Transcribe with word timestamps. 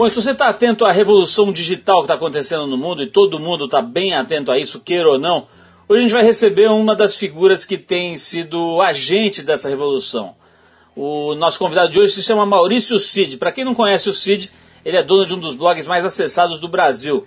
Bom, 0.00 0.08
se 0.08 0.14
você 0.14 0.30
está 0.30 0.48
atento 0.48 0.86
à 0.86 0.92
revolução 0.92 1.52
digital 1.52 1.98
que 1.98 2.04
está 2.04 2.14
acontecendo 2.14 2.66
no 2.66 2.78
mundo, 2.78 3.02
e 3.02 3.06
todo 3.06 3.38
mundo 3.38 3.66
está 3.66 3.82
bem 3.82 4.14
atento 4.14 4.50
a 4.50 4.58
isso, 4.58 4.80
queira 4.80 5.06
ou 5.06 5.18
não, 5.18 5.46
hoje 5.86 5.98
a 5.98 6.00
gente 6.00 6.14
vai 6.14 6.22
receber 6.22 6.70
uma 6.70 6.96
das 6.96 7.16
figuras 7.16 7.66
que 7.66 7.76
tem 7.76 8.16
sido 8.16 8.80
agente 8.80 9.42
dessa 9.42 9.68
revolução. 9.68 10.34
O 10.96 11.34
nosso 11.34 11.58
convidado 11.58 11.92
de 11.92 12.00
hoje 12.00 12.14
se 12.14 12.22
chama 12.22 12.46
Maurício 12.46 12.98
Cid. 12.98 13.36
Para 13.36 13.52
quem 13.52 13.62
não 13.62 13.74
conhece 13.74 14.08
o 14.08 14.12
Cid, 14.14 14.50
ele 14.86 14.96
é 14.96 15.02
dono 15.02 15.26
de 15.26 15.34
um 15.34 15.38
dos 15.38 15.54
blogs 15.54 15.86
mais 15.86 16.02
acessados 16.02 16.58
do 16.58 16.66
Brasil. 16.66 17.26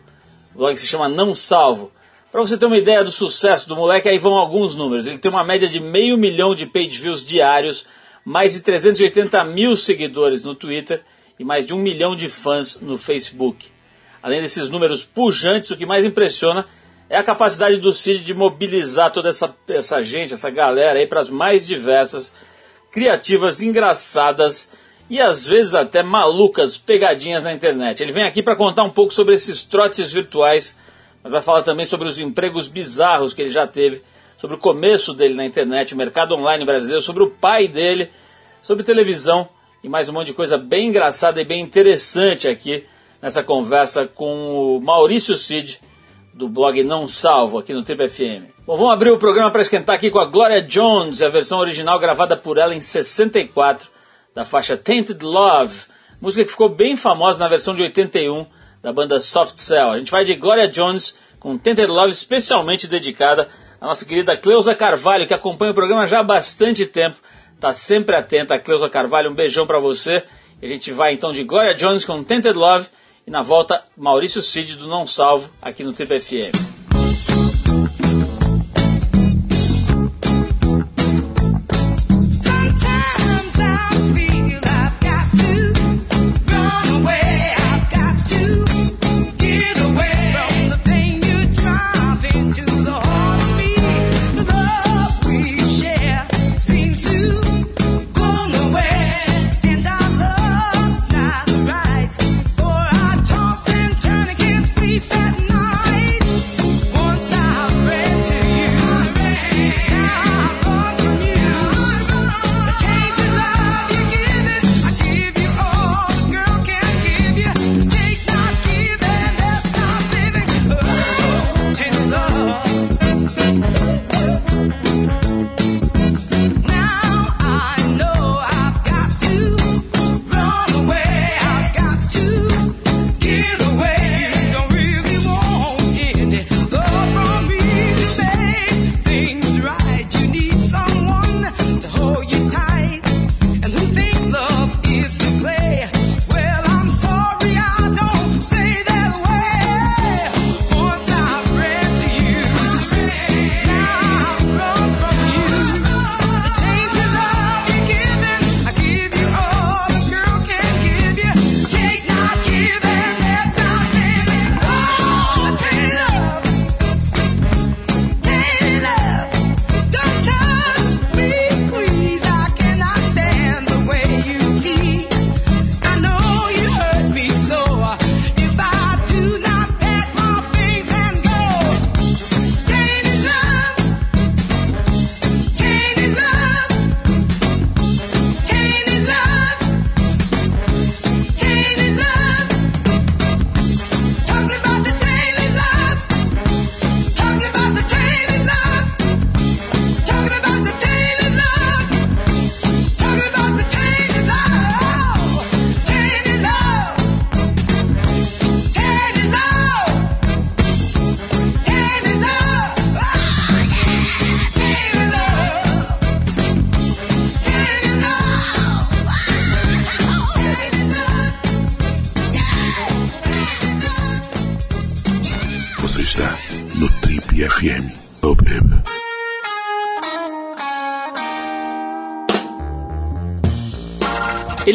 O 0.55 0.57
blog 0.57 0.75
se 0.75 0.87
chama 0.87 1.07
Não 1.07 1.35
Salvo. 1.35 1.91
Para 2.31 2.41
você 2.41 2.57
ter 2.57 2.65
uma 2.65 2.75
ideia 2.75 3.03
do 3.03 3.11
sucesso 3.11 3.69
do 3.69 3.75
moleque, 3.75 4.09
aí 4.09 4.17
vão 4.17 4.33
alguns 4.33 4.73
números. 4.73 5.05
Ele 5.05 5.19
tem 5.19 5.29
uma 5.29 5.43
média 5.43 5.69
de 5.69 5.79
meio 5.79 6.17
milhão 6.17 6.55
de 6.55 6.65
page 6.65 6.99
views 6.99 7.23
diários, 7.23 7.85
mais 8.25 8.53
de 8.53 8.61
380 8.61 9.43
mil 9.43 9.75
seguidores 9.75 10.43
no 10.43 10.55
Twitter 10.55 11.03
e 11.39 11.43
mais 11.43 11.65
de 11.65 11.73
um 11.73 11.79
milhão 11.79 12.15
de 12.15 12.29
fãs 12.29 12.79
no 12.79 12.97
Facebook. 12.97 13.71
Além 14.21 14.41
desses 14.41 14.69
números 14.69 15.03
pujantes, 15.03 15.71
o 15.71 15.77
que 15.77 15.85
mais 15.85 16.05
impressiona 16.05 16.65
é 17.09 17.17
a 17.17 17.23
capacidade 17.23 17.77
do 17.77 17.91
Cid 17.91 18.23
de 18.23 18.33
mobilizar 18.33 19.11
toda 19.11 19.29
essa, 19.29 19.53
essa 19.67 20.01
gente, 20.01 20.33
essa 20.33 20.49
galera 20.49 20.99
aí 20.99 21.05
para 21.05 21.19
as 21.19 21.29
mais 21.29 21.67
diversas, 21.67 22.31
criativas, 22.91 23.61
engraçadas 23.61 24.69
e 25.09 25.19
às 25.19 25.45
vezes 25.45 25.73
até 25.73 26.01
malucas 26.01 26.77
pegadinhas 26.77 27.43
na 27.43 27.51
internet. 27.51 28.01
Ele 28.01 28.11
vem 28.11 28.23
aqui 28.23 28.41
para 28.41 28.55
contar 28.55 28.83
um 28.83 28.89
pouco 28.89 29.13
sobre 29.13 29.35
esses 29.35 29.63
trotes 29.63 30.11
virtuais, 30.11 30.77
mas 31.21 31.31
vai 31.31 31.41
falar 31.41 31.63
também 31.63 31.85
sobre 31.85 32.07
os 32.07 32.19
empregos 32.19 32.67
bizarros 32.67 33.33
que 33.33 33.41
ele 33.41 33.51
já 33.51 33.67
teve, 33.67 34.01
sobre 34.37 34.55
o 34.55 34.59
começo 34.59 35.13
dele 35.13 35.33
na 35.33 35.45
internet, 35.45 35.93
o 35.93 35.97
mercado 35.97 36.35
online 36.35 36.65
brasileiro, 36.65 37.01
sobre 37.01 37.23
o 37.23 37.29
pai 37.29 37.67
dele, 37.67 38.09
sobre 38.61 38.83
televisão 38.83 39.49
e 39.83 39.89
mais 39.89 40.07
um 40.07 40.13
monte 40.13 40.27
de 40.27 40.33
coisa 40.33 40.57
bem 40.57 40.87
engraçada 40.87 41.41
e 41.41 41.45
bem 41.45 41.61
interessante 41.61 42.47
aqui 42.47 42.85
nessa 43.21 43.43
conversa 43.43 44.07
com 44.07 44.77
o 44.77 44.81
Maurício 44.81 45.35
Cid, 45.35 45.81
do 46.33 46.47
blog 46.47 46.81
Não 46.83 47.05
Salvo, 47.05 47.59
aqui 47.59 47.73
no 47.73 47.83
Trip 47.83 48.07
FM. 48.07 48.47
Bom, 48.65 48.77
vamos 48.77 48.93
abrir 48.93 49.11
o 49.11 49.19
programa 49.19 49.51
para 49.51 49.61
esquentar 49.61 49.95
aqui 49.95 50.09
com 50.09 50.19
a 50.19 50.25
Gloria 50.25 50.61
Jones, 50.61 51.21
a 51.21 51.27
versão 51.27 51.59
original 51.59 51.99
gravada 51.99 52.37
por 52.37 52.57
ela 52.57 52.73
em 52.73 52.79
64, 52.79 53.89
da 54.33 54.45
faixa 54.45 54.77
Tainted 54.77 55.21
Love, 55.21 55.83
música 56.21 56.45
que 56.45 56.51
ficou 56.51 56.69
bem 56.69 56.95
famosa 56.95 57.37
na 57.37 57.49
versão 57.49 57.75
de 57.75 57.83
81 57.83 58.45
da 58.81 58.93
banda 58.93 59.19
Soft 59.19 59.57
Cell. 59.57 59.89
A 59.89 59.99
gente 59.99 60.11
vai 60.11 60.23
de 60.23 60.33
Gloria 60.35 60.69
Jones 60.69 61.17
com 61.41 61.57
Tainted 61.57 61.89
Love 61.89 62.11
especialmente 62.11 62.87
dedicada 62.87 63.49
à 63.81 63.87
nossa 63.87 64.05
querida 64.05 64.37
Cleusa 64.37 64.73
Carvalho, 64.73 65.27
que 65.27 65.33
acompanha 65.33 65.71
o 65.71 65.75
programa 65.75 66.07
já 66.07 66.21
há 66.21 66.23
bastante 66.23 66.85
tempo 66.85 67.17
Tá 67.63 67.73
sempre 67.73 68.13
atenta, 68.13 68.59
Cleusa 68.59 68.89
Carvalho, 68.89 69.31
um 69.31 69.33
beijão 69.33 69.65
para 69.65 69.79
você. 69.79 70.21
A 70.61 70.67
gente 70.67 70.91
vai 70.91 71.13
então 71.13 71.31
de 71.31 71.45
Gloria 71.45 71.73
Jones 71.73 72.03
com 72.03 72.21
Tented 72.21 72.57
Love 72.57 72.87
e 73.25 73.31
na 73.31 73.41
volta 73.41 73.81
Maurício 73.95 74.41
Cid 74.41 74.75
do 74.75 74.85
Não 74.85 75.07
Salvo 75.07 75.49
aqui 75.61 75.81
no 75.81 75.93
Trip 75.93 76.19
FM. 76.19 76.72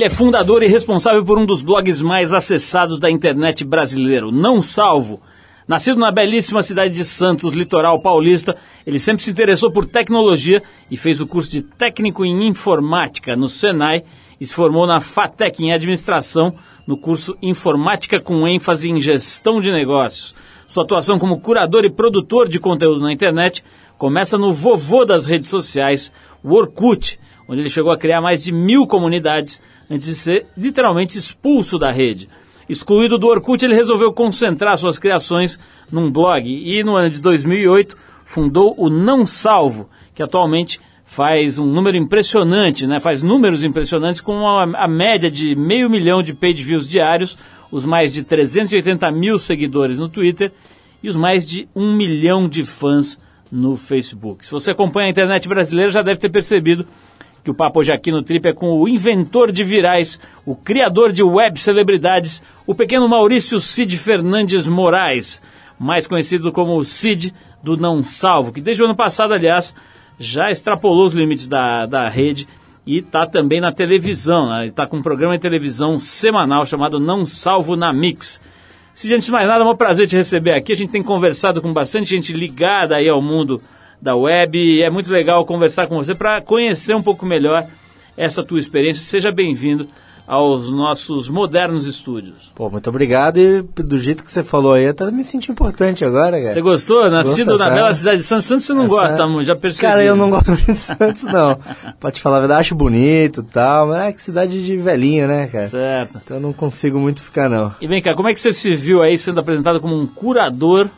É 0.08 0.10
fundador 0.10 0.62
e 0.62 0.66
responsável 0.66 1.22
por 1.22 1.38
um 1.38 1.44
dos 1.44 1.60
blogs 1.60 2.00
mais 2.00 2.32
acessados 2.32 2.99
da 2.99 3.10
internet 3.10 3.62
brasileiro, 3.62 4.32
Não 4.32 4.62
Salvo. 4.62 5.20
Nascido 5.69 6.00
na 6.00 6.10
belíssima 6.10 6.62
cidade 6.62 6.94
de 6.94 7.05
Santos, 7.05 7.52
litoral 7.52 8.00
paulista, 8.00 8.56
ele 8.87 8.99
sempre 8.99 9.22
se 9.22 9.31
interessou 9.31 9.70
por 9.70 9.84
tecnologia 9.84 10.62
e 10.90 10.96
fez 10.96 11.20
o 11.20 11.26
curso 11.26 11.50
de 11.50 11.60
técnico 11.60 12.25
em 12.25 12.49
informática 12.49 13.37
no 13.37 13.49
Senai 13.49 14.02
e 14.40 14.46
se 14.46 14.55
formou 14.55 14.87
na 14.87 14.99
FATEC 14.99 15.62
em 15.62 15.75
administração 15.75 16.55
no 16.87 16.96
curso 16.96 17.37
Informática 17.43 18.19
com 18.19 18.49
ênfase 18.49 18.88
em 18.88 18.99
gestão 18.99 19.60
de 19.60 19.70
negócios. 19.70 20.34
Sua 20.66 20.84
atuação 20.84 21.19
como 21.19 21.38
curador 21.38 21.84
e 21.84 21.93
produtor 21.93 22.49
de 22.49 22.58
conteúdo 22.58 23.02
na 23.02 23.12
internet 23.12 23.62
começa 23.99 24.38
no 24.38 24.55
vovô 24.55 25.05
das 25.05 25.26
redes 25.26 25.50
sociais, 25.50 26.10
o 26.43 26.55
Orkut, 26.55 27.20
onde 27.46 27.60
ele 27.60 27.69
chegou 27.69 27.93
a 27.93 27.99
criar 27.99 28.22
mais 28.22 28.43
de 28.43 28.52
mil 28.52 28.87
comunidades 28.87 29.60
antes 29.90 30.06
de 30.06 30.14
ser 30.14 30.46
literalmente 30.56 31.19
expulso 31.19 31.79
da 31.79 31.90
rede. 31.90 32.29
Excluído 32.69 33.17
do 33.17 33.26
Orkut, 33.26 33.64
ele 33.64 33.75
resolveu 33.75 34.12
concentrar 34.12 34.76
suas 34.76 34.99
criações 34.99 35.58
num 35.90 36.11
blog 36.11 36.46
e 36.46 36.85
no 36.85 36.96
ano 36.96 37.11
de 37.11 37.20
2008 37.20 37.96
fundou 38.25 38.75
o 38.76 38.90
Não 38.90 39.26
Salvo, 39.26 39.88
que 40.14 40.23
atualmente 40.23 40.79
faz 41.06 41.58
um 41.58 41.64
número 41.64 41.96
impressionante, 41.96 42.87
né? 42.87 43.00
Faz 43.00 43.23
números 43.23 43.64
impressionantes 43.64 44.20
com 44.20 44.46
a, 44.46 44.64
a 44.85 44.87
média 44.87 45.31
de 45.31 45.56
meio 45.56 45.88
milhão 45.88 46.23
de 46.23 46.34
page 46.34 46.62
views 46.62 46.87
diários, 46.87 47.38
os 47.70 47.87
mais 47.87 48.12
de 48.12 48.23
380 48.23 49.11
mil 49.11 49.38
seguidores 49.38 49.99
no 49.99 50.08
Twitter 50.08 50.52
e 51.02 51.08
os 51.08 51.17
mais 51.17 51.49
de 51.49 51.67
um 51.75 51.94
milhão 51.94 52.46
de 52.46 52.64
fãs 52.64 53.19
no 53.50 53.76
Facebook. 53.76 54.44
Se 54.44 54.52
você 54.52 54.73
acompanha 54.73 55.06
a 55.06 55.11
internet 55.11 55.49
brasileira, 55.49 55.91
já 55.91 56.02
deve 56.02 56.20
ter 56.20 56.29
percebido 56.29 56.87
que 57.48 57.52
o 57.52 57.54
papo 57.54 57.80
hoje 57.80 57.90
aqui 57.90 58.12
no 58.12 58.22
Trip 58.22 58.46
é 58.46 58.52
com 58.52 58.78
o 58.78 58.86
inventor 58.86 59.50
de 59.50 59.64
virais, 59.64 60.20
o 60.44 60.54
criador 60.54 61.10
de 61.12 61.22
web 61.22 61.58
celebridades, 61.58 62.42
o 62.66 62.74
pequeno 62.74 63.08
Maurício 63.08 63.58
Cid 63.58 63.96
Fernandes 63.96 64.68
Moraes, 64.68 65.40
mais 65.78 66.06
conhecido 66.06 66.52
como 66.52 66.76
o 66.76 66.84
Cid 66.84 67.32
do 67.62 67.74
Não 67.74 68.02
Salvo, 68.02 68.52
que 68.52 68.60
desde 68.60 68.82
o 68.82 68.84
ano 68.84 68.94
passado, 68.94 69.32
aliás, 69.32 69.74
já 70.18 70.50
extrapolou 70.50 71.06
os 71.06 71.14
limites 71.14 71.48
da, 71.48 71.86
da 71.86 72.06
rede 72.10 72.46
e 72.86 72.98
está 72.98 73.26
também 73.26 73.62
na 73.62 73.72
televisão. 73.72 74.50
Né? 74.50 74.66
Está 74.66 74.86
com 74.86 74.98
um 74.98 75.02
programa 75.02 75.34
de 75.34 75.40
televisão 75.40 75.98
semanal 75.98 76.66
chamado 76.66 77.00
Não 77.00 77.24
Salvo 77.24 77.76
na 77.76 77.94
Mix. 77.94 78.42
Se 78.92 79.10
antes 79.14 79.24
de 79.24 79.32
mais 79.32 79.48
nada, 79.48 79.64
é 79.64 79.66
um 79.66 79.74
prazer 79.74 80.06
te 80.06 80.16
receber 80.16 80.52
aqui. 80.52 80.74
A 80.74 80.76
gente 80.76 80.90
tem 80.90 81.02
conversado 81.02 81.62
com 81.62 81.72
bastante 81.72 82.10
gente 82.10 82.30
ligada 82.30 82.96
aí 82.96 83.08
ao 83.08 83.22
mundo 83.22 83.62
da 84.00 84.14
web. 84.14 84.82
É 84.82 84.90
muito 84.90 85.12
legal 85.12 85.44
conversar 85.44 85.86
com 85.86 85.96
você 85.96 86.14
para 86.14 86.40
conhecer 86.40 86.94
um 86.94 87.02
pouco 87.02 87.26
melhor 87.26 87.66
essa 88.16 88.42
tua 88.42 88.58
experiência. 88.58 89.02
Seja 89.02 89.30
bem-vindo 89.30 89.88
aos 90.28 90.70
nossos 90.70 91.26
modernos 91.30 91.86
estúdios. 91.86 92.52
Pô, 92.54 92.68
muito 92.68 92.90
obrigado 92.90 93.38
e 93.38 93.62
do 93.62 93.96
jeito 93.96 94.22
que 94.22 94.30
você 94.30 94.44
falou 94.44 94.74
aí, 94.74 94.86
até 94.86 95.10
me 95.10 95.24
senti 95.24 95.50
importante 95.50 96.04
agora, 96.04 96.38
cara. 96.38 96.52
Você 96.52 96.60
gostou? 96.60 97.10
Nascido 97.10 97.52
Gosta, 97.52 97.64
na 97.64 97.74
bela 97.74 97.94
cidade 97.94 98.18
de 98.18 98.24
Santos. 98.24 98.44
Santos 98.44 98.66
você 98.66 98.74
não 98.74 98.84
Essa... 98.84 98.94
gosta, 98.94 99.22
amor, 99.22 99.42
já 99.42 99.56
percebi. 99.56 99.86
Cara, 99.86 100.04
eu 100.04 100.14
não 100.14 100.28
gosto 100.28 100.52
de 100.54 100.74
Santos, 100.74 101.22
não. 101.24 101.58
Pode 101.98 102.16
te 102.16 102.22
falar 102.22 102.36
a 102.36 102.40
verdade, 102.40 102.60
acho 102.60 102.74
bonito 102.74 103.40
e 103.40 103.44
tal, 103.44 103.88
mas 103.88 104.08
é 104.08 104.12
que 104.12 104.22
cidade 104.22 104.64
de 104.64 104.76
velhinha, 104.76 105.26
né, 105.26 105.46
cara? 105.46 105.66
Certo. 105.66 106.20
Então 106.22 106.36
eu 106.36 106.42
não 106.42 106.52
consigo 106.52 106.98
muito 106.98 107.22
ficar, 107.22 107.48
não. 107.48 107.74
E 107.80 107.88
vem 107.88 108.02
cá, 108.02 108.14
como 108.14 108.28
é 108.28 108.34
que 108.34 108.40
você 108.40 108.52
se 108.52 108.74
viu 108.74 109.00
aí 109.00 109.16
sendo 109.16 109.40
apresentado 109.40 109.80
como 109.80 109.98
um 109.98 110.06
curador 110.06 110.90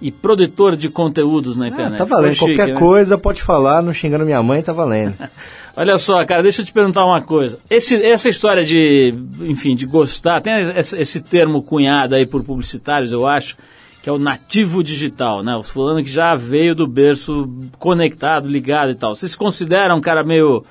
e 0.00 0.12
produtor 0.12 0.76
de 0.76 0.88
conteúdos 0.88 1.56
na 1.56 1.64
ah, 1.64 1.68
internet. 1.68 1.94
Ah, 1.94 1.98
tá 1.98 2.04
valendo. 2.04 2.34
Chique, 2.34 2.54
Qualquer 2.54 2.74
né? 2.74 2.78
coisa 2.78 3.18
pode 3.18 3.42
falar, 3.42 3.82
não 3.82 3.92
xingando 3.92 4.24
minha 4.24 4.42
mãe, 4.42 4.62
tá 4.62 4.72
valendo. 4.72 5.14
Olha 5.76 5.98
só, 5.98 6.24
cara, 6.24 6.42
deixa 6.42 6.62
eu 6.62 6.66
te 6.66 6.72
perguntar 6.72 7.04
uma 7.04 7.20
coisa. 7.20 7.58
Esse, 7.68 8.02
essa 8.04 8.28
história 8.28 8.64
de, 8.64 9.14
enfim, 9.40 9.76
de 9.76 9.86
gostar, 9.86 10.40
tem 10.40 10.72
esse, 10.76 11.20
termo 11.20 11.62
cunhado 11.62 12.14
aí 12.14 12.26
por 12.26 12.42
publicitários, 12.42 13.12
eu 13.12 13.26
acho, 13.26 13.56
que 14.02 14.08
é 14.08 14.12
o 14.12 14.18
nativo 14.18 14.82
digital, 14.82 15.42
né? 15.42 15.54
O 15.56 15.62
fulano 15.62 16.02
que 16.02 16.10
já 16.10 16.34
veio 16.34 16.74
do 16.74 16.86
berço 16.86 17.48
conectado, 17.78 18.48
ligado 18.48 18.90
e 18.90 18.94
tal. 18.94 19.14
Vocês 19.14 19.32
se 19.32 19.38
consideram 19.38 19.98
um 19.98 20.00
cara 20.00 20.24
meio 20.24 20.64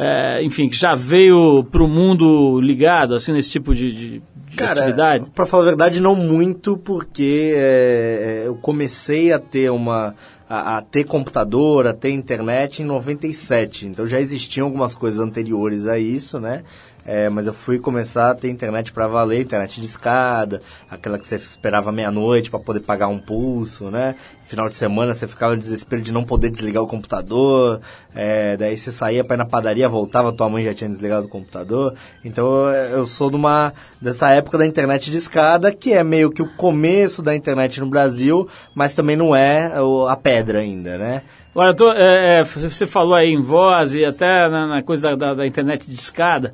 é, 0.00 0.44
enfim, 0.44 0.68
que 0.68 0.76
já 0.76 0.94
veio 0.94 1.64
para 1.64 1.82
o 1.82 1.88
mundo 1.88 2.60
ligado, 2.60 3.16
assim, 3.16 3.32
nesse 3.32 3.50
tipo 3.50 3.74
de, 3.74 3.90
de 3.90 4.22
Cara, 4.58 4.80
atividade? 4.80 5.26
Para 5.34 5.46
falar 5.46 5.62
a 5.62 5.66
verdade, 5.66 6.00
não 6.00 6.14
muito, 6.14 6.76
porque 6.76 7.52
é, 7.54 8.42
é, 8.44 8.48
eu 8.48 8.56
comecei 8.56 9.32
a 9.32 9.38
ter 9.38 9.70
uma 9.70 10.14
a, 10.48 10.78
a, 10.78 10.82
ter 10.82 11.04
computador, 11.04 11.86
a 11.86 11.92
ter 11.92 12.10
internet 12.10 12.82
em 12.82 12.84
97. 12.84 13.86
Então 13.86 14.06
já 14.06 14.20
existiam 14.20 14.66
algumas 14.66 14.94
coisas 14.94 15.20
anteriores 15.20 15.86
a 15.86 15.98
isso, 15.98 16.40
né? 16.40 16.64
É, 17.10 17.30
mas 17.30 17.46
eu 17.46 17.54
fui 17.54 17.78
começar 17.78 18.32
a 18.32 18.34
ter 18.34 18.50
internet 18.50 18.92
para 18.92 19.06
valer, 19.06 19.40
internet 19.40 19.80
de 19.80 19.86
escada, 19.86 20.60
aquela 20.90 21.18
que 21.18 21.26
você 21.26 21.36
esperava 21.36 21.90
meia-noite 21.90 22.50
para 22.50 22.60
poder 22.60 22.80
pagar 22.80 23.08
um 23.08 23.18
pulso, 23.18 23.90
né? 23.90 24.14
Final 24.44 24.68
de 24.68 24.76
semana 24.76 25.14
você 25.14 25.26
ficava 25.26 25.54
no 25.54 25.58
desespero 25.58 26.02
de 26.02 26.12
não 26.12 26.22
poder 26.22 26.50
desligar 26.50 26.82
o 26.82 26.86
computador, 26.86 27.80
é, 28.14 28.58
daí 28.58 28.76
você 28.76 28.92
saía 28.92 29.24
para 29.24 29.36
ir 29.36 29.38
na 29.38 29.46
padaria, 29.46 29.88
voltava, 29.88 30.34
tua 30.34 30.50
mãe 30.50 30.62
já 30.62 30.74
tinha 30.74 30.90
desligado 30.90 31.24
o 31.24 31.30
computador. 31.30 31.94
Então 32.22 32.68
eu 32.92 33.06
sou 33.06 33.30
de 33.30 33.36
uma, 33.36 33.72
dessa 33.98 34.28
época 34.28 34.58
da 34.58 34.66
internet 34.66 35.10
de 35.10 35.16
escada, 35.16 35.72
que 35.72 35.94
é 35.94 36.04
meio 36.04 36.30
que 36.30 36.42
o 36.42 36.56
começo 36.56 37.22
da 37.22 37.34
internet 37.34 37.80
no 37.80 37.86
Brasil, 37.86 38.46
mas 38.74 38.92
também 38.92 39.16
não 39.16 39.34
é 39.34 39.72
a 40.06 40.16
pedra 40.16 40.58
ainda, 40.58 40.98
né? 40.98 41.22
Agora, 41.54 41.72
tô, 41.72 41.90
é, 41.90 42.40
é 42.40 42.44
você 42.44 42.86
falou 42.86 43.14
aí 43.14 43.30
em 43.30 43.40
voz 43.40 43.94
e 43.94 44.04
até 44.04 44.46
na, 44.50 44.66
na 44.66 44.82
coisa 44.82 45.16
da, 45.16 45.28
da, 45.28 45.34
da 45.36 45.46
internet 45.46 45.88
de 45.88 45.94
escada. 45.94 46.52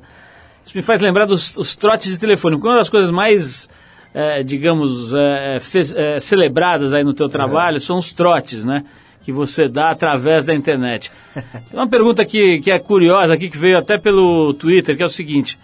Isso 0.65 0.75
me 0.75 0.81
faz 0.81 0.99
lembrar 0.99 1.25
dos 1.25 1.55
os 1.57 1.75
trotes 1.75 2.11
de 2.11 2.17
telefone. 2.17 2.55
Uma 2.55 2.77
das 2.77 2.89
coisas 2.89 3.11
mais, 3.11 3.69
é, 4.13 4.41
digamos, 4.41 5.13
é, 5.13 5.57
é, 5.95 6.19
celebradas 6.19 6.91
aí 6.91 7.03
no 7.03 7.13
teu 7.13 7.29
trabalho 7.29 7.79
são 7.79 7.99
os 7.99 8.11
trotes, 8.11 8.65
né? 8.65 8.83
Que 9.23 9.31
você 9.31 9.67
dá 9.67 9.91
através 9.91 10.43
da 10.43 10.55
internet. 10.55 11.11
Uma 11.71 11.87
pergunta 11.87 12.25
que, 12.25 12.59
que 12.59 12.71
é 12.71 12.79
curiosa 12.79 13.35
aqui, 13.35 13.47
que 13.47 13.57
veio 13.57 13.77
até 13.77 13.97
pelo 13.97 14.55
Twitter, 14.55 14.97
que 14.97 15.03
é 15.03 15.05
o 15.05 15.09
seguinte. 15.09 15.57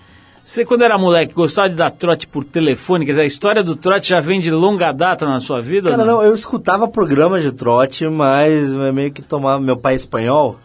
Você, 0.43 0.65
quando 0.65 0.83
era 0.83 0.97
moleque, 0.97 1.33
gostava 1.33 1.69
de 1.69 1.75
dar 1.75 1.91
trote 1.91 2.27
por 2.27 2.43
telefone? 2.43 3.05
Quer 3.05 3.13
dizer, 3.13 3.21
a 3.21 3.25
história 3.25 3.63
do 3.63 3.75
trote 3.75 4.09
já 4.09 4.19
vem 4.19 4.39
de 4.39 4.51
longa 4.51 4.91
data 4.91 5.25
na 5.25 5.39
sua 5.39 5.61
vida? 5.61 5.91
Cara, 5.91 6.03
não? 6.03 6.17
não, 6.17 6.23
eu 6.23 6.33
escutava 6.33 6.87
programas 6.87 7.43
de 7.43 7.51
trote, 7.51 8.07
mas 8.07 8.69
meio 8.93 9.11
que 9.11 9.21
tomava... 9.21 9.61
Meu 9.61 9.77
pai 9.77 9.93
é 9.93 9.97
espanhol, 9.97 10.59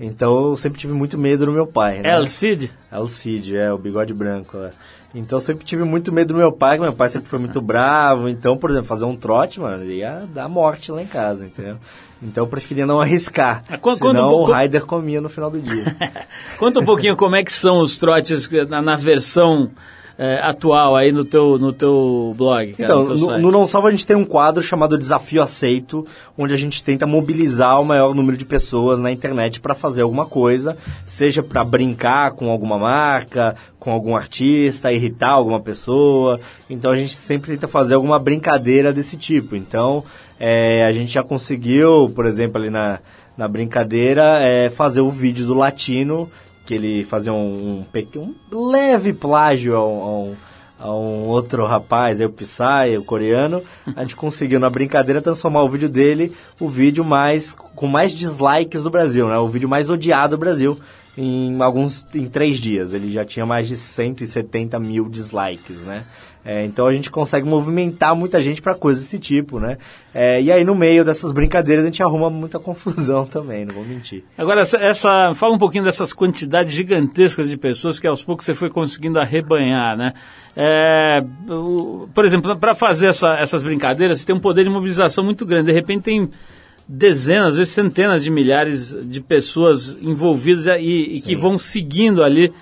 então 0.00 0.50
eu 0.50 0.56
sempre 0.56 0.80
tive 0.80 0.94
muito 0.94 1.18
medo 1.18 1.44
do 1.44 1.52
meu 1.52 1.66
pai. 1.66 2.00
Né? 2.00 2.10
El 2.10 2.26
Cid? 2.26 2.72
El 2.90 3.06
Cid, 3.06 3.54
é, 3.54 3.70
o 3.70 3.76
bigode 3.76 4.14
branco. 4.14 4.56
É. 4.56 4.70
Então 5.14 5.36
eu 5.36 5.40
sempre 5.40 5.64
tive 5.64 5.84
muito 5.84 6.10
medo 6.10 6.32
do 6.32 6.38
meu 6.38 6.50
pai, 6.50 6.76
que 6.78 6.82
meu 6.82 6.92
pai 6.92 7.10
sempre 7.10 7.28
foi 7.28 7.38
muito 7.38 7.60
bravo. 7.62 8.28
Então, 8.28 8.56
por 8.56 8.70
exemplo, 8.70 8.86
fazer 8.88 9.04
um 9.04 9.14
trote, 9.14 9.60
mano, 9.60 9.84
ia 9.84 10.26
dar 10.32 10.48
morte 10.48 10.90
lá 10.90 11.02
em 11.02 11.06
casa, 11.06 11.44
entendeu? 11.44 11.76
Então 12.22 12.44
eu 12.44 12.48
preferia 12.48 12.86
não 12.86 13.00
arriscar. 13.00 13.62
Ah, 13.68 13.76
conta, 13.76 14.06
senão 14.06 14.30
um 14.30 14.40
o 14.40 14.44
Raider 14.44 14.86
comia 14.86 15.20
no 15.20 15.28
final 15.28 15.50
do 15.50 15.60
dia. 15.60 15.96
conta 16.58 16.80
um 16.80 16.84
pouquinho 16.84 17.16
como 17.16 17.36
é 17.36 17.44
que 17.44 17.52
são 17.52 17.80
os 17.80 17.96
trotes 17.96 18.48
na, 18.68 18.80
na 18.80 18.96
versão 18.96 19.70
é, 20.22 20.38
atual 20.42 20.94
aí 20.94 21.12
no 21.12 21.24
teu, 21.24 21.58
no 21.58 21.72
teu 21.72 22.34
blog? 22.36 22.74
Cara, 22.74 22.84
então, 22.84 23.04
no, 23.04 23.16
no, 23.16 23.38
no, 23.38 23.50
Não 23.50 23.66
Salva 23.66 23.88
a 23.88 23.90
gente 23.90 24.06
tem 24.06 24.14
um 24.14 24.24
quadro 24.26 24.62
chamado 24.62 24.98
Desafio 24.98 25.42
Aceito, 25.42 26.06
onde 26.36 26.52
a 26.52 26.58
gente 26.58 26.84
tenta 26.84 27.06
mobilizar 27.06 27.80
o 27.80 27.86
maior 27.86 28.14
número 28.14 28.36
de 28.36 28.44
pessoas 28.44 29.00
na 29.00 29.10
internet 29.10 29.62
para 29.62 29.74
fazer 29.74 30.02
alguma 30.02 30.26
coisa, 30.26 30.76
seja 31.06 31.42
para 31.42 31.64
brincar 31.64 32.32
com 32.32 32.50
alguma 32.50 32.78
marca, 32.78 33.56
com 33.78 33.90
algum 33.90 34.14
artista, 34.14 34.92
irritar 34.92 35.30
alguma 35.30 35.58
pessoa. 35.58 36.38
Então 36.68 36.90
a 36.90 36.96
gente 36.96 37.16
sempre 37.16 37.52
tenta 37.52 37.66
fazer 37.66 37.94
alguma 37.94 38.18
brincadeira 38.18 38.92
desse 38.92 39.16
tipo. 39.16 39.56
Então 39.56 40.04
é, 40.38 40.84
a 40.84 40.92
gente 40.92 41.10
já 41.10 41.22
conseguiu, 41.22 42.12
por 42.14 42.26
exemplo, 42.26 42.60
ali 42.60 42.68
na, 42.68 42.98
na 43.38 43.48
brincadeira, 43.48 44.38
é, 44.42 44.68
fazer 44.68 45.00
o 45.00 45.10
vídeo 45.10 45.46
do 45.46 45.54
latino 45.54 46.30
que 46.70 46.74
ele 46.74 47.04
fazia 47.04 47.32
um, 47.32 47.84
um, 47.84 47.84
um 48.52 48.66
leve 48.70 49.12
plágio 49.12 49.74
a 49.74 49.84
um, 49.84 50.36
a 50.78 50.94
um, 50.94 51.26
outro 51.26 51.66
rapaz, 51.66 52.20
aí 52.20 52.26
o 52.26 52.30
Psy, 52.30 52.96
o 52.96 53.02
coreano, 53.02 53.60
a 53.96 54.02
gente 54.02 54.14
conseguiu 54.14 54.60
na 54.60 54.70
brincadeira 54.70 55.20
transformar 55.20 55.64
o 55.64 55.68
vídeo 55.68 55.88
dele, 55.88 56.32
o 56.60 56.68
vídeo 56.68 57.04
mais 57.04 57.56
com 57.74 57.88
mais 57.88 58.14
dislikes 58.14 58.84
do 58.84 58.90
Brasil, 58.90 59.26
né? 59.26 59.36
O 59.36 59.48
vídeo 59.48 59.68
mais 59.68 59.90
odiado 59.90 60.36
do 60.36 60.38
Brasil 60.38 60.78
em 61.18 61.60
alguns 61.60 62.06
em 62.14 62.28
três 62.28 62.58
dias. 62.60 62.92
Ele 62.92 63.10
já 63.10 63.24
tinha 63.24 63.44
mais 63.44 63.66
de 63.66 63.76
170 63.76 64.78
mil 64.78 65.08
dislikes, 65.08 65.82
né? 65.82 66.04
É, 66.44 66.64
então 66.64 66.86
a 66.86 66.92
gente 66.92 67.10
consegue 67.10 67.46
movimentar 67.46 68.16
muita 68.16 68.40
gente 68.40 68.62
para 68.62 68.74
coisas 68.74 69.04
desse 69.04 69.18
tipo, 69.18 69.60
né? 69.60 69.76
É, 70.14 70.40
e 70.40 70.50
aí 70.50 70.64
no 70.64 70.74
meio 70.74 71.04
dessas 71.04 71.32
brincadeiras 71.32 71.84
a 71.84 71.86
gente 71.86 72.02
arruma 72.02 72.30
muita 72.30 72.58
confusão 72.58 73.26
também, 73.28 73.66
não 73.66 73.74
vou 73.74 73.84
mentir. 73.84 74.24
Agora, 74.38 74.62
essa, 74.62 74.78
essa, 74.78 75.34
fala 75.34 75.54
um 75.54 75.58
pouquinho 75.58 75.84
dessas 75.84 76.14
quantidades 76.14 76.72
gigantescas 76.72 77.50
de 77.50 77.58
pessoas 77.58 78.00
que 78.00 78.06
aos 78.06 78.24
poucos 78.24 78.46
você 78.46 78.54
foi 78.54 78.70
conseguindo 78.70 79.20
arrebanhar, 79.20 79.96
né? 79.96 80.14
É, 80.56 81.22
o, 81.48 82.08
por 82.14 82.24
exemplo, 82.24 82.56
para 82.56 82.74
fazer 82.74 83.08
essa, 83.08 83.34
essas 83.34 83.62
brincadeiras, 83.62 84.20
você 84.20 84.26
tem 84.26 84.34
um 84.34 84.40
poder 84.40 84.64
de 84.64 84.70
mobilização 84.70 85.22
muito 85.22 85.44
grande. 85.44 85.66
De 85.66 85.72
repente 85.72 86.04
tem 86.04 86.30
dezenas, 86.88 87.50
às 87.50 87.56
vezes 87.56 87.72
centenas 87.72 88.24
de 88.24 88.30
milhares 88.30 88.96
de 89.06 89.20
pessoas 89.20 89.96
envolvidas 90.00 90.66
e, 90.66 91.12
e 91.12 91.20
que 91.20 91.36
vão 91.36 91.56
seguindo 91.56 92.22
ali 92.22 92.52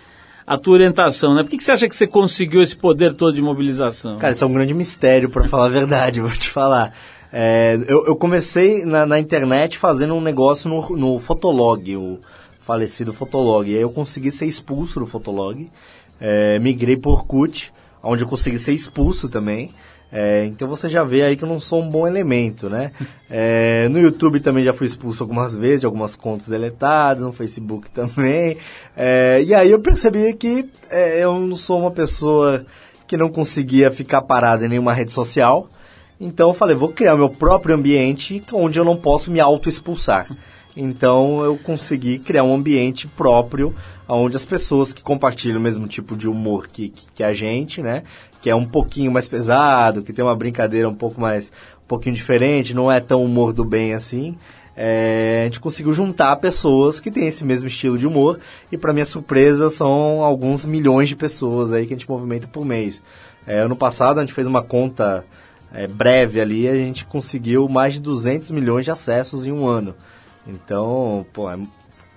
a 0.49 0.57
tua 0.57 0.73
orientação, 0.73 1.35
né? 1.35 1.43
Por 1.43 1.51
que, 1.51 1.59
que 1.59 1.63
você 1.65 1.73
acha 1.73 1.87
que 1.87 1.95
você 1.95 2.07
conseguiu 2.07 2.63
esse 2.63 2.75
poder 2.75 3.13
todo 3.13 3.35
de 3.35 3.43
mobilização? 3.43 4.17
Cara, 4.17 4.33
isso 4.33 4.43
é 4.43 4.47
um 4.47 4.53
grande 4.53 4.73
mistério, 4.73 5.29
para 5.29 5.45
falar 5.45 5.67
a 5.67 5.69
verdade, 5.69 6.21
vou 6.23 6.31
te 6.31 6.49
falar. 6.49 6.95
É, 7.31 7.79
eu, 7.87 8.07
eu, 8.07 8.17
comecei 8.17 8.83
na, 8.83 9.05
na, 9.05 9.21
internet 9.21 9.77
fazendo 9.77 10.15
um 10.15 10.23
negócio 10.23 10.71
no, 10.71 10.97
no 10.97 11.19
Fotolog, 11.19 11.95
o 11.95 12.19
falecido 12.59 13.13
Fotolog. 13.13 13.71
E 13.71 13.77
aí 13.77 13.83
eu 13.83 13.91
consegui 13.91 14.31
ser 14.31 14.47
expulso 14.47 14.99
do 14.99 15.07
Fotolog, 15.07 15.71
é, 16.19 16.59
migrei 16.59 16.97
por 16.97 17.19
Orkut, 17.19 17.71
onde 18.03 18.23
eu 18.23 18.29
consegui 18.29 18.59
ser 18.59 18.73
expulso 18.73 19.29
também. 19.29 19.75
É, 20.11 20.47
então 20.47 20.67
você 20.67 20.89
já 20.89 21.05
vê 21.05 21.23
aí 21.23 21.37
que 21.37 21.45
eu 21.45 21.49
não 21.49 21.61
sou 21.61 21.83
um 21.83 21.91
bom 21.91 22.07
elemento, 22.07 22.69
né? 22.69 22.93
É, 23.31 23.89
no 23.91 24.01
YouTube 24.01 24.41
também 24.41 24.65
já 24.65 24.73
fui 24.73 24.87
expulso 24.87 25.23
algumas 25.23 25.55
vezes, 25.55 25.81
de 25.81 25.87
algumas 25.87 26.17
contas 26.17 26.49
deletadas, 26.49 27.23
no 27.23 27.31
Facebook 27.31 27.91
também. 27.91 28.57
É, 28.97 29.43
e 29.43 29.55
aí 29.55 29.71
eu 29.71 29.79
percebi 29.81 30.33
que 30.33 30.67
é, 30.89 31.23
eu 31.23 31.39
não 31.39 31.55
sou 31.55 31.79
uma 31.79 31.91
pessoa 31.91 32.65
que 33.07 33.19
não 33.19 33.29
conseguia 33.29 33.91
ficar 33.91 34.23
parada 34.23 34.65
em 34.65 34.69
nenhuma 34.71 34.95
rede 34.95 35.13
social. 35.13 35.69
Então 36.19 36.49
eu 36.49 36.55
falei, 36.55 36.75
vou 36.75 36.89
criar 36.89 37.17
meu 37.17 37.29
próprio 37.29 37.75
ambiente 37.75 38.43
onde 38.51 38.79
eu 38.79 38.85
não 38.85 38.97
posso 38.97 39.31
me 39.31 39.41
auto-expulsar. 39.41 40.35
Então 40.75 41.43
eu 41.45 41.59
consegui 41.59 42.19
criar 42.19 42.45
um 42.45 42.55
ambiente 42.55 43.07
próprio 43.09 43.75
onde 44.09 44.37
as 44.37 44.45
pessoas 44.45 44.93
que 44.93 45.03
compartilham 45.03 45.59
o 45.59 45.61
mesmo 45.61 45.87
tipo 45.87 46.17
de 46.17 46.29
humor 46.29 46.69
que, 46.69 46.89
que, 46.89 47.07
que, 47.17 47.23
a 47.23 47.35
gente, 47.35 47.83
né? 47.83 48.05
Que 48.41 48.51
é 48.51 48.55
um 48.55 48.65
pouquinho 48.65 49.11
mais 49.11 49.27
pesado, 49.27 50.03
que 50.03 50.13
tem 50.13 50.25
uma 50.25 50.37
brincadeira 50.37 50.89
um 50.89 50.95
pouco 50.95 51.21
mais, 51.21 51.53
um 51.85 51.89
pouquinho 51.89 52.15
diferente, 52.15 52.75
não 52.75 52.91
é 52.91 53.01
tão 53.01 53.25
humor 53.25 53.53
do 53.53 53.65
bem 53.65 53.95
assim. 53.95 54.37
É, 54.81 55.41
a 55.41 55.45
gente 55.47 55.59
conseguiu 55.59 55.93
juntar 55.93 56.37
pessoas 56.37 57.01
que 57.01 57.11
têm 57.11 57.27
esse 57.27 57.45
mesmo 57.45 57.67
estilo 57.67 57.99
de 57.99 58.07
humor 58.07 58.39
e 58.71 58.79
para 58.79 58.93
minha 58.93 59.05
surpresa 59.05 59.69
são 59.69 60.23
alguns 60.23 60.65
milhões 60.65 61.09
de 61.09 61.17
pessoas 61.17 61.73
aí 61.73 61.85
que 61.85 61.95
a 61.95 61.97
gente 61.97 62.09
movimenta 62.09 62.47
por 62.47 62.65
mês. 62.65 63.03
É, 63.45 63.59
ano 63.59 63.75
passado 63.75 64.19
a 64.19 64.21
gente 64.21 64.33
fez 64.33 64.47
uma 64.47 64.63
conta 64.63 65.25
é, 65.73 65.89
breve 65.89 66.41
ali, 66.41 66.69
a 66.69 66.75
gente 66.75 67.05
conseguiu 67.05 67.69
mais 67.69 67.95
de 67.95 68.01
200 68.01 68.51
milhões 68.51 68.85
de 68.85 68.93
acessos 68.93 69.45
em 69.45 69.51
um 69.51 69.67
ano. 69.67 69.97
Então, 70.47 71.27
pô, 71.33 71.51
é 71.51 71.59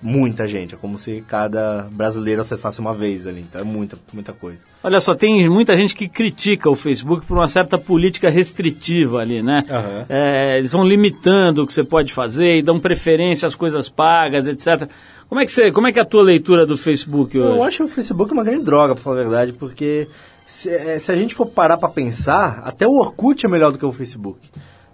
muita 0.02 0.46
gente. 0.46 0.74
É 0.74 0.78
como 0.78 0.98
se 0.98 1.22
cada 1.28 1.86
brasileiro 1.90 2.40
acessasse 2.40 2.80
uma 2.80 2.92
vez 2.92 3.26
ali. 3.26 3.40
Então 3.40 3.60
é 3.60 3.64
muita, 3.64 3.96
muita 4.12 4.32
coisa. 4.32 4.58
Olha 4.82 5.00
só, 5.00 5.14
tem 5.14 5.48
muita 5.48 5.76
gente 5.76 5.94
que 5.94 6.08
critica 6.08 6.68
o 6.68 6.74
Facebook 6.74 7.24
por 7.24 7.36
uma 7.36 7.46
certa 7.46 7.78
política 7.78 8.28
restritiva 8.28 9.20
ali, 9.20 9.42
né? 9.42 9.62
Uhum. 9.70 10.06
É, 10.08 10.58
eles 10.58 10.72
vão 10.72 10.84
limitando 10.84 11.62
o 11.62 11.66
que 11.66 11.72
você 11.72 11.84
pode 11.84 12.12
fazer 12.12 12.58
e 12.58 12.62
dão 12.62 12.80
preferência 12.80 13.46
às 13.46 13.54
coisas 13.54 13.88
pagas, 13.88 14.48
etc. 14.48 14.88
Como 15.28 15.40
é 15.40 15.46
que, 15.46 15.52
você, 15.52 15.70
como 15.70 15.86
é, 15.86 15.92
que 15.92 15.98
é 15.98 16.02
a 16.02 16.04
tua 16.04 16.22
leitura 16.22 16.66
do 16.66 16.76
Facebook 16.76 17.38
hoje? 17.38 17.56
Eu 17.56 17.62
acho 17.62 17.84
o 17.84 17.88
Facebook 17.88 18.32
uma 18.32 18.44
grande 18.44 18.64
droga, 18.64 18.94
pra 18.94 19.02
falar 19.02 19.20
a 19.20 19.22
verdade, 19.22 19.52
porque 19.52 20.08
se, 20.44 20.68
é, 20.68 20.98
se 20.98 21.10
a 21.10 21.16
gente 21.16 21.34
for 21.34 21.46
parar 21.46 21.78
para 21.78 21.88
pensar, 21.88 22.60
até 22.64 22.86
o 22.86 22.98
Orkut 22.98 23.46
é 23.46 23.48
melhor 23.48 23.72
do 23.72 23.78
que 23.78 23.86
o 23.86 23.92
Facebook. 23.92 24.50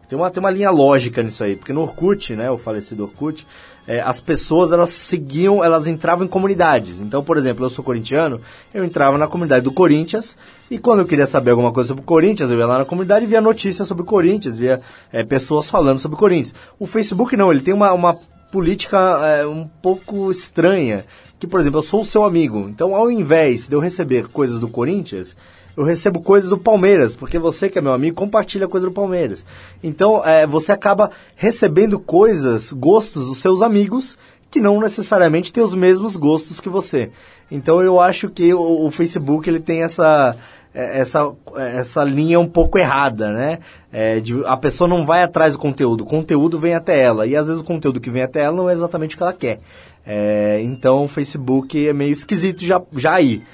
Tem 0.09 0.17
uma, 0.19 0.31
tem 0.31 0.41
uma 0.41 0.51
linha 0.51 0.71
lógica 0.71 1.23
nisso 1.23 1.45
aí, 1.45 1.55
porque 1.55 1.73
no 1.73 1.83
Orkut, 1.83 2.35
né, 2.35 2.51
o 2.51 2.57
falecido 2.57 3.03
Orkut, 3.03 3.47
é, 3.89 4.01
as 4.03 4.21
pessoas 4.21 4.71
elas 4.71 4.91
seguiam, 4.91 5.65
elas 5.65 5.87
entravam 5.87 6.27
em 6.27 6.29
comunidades. 6.29 7.01
Então, 7.01 7.25
por 7.25 7.39
exemplo, 7.39 7.65
eu 7.65 7.71
sou 7.71 7.83
corintiano, 7.83 8.39
eu 8.73 8.85
entrava 8.85 9.17
na 9.17 9.27
comunidade 9.27 9.65
do 9.65 9.73
Corinthians 9.73 10.37
e 10.71 10.79
quando 10.79 11.01
eu 11.01 11.07
queria 11.07 11.27
saber 11.27 11.53
alguma 11.53 11.73
coisa 11.73 11.89
sobre 11.89 12.03
o 12.03 12.07
Corinthians, 12.07 12.51
eu 12.51 12.59
ia 12.59 12.67
lá 12.67 12.77
na 12.77 12.85
comunidade 12.85 13.25
e 13.25 13.29
via 13.29 13.41
notícias 13.41 13.89
sobre 13.89 14.03
o 14.03 14.07
Corinthians, 14.07 14.57
via 14.57 14.83
é, 15.11 15.25
pessoas 15.25 15.71
falando 15.71 15.99
sobre 15.99 16.17
o 16.17 16.19
Corinthians. 16.19 16.55
O 16.79 16.87
Facebook 16.87 17.35
não, 17.35 17.51
ele 17.51 17.63
tem 17.63 17.73
uma, 17.73 17.91
uma 17.95 18.19
política 18.53 18.99
é, 19.27 19.47
um 19.47 19.67
pouco 19.81 20.31
estranha, 20.31 21.07
que, 21.39 21.47
por 21.47 21.59
exemplo, 21.59 21.79
eu 21.79 21.83
sou 21.83 22.03
o 22.03 22.05
seu 22.05 22.25
amigo, 22.25 22.69
então 22.69 22.95
ao 22.95 23.11
invés 23.11 23.69
de 23.69 23.75
eu 23.75 23.81
receber 23.81 24.29
coisas 24.29 24.61
do 24.61 24.69
Corinthians, 24.69 25.35
eu 25.79 25.85
recebo 25.85 26.21
coisas 26.21 26.51
do 26.51 26.59
Palmeiras, 26.59 27.15
porque 27.15 27.39
você 27.39 27.69
que 27.69 27.79
é 27.79 27.81
meu 27.81 27.93
amigo 27.93 28.17
compartilha 28.17 28.67
coisa 28.67 28.89
do 28.89 28.93
Palmeiras. 28.93 29.47
Então, 29.81 30.27
é, 30.27 30.45
você 30.45 30.73
acaba 30.73 31.09
recebendo 31.37 32.01
coisas, 32.01 32.73
gostos 32.73 33.29
dos 33.29 33.39
seus 33.39 33.63
amigos 33.63 34.19
que 34.51 34.61
não 34.61 34.81
necessariamente 34.81 35.53
têm 35.53 35.63
os 35.63 35.75
mesmos 35.75 36.17
gostos 36.17 36.59
que 36.59 36.69
você. 36.69 37.13
Então, 37.49 37.81
eu 37.81 38.01
acho 38.01 38.29
que 38.29 38.53
o, 38.53 38.87
o 38.87 38.91
Facebook 38.91 39.49
ele 39.49 39.61
tem 39.61 39.85
essa 39.85 40.37
é, 40.75 40.99
essa, 40.99 41.33
essa 41.57 42.03
linha 42.03 42.41
um 42.41 42.49
pouco 42.49 42.77
errada, 42.77 43.33
né? 43.33 43.61
É, 43.93 44.19
de, 44.19 44.45
a 44.47 44.57
pessoa 44.57 44.89
não 44.89 45.07
vai 45.07 45.23
atrás 45.23 45.53
do 45.53 45.61
conteúdo, 45.61 46.01
o 46.01 46.07
conteúdo 46.07 46.59
vem 46.59 46.75
até 46.75 47.01
ela. 47.01 47.25
E 47.25 47.37
às 47.37 47.47
vezes 47.47 47.63
o 47.63 47.65
conteúdo 47.65 48.01
que 48.01 48.11
vem 48.11 48.23
até 48.23 48.41
ela 48.41 48.57
não 48.57 48.69
é 48.69 48.73
exatamente 48.73 49.15
o 49.15 49.17
que 49.17 49.23
ela 49.23 49.33
quer. 49.33 49.61
É, 50.05 50.59
então 50.61 51.05
o 51.05 51.09
Facebook 51.09 51.87
é 51.87 51.93
meio 51.93 52.13
esquisito 52.13 52.65
já, 52.65 52.83
já 52.97 53.15
aí. 53.15 53.45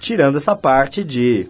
Tirando 0.00 0.36
essa 0.36 0.56
parte 0.56 1.04
de 1.04 1.48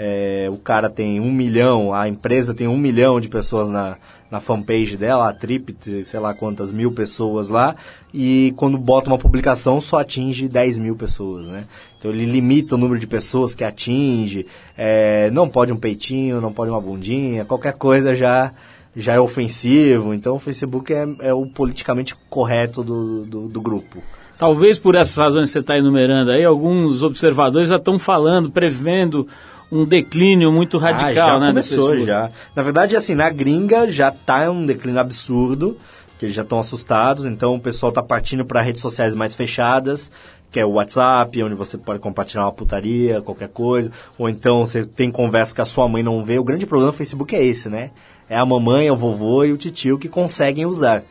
é, 0.00 0.48
o 0.48 0.56
cara 0.56 0.88
tem 0.88 1.18
um 1.20 1.32
milhão, 1.32 1.92
a 1.92 2.08
empresa 2.08 2.54
tem 2.54 2.68
um 2.68 2.78
milhão 2.78 3.20
de 3.20 3.28
pessoas 3.28 3.68
na, 3.68 3.96
na 4.30 4.38
fanpage 4.38 4.96
dela, 4.96 5.28
a 5.28 5.32
Trip, 5.32 5.76
sei 6.04 6.20
lá 6.20 6.32
quantas 6.32 6.70
mil 6.70 6.92
pessoas 6.92 7.48
lá, 7.48 7.74
e 8.14 8.54
quando 8.56 8.78
bota 8.78 9.10
uma 9.10 9.18
publicação 9.18 9.80
só 9.80 9.98
atinge 9.98 10.46
10 10.46 10.78
mil 10.78 10.94
pessoas, 10.94 11.46
né? 11.46 11.64
Então 11.98 12.12
ele 12.12 12.26
limita 12.26 12.76
o 12.76 12.78
número 12.78 13.00
de 13.00 13.08
pessoas 13.08 13.56
que 13.56 13.64
atinge, 13.64 14.46
é, 14.76 15.30
não 15.32 15.48
pode 15.48 15.72
um 15.72 15.76
peitinho, 15.76 16.40
não 16.40 16.52
pode 16.52 16.70
uma 16.70 16.80
bundinha, 16.80 17.44
qualquer 17.44 17.72
coisa 17.72 18.14
já 18.14 18.52
já 18.96 19.14
é 19.14 19.20
ofensivo, 19.20 20.12
então 20.12 20.36
o 20.36 20.38
Facebook 20.40 20.92
é, 20.92 21.06
é 21.20 21.32
o 21.32 21.46
politicamente 21.46 22.16
correto 22.28 22.82
do, 22.82 23.24
do, 23.24 23.48
do 23.48 23.60
grupo. 23.60 24.02
Talvez 24.36 24.78
por 24.78 24.94
essas 24.96 25.16
razões 25.16 25.46
que 25.46 25.52
você 25.52 25.58
está 25.60 25.76
enumerando 25.76 26.30
aí, 26.30 26.44
alguns 26.44 27.02
observadores 27.02 27.68
já 27.68 27.76
estão 27.76 27.98
falando, 27.98 28.50
prevendo 28.50 29.26
um 29.70 29.84
declínio 29.84 30.50
muito 30.50 30.78
radical, 30.78 31.08
ah, 31.10 31.14
já 31.14 31.40
né? 31.40 31.48
Começou 31.48 31.98
já. 31.98 32.30
Na 32.54 32.62
verdade, 32.62 32.96
assim, 32.96 33.14
na 33.14 33.28
gringa 33.30 33.90
já 33.90 34.08
está 34.08 34.50
um 34.50 34.64
declínio 34.64 35.00
absurdo, 35.00 35.76
que 36.18 36.26
eles 36.26 36.34
já 36.34 36.42
estão 36.42 36.58
assustados, 36.58 37.24
então 37.24 37.54
o 37.54 37.60
pessoal 37.60 37.90
está 37.90 38.02
partindo 38.02 38.44
para 38.44 38.62
redes 38.62 38.82
sociais 38.82 39.14
mais 39.14 39.34
fechadas, 39.34 40.10
que 40.50 40.58
é 40.58 40.64
o 40.64 40.72
WhatsApp, 40.72 41.42
onde 41.42 41.54
você 41.54 41.76
pode 41.76 42.00
compartilhar 42.00 42.44
uma 42.44 42.52
putaria, 42.52 43.20
qualquer 43.20 43.48
coisa, 43.48 43.92
ou 44.16 44.28
então 44.28 44.64
você 44.64 44.84
tem 44.84 45.10
conversa 45.10 45.54
que 45.54 45.60
a 45.60 45.66
sua 45.66 45.86
mãe 45.86 46.02
não 46.02 46.24
vê. 46.24 46.38
O 46.38 46.44
grande 46.44 46.66
problema 46.66 46.90
do 46.90 46.96
Facebook 46.96 47.36
é 47.36 47.44
esse, 47.44 47.68
né? 47.68 47.90
É 48.28 48.36
a 48.36 48.44
mamãe, 48.44 48.90
o 48.90 48.96
vovô 48.96 49.44
e 49.44 49.52
o 49.52 49.58
titio 49.58 49.98
que 49.98 50.08
conseguem 50.08 50.66
usar. 50.66 51.02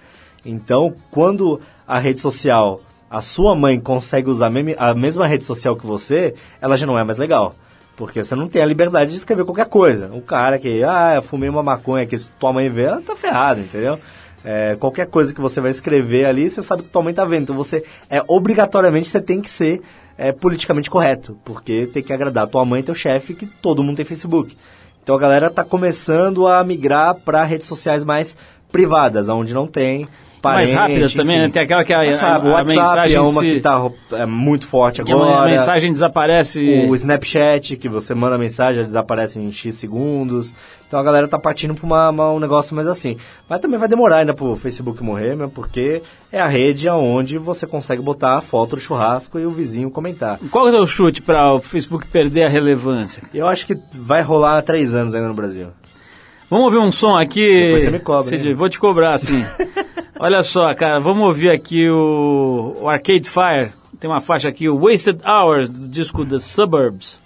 Então, 0.46 0.94
quando 1.12 1.60
a 1.88 2.00
rede 2.00 2.20
social, 2.20 2.82
a 3.10 3.22
sua 3.22 3.56
mãe 3.56 3.80
consegue 3.80 4.30
usar 4.30 4.52
a 4.78 4.94
mesma 4.94 5.28
rede 5.28 5.44
social 5.44 5.76
que 5.76 5.86
você, 5.86 6.34
ela 6.60 6.76
já 6.76 6.86
não 6.86 6.98
é 6.98 7.04
mais 7.04 7.18
legal. 7.18 7.56
Porque 7.98 8.24
você 8.24 8.36
não 8.36 8.48
tem 8.48 8.62
a 8.62 8.66
liberdade 8.66 9.12
de 9.12 9.18
escrever 9.18 9.44
qualquer 9.44 9.66
coisa. 9.66 10.12
O 10.14 10.22
cara 10.22 10.60
que, 10.60 10.84
ah, 10.84 11.20
fumei 11.22 11.50
uma 11.50 11.64
maconha 11.64 12.06
que 12.06 12.16
tua 12.40 12.54
mãe 12.54 12.70
vê, 12.70 12.86
tá 13.02 13.16
ferrado, 13.16 13.60
entendeu? 13.60 14.00
É, 14.46 14.78
qualquer 14.80 15.08
coisa 15.08 15.34
que 15.34 15.42
você 15.42 15.60
vai 15.60 15.72
escrever 15.72 16.26
ali, 16.26 16.48
você 16.48 16.62
sabe 16.62 16.84
que 16.84 16.90
tua 16.90 17.02
mãe 17.02 17.12
tá 17.12 17.26
vendo. 17.26 17.42
Então 17.42 17.56
você, 17.56 17.84
é, 18.08 18.22
obrigatoriamente, 18.28 19.10
você 19.10 19.20
tem 19.20 19.42
que 19.42 19.50
ser 19.50 19.82
é, 20.16 20.32
politicamente 20.32 20.92
correto. 20.92 21.38
Porque 21.44 21.88
tem 21.88 22.04
que 22.04 22.14
agradar 22.14 22.46
tua 22.46 22.64
mãe 22.64 22.82
e 22.82 22.84
teu 22.84 22.94
chefe, 22.94 23.34
que 23.34 23.48
todo 23.48 23.84
mundo 23.84 23.98
tem 23.98 24.06
Facebook. 24.06 24.56
Então 25.02 25.16
a 25.16 25.20
galera 25.20 25.50
tá 25.50 25.64
começando 25.64 26.46
a 26.46 26.64
migrar 26.64 27.16
para 27.16 27.44
redes 27.44 27.68
sociais 27.68 28.04
mais 28.04 28.38
privadas, 28.72 29.28
onde 29.28 29.56
não 29.56 29.66
tem 29.66 30.08
parente. 30.42 30.74
Mais 30.74 30.80
rápidas 30.80 31.12
enfim. 31.12 31.18
também, 31.22 31.40
né? 31.40 31.50
Tem 31.50 31.62
aquela 31.62 31.84
que 31.84 31.94
a, 31.94 32.00
a, 32.00 32.36
a, 32.36 32.40
o 32.40 32.50
WhatsApp 32.50 33.14
é 33.14 33.22
uma 33.22 33.42
se... 33.42 33.46
que 33.48 33.58
está 33.58 33.92
é, 34.14 34.26
muito 34.26 34.68
forte 34.68 35.02
agora. 35.02 35.44
A 35.44 35.46
mensagem 35.46 35.92
desaparece. 35.92 36.88
O 36.90 36.96
Snapchat, 36.96 37.76
que 37.76 37.90
você 37.90 38.14
manda 38.14 38.38
mensagem, 38.38 38.84
desaparece 38.84 39.40
em 39.40 39.52
X 39.52 39.76
segundos. 39.76 40.54
Então 40.88 41.00
a 41.00 41.04
galera 41.04 41.28
tá 41.28 41.38
partindo 41.38 41.76
para 41.76 41.86
uma, 41.86 42.10
uma, 42.10 42.32
um 42.32 42.40
negócio 42.40 42.74
mais 42.74 42.88
assim. 42.88 43.18
Mas 43.50 43.60
também 43.60 43.78
vai 43.78 43.90
demorar 43.90 44.18
ainda 44.18 44.34
pro 44.34 44.56
Facebook 44.56 45.04
morrer, 45.04 45.36
mesmo, 45.36 45.50
porque 45.50 46.02
é 46.32 46.40
a 46.40 46.48
rede 46.48 46.88
onde 46.88 47.38
você 47.38 47.68
consegue 47.68 48.02
botar 48.02 48.38
a 48.38 48.42
foto 48.42 48.76
do 48.76 48.82
churrasco 48.82 49.38
e 49.38 49.46
o 49.46 49.52
vizinho 49.52 49.92
comentar. 49.92 50.40
Qual 50.50 50.68
é 50.70 50.80
o 50.80 50.88
chute 50.88 51.22
para 51.22 51.54
o 51.54 51.62
Facebook 51.62 52.08
perder 52.08 52.44
a 52.44 52.50
relevância? 52.50 53.22
Eu 53.34 53.48
acho 53.48 53.68
que 53.68 53.78
vai 53.94 54.22
rolar 54.22 54.58
há 54.58 54.62
três 54.62 54.94
anos 54.94 55.14
ainda 55.14 55.28
no 55.28 55.34
Brasil. 55.34 55.68
Vamos 56.50 56.66
ouvir 56.66 56.78
um 56.78 56.92
som 56.92 57.18
aqui. 57.18 57.46
Depois 57.46 57.84
você 57.84 57.92
me 57.92 58.00
cobra. 58.00 58.24
Cid, 58.24 58.54
vou 58.54 58.70
te 58.70 58.80
cobrar, 58.80 59.18
sim. 59.18 59.44
Olha 60.20 60.42
só, 60.44 60.74
cara, 60.74 61.00
vamos 61.00 61.24
ouvir 61.24 61.52
aqui 61.52 61.90
o, 61.90 62.76
o, 62.82 62.90
Arcade 62.90 63.30
Fire. 63.30 63.72
Tem 64.00 64.10
uma 64.10 64.22
faixa 64.22 64.48
aqui, 64.50 64.70
o 64.70 64.80
Wasted 64.80 65.20
Hours, 65.26 65.70
do 65.70 65.88
disco 65.88 66.26
The 66.26 66.40
Suburbs, 66.40 67.22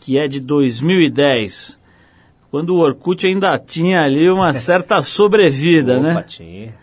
que 0.00 0.18
é 0.18 0.28
de 0.28 0.40
2010. 0.40 1.78
Quando 2.50 2.76
o 2.76 2.80
Orkut 2.80 3.26
ainda 3.26 3.58
tinha 3.58 4.02
ali 4.02 4.28
uma 4.28 4.52
certa 4.52 5.00
sobrevida, 5.02 5.98
Opa, 5.98 6.02
né? 6.02 6.24
Tinha. 6.26 6.74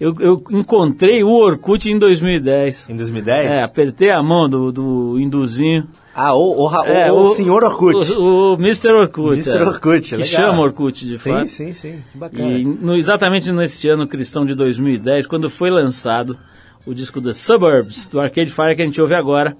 Eu, 0.00 0.14
eu, 0.18 0.42
encontrei 0.50 1.22
o 1.22 1.30
Orkut 1.30 1.88
em 1.90 1.98
2010. 1.98 2.90
Em 2.90 2.96
2010? 2.96 3.50
É, 3.50 3.62
apertei 3.62 4.10
a 4.10 4.22
mão 4.22 4.48
do, 4.48 4.72
do 4.72 5.20
Induzinho. 5.20 5.86
Ah, 6.14 6.34
o, 6.34 6.64
o, 6.64 6.84
é, 6.84 7.10
o, 7.10 7.16
o, 7.16 7.26
senhor 7.34 7.62
Orkut. 7.62 8.12
O, 8.12 8.54
o 8.54 8.54
Mr. 8.54 8.92
Orkut. 8.92 9.34
Mr. 9.34 9.58
É, 9.58 9.62
Orkut, 9.64 10.08
Que 10.10 10.16
legal. 10.16 10.30
chama 10.30 10.62
Orkut, 10.62 11.06
de 11.06 11.18
sim, 11.18 11.30
fato. 11.30 11.48
Sim, 11.48 11.72
sim, 11.72 11.92
sim. 11.94 12.02
Bacana. 12.14 12.58
E 12.58 12.64
no, 12.64 12.96
exatamente 12.96 13.50
nesse 13.52 13.88
ano 13.88 14.06
cristão 14.06 14.44
de 14.44 14.54
2010, 14.54 15.26
quando 15.26 15.48
foi 15.48 15.70
lançado 15.70 16.38
o 16.86 16.92
disco 16.92 17.20
The 17.20 17.32
Suburbs, 17.32 18.08
do 18.08 18.20
Arcade 18.20 18.50
Fire, 18.50 18.76
que 18.76 18.82
a 18.82 18.84
gente 18.84 19.00
ouve 19.00 19.14
agora. 19.14 19.56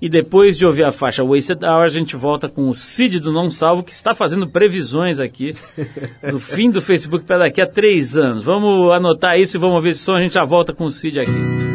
E 0.00 0.08
depois 0.08 0.58
de 0.58 0.66
ouvir 0.66 0.84
a 0.84 0.92
faixa 0.92 1.24
Wasted 1.24 1.64
Hour, 1.64 1.84
a 1.84 1.88
gente 1.88 2.16
volta 2.16 2.48
com 2.48 2.68
o 2.68 2.74
Cid 2.74 3.18
do 3.18 3.32
Não 3.32 3.48
Salvo, 3.48 3.82
que 3.82 3.92
está 3.92 4.14
fazendo 4.14 4.48
previsões 4.48 5.18
aqui 5.18 5.54
do 6.30 6.38
fim 6.38 6.70
do 6.70 6.82
Facebook 6.82 7.24
para 7.24 7.38
daqui 7.38 7.60
a 7.60 7.66
três 7.66 8.16
anos. 8.16 8.42
Vamos 8.42 8.92
anotar 8.92 9.38
isso 9.38 9.56
e 9.56 9.60
vamos 9.60 9.76
ouvir 9.76 9.90
esse 9.90 10.00
som, 10.00 10.14
a 10.14 10.22
gente 10.22 10.34
já 10.34 10.44
volta 10.44 10.72
com 10.72 10.84
o 10.84 10.90
Cid 10.90 11.20
aqui. 11.20 11.65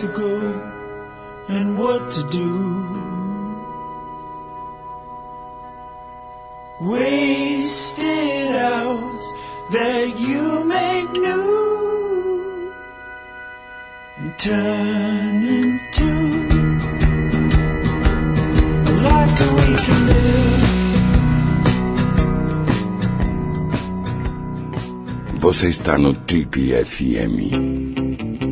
To 0.00 0.06
go 0.08 0.38
and 1.48 1.76
what 1.76 2.08
to 2.12 2.22
do. 2.30 2.50
Wasted 6.80 8.54
hours 8.54 9.24
that 9.72 10.14
you 10.20 10.64
make 10.64 11.10
new 11.26 12.72
and 14.18 14.38
turn 14.38 15.42
into 15.58 16.10
a 18.86 18.92
life 19.02 19.34
that 19.40 19.52
we 19.58 19.68
can 19.86 20.00
live. 20.06 20.68
Você 25.40 25.68
está 25.68 25.98
no 25.98 26.14
Trip 26.14 26.54
FM. 26.84 28.47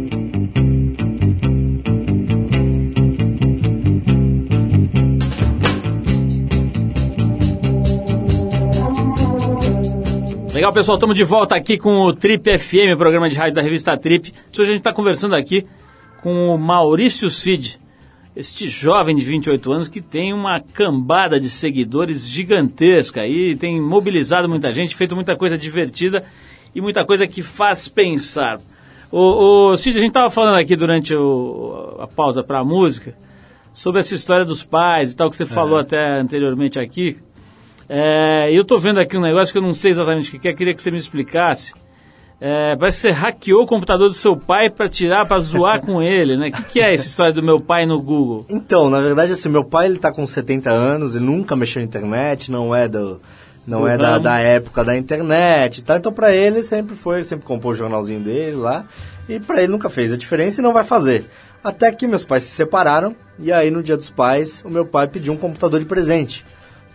Legal, 10.57 10.73
pessoal, 10.73 10.97
estamos 10.97 11.15
de 11.15 11.23
volta 11.23 11.55
aqui 11.55 11.77
com 11.77 12.07
o 12.07 12.15
Trip 12.15 12.59
FM, 12.59 12.97
programa 12.97 13.29
de 13.29 13.37
rádio 13.37 13.57
da 13.57 13.61
revista 13.61 13.95
Trip. 13.95 14.33
Hoje 14.51 14.63
a 14.63 14.65
gente 14.65 14.79
está 14.79 14.91
conversando 14.91 15.35
aqui 15.35 15.67
com 16.23 16.49
o 16.49 16.57
Maurício 16.57 17.29
Cid, 17.29 17.79
este 18.35 18.67
jovem 18.67 19.15
de 19.15 19.23
28 19.23 19.71
anos 19.71 19.87
que 19.87 20.01
tem 20.01 20.33
uma 20.33 20.59
cambada 20.59 21.39
de 21.39 21.51
seguidores 21.51 22.27
gigantesca 22.27 23.27
e 23.27 23.55
tem 23.55 23.79
mobilizado 23.79 24.49
muita 24.49 24.73
gente, 24.73 24.97
feito 24.97 25.15
muita 25.15 25.37
coisa 25.37 25.59
divertida 25.59 26.25
e 26.75 26.81
muita 26.81 27.05
coisa 27.05 27.27
que 27.27 27.43
faz 27.43 27.87
pensar. 27.87 28.59
O, 29.13 29.73
o 29.73 29.77
Cid, 29.77 29.99
a 29.99 30.01
gente 30.01 30.09
estava 30.09 30.31
falando 30.31 30.57
aqui 30.57 30.75
durante 30.75 31.15
o- 31.15 31.99
a 32.01 32.07
pausa 32.07 32.43
para 32.43 32.61
a 32.61 32.65
música 32.65 33.15
sobre 33.75 34.01
essa 34.01 34.15
história 34.15 34.47
dos 34.47 34.65
pais 34.65 35.13
e 35.13 35.17
tal 35.17 35.29
que 35.29 35.37
você 35.37 35.45
falou 35.45 35.79
até 35.79 36.19
anteriormente 36.19 36.79
aqui. 36.81 37.19
É, 37.89 38.51
eu 38.53 38.65
tô 38.65 38.79
vendo 38.79 38.99
aqui 38.99 39.17
um 39.17 39.21
negócio 39.21 39.53
que 39.53 39.59
eu 39.59 39.63
não 39.63 39.73
sei 39.73 39.93
exatamente 39.93 40.35
o 40.35 40.41
que 40.41 40.49
é, 40.49 40.53
queria 40.53 40.75
que 40.75 40.83
você 40.83 40.91
me 40.91 40.97
explicasse. 40.97 41.73
É, 42.39 42.77
parece 42.77 42.99
que 42.99 43.03
você 43.09 43.11
hackeou 43.13 43.63
o 43.63 43.67
computador 43.67 44.09
do 44.09 44.15
seu 44.15 44.37
pai 44.37 44.69
para 44.69 44.89
tirar, 44.89 45.25
para 45.27 45.41
zoar 45.41 45.81
com 45.81 46.03
ele, 46.03 46.37
né? 46.37 46.49
O 46.49 46.53
que, 46.53 46.63
que 46.65 46.81
é 46.81 46.93
essa 46.93 47.07
história 47.07 47.33
do 47.33 47.43
meu 47.43 47.59
pai 47.59 47.87
no 47.87 48.01
Google? 48.01 48.45
Então, 48.51 48.91
na 48.91 49.01
verdade, 49.01 49.33
assim, 49.33 49.49
meu 49.49 49.65
pai 49.65 49.87
ele 49.87 49.99
tá 49.99 50.13
com 50.13 50.27
70 50.27 50.69
anos, 50.71 51.15
ele 51.15 51.25
nunca 51.25 51.57
mexeu 51.57 51.81
na 51.81 51.87
internet, 51.87 52.51
não 52.51 52.75
é 52.75 52.89
do 52.89 53.21
não 53.67 53.81
Do 53.81 53.89
é 53.89 53.97
da, 53.97 54.11
ramo. 54.11 54.21
da 54.23 54.39
época 54.39 54.85
da 54.85 54.97
internet 54.97 55.79
e 55.79 55.83
tal. 55.83 55.97
Então, 55.97 56.13
pra 56.13 56.33
ele 56.33 56.63
sempre 56.63 56.95
foi, 56.95 57.25
sempre 57.25 57.47
comprou 57.47 57.73
o 57.73 57.75
jornalzinho 57.75 58.21
dele 58.21 58.57
lá, 58.57 58.85
e 59.29 59.41
pra 59.41 59.63
ele 59.63 59.73
nunca 59.73 59.89
fez 59.89 60.13
a 60.13 60.17
diferença 60.17 60.61
e 60.61 60.63
não 60.63 60.73
vai 60.75 60.85
fazer. 60.85 61.25
Até 61.65 61.91
que 61.91 62.07
meus 62.07 62.25
pais 62.25 62.45
se 62.45 62.51
separaram, 62.51 63.17
e 63.39 63.51
aí 63.51 63.71
no 63.71 63.83
dia 63.83 63.97
dos 63.97 64.11
pais, 64.11 64.63
o 64.65 64.69
meu 64.71 64.85
pai 64.85 65.09
pediu 65.09 65.33
um 65.33 65.37
computador 65.37 65.81
de 65.81 65.87
presente. 65.87 66.45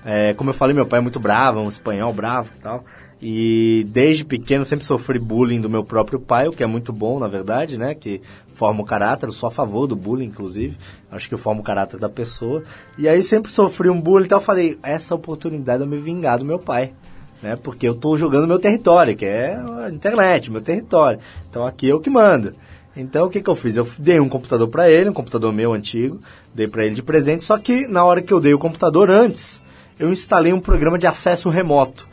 É, 0.03 0.33
como 0.33 0.49
eu 0.49 0.53
falei, 0.53 0.75
meu 0.75 0.85
pai 0.85 0.99
é 0.99 1.01
muito 1.01 1.19
bravo, 1.19 1.59
é 1.59 1.61
um 1.61 1.67
espanhol 1.67 2.11
bravo 2.11 2.49
e 2.57 2.61
tal. 2.61 2.83
E 3.21 3.85
desde 3.89 4.25
pequeno 4.25 4.65
sempre 4.65 4.83
sofri 4.83 5.19
bullying 5.19 5.61
do 5.61 5.69
meu 5.69 5.83
próprio 5.83 6.19
pai, 6.19 6.47
o 6.47 6.51
que 6.51 6.63
é 6.63 6.67
muito 6.67 6.91
bom, 6.91 7.19
na 7.19 7.27
verdade, 7.27 7.77
né? 7.77 7.93
Que 7.93 8.19
forma 8.51 8.81
o 8.81 8.85
caráter, 8.85 9.27
eu 9.27 9.31
sou 9.31 9.47
a 9.47 9.51
favor 9.51 9.85
do 9.85 9.95
bullying, 9.95 10.25
inclusive. 10.25 10.75
Acho 11.11 11.29
que 11.29 11.37
forma 11.37 11.61
o 11.61 11.63
caráter 11.63 11.99
da 11.99 12.09
pessoa. 12.09 12.63
E 12.97 13.07
aí 13.07 13.21
sempre 13.21 13.51
sofri 13.51 13.89
um 13.89 14.01
bullying, 14.01 14.25
então 14.25 14.39
eu 14.39 14.43
falei, 14.43 14.79
essa 14.81 15.13
oportunidade 15.13 15.83
é 15.83 15.85
me 15.85 15.97
vingar 15.97 16.39
do 16.39 16.45
meu 16.45 16.57
pai. 16.57 16.93
Né? 17.43 17.55
Porque 17.55 17.87
eu 17.87 17.93
tô 17.93 18.17
jogando 18.17 18.47
meu 18.47 18.59
território, 18.59 19.15
que 19.15 19.25
é 19.25 19.55
a 19.55 19.89
internet, 19.89 20.49
meu 20.49 20.61
território. 20.61 21.19
Então 21.47 21.65
aqui 21.65 21.87
eu 21.87 21.99
que 21.99 22.09
mando. 22.09 22.55
Então 22.95 23.27
o 23.27 23.29
que, 23.29 23.41
que 23.41 23.49
eu 23.49 23.55
fiz? 23.55 23.75
Eu 23.75 23.87
dei 23.99 24.19
um 24.19 24.27
computador 24.27 24.67
para 24.67 24.89
ele, 24.89 25.09
um 25.09 25.13
computador 25.13 25.53
meu 25.53 25.73
antigo, 25.73 26.19
dei 26.53 26.67
para 26.67 26.85
ele 26.85 26.95
de 26.95 27.03
presente, 27.03 27.43
só 27.43 27.57
que 27.57 27.87
na 27.87 28.03
hora 28.03 28.21
que 28.21 28.33
eu 28.33 28.39
dei 28.39 28.53
o 28.53 28.59
computador 28.59 29.09
antes, 29.09 29.60
eu 30.01 30.11
instalei 30.11 30.51
um 30.51 30.59
programa 30.59 30.97
de 30.97 31.05
acesso 31.05 31.47
remoto. 31.47 32.07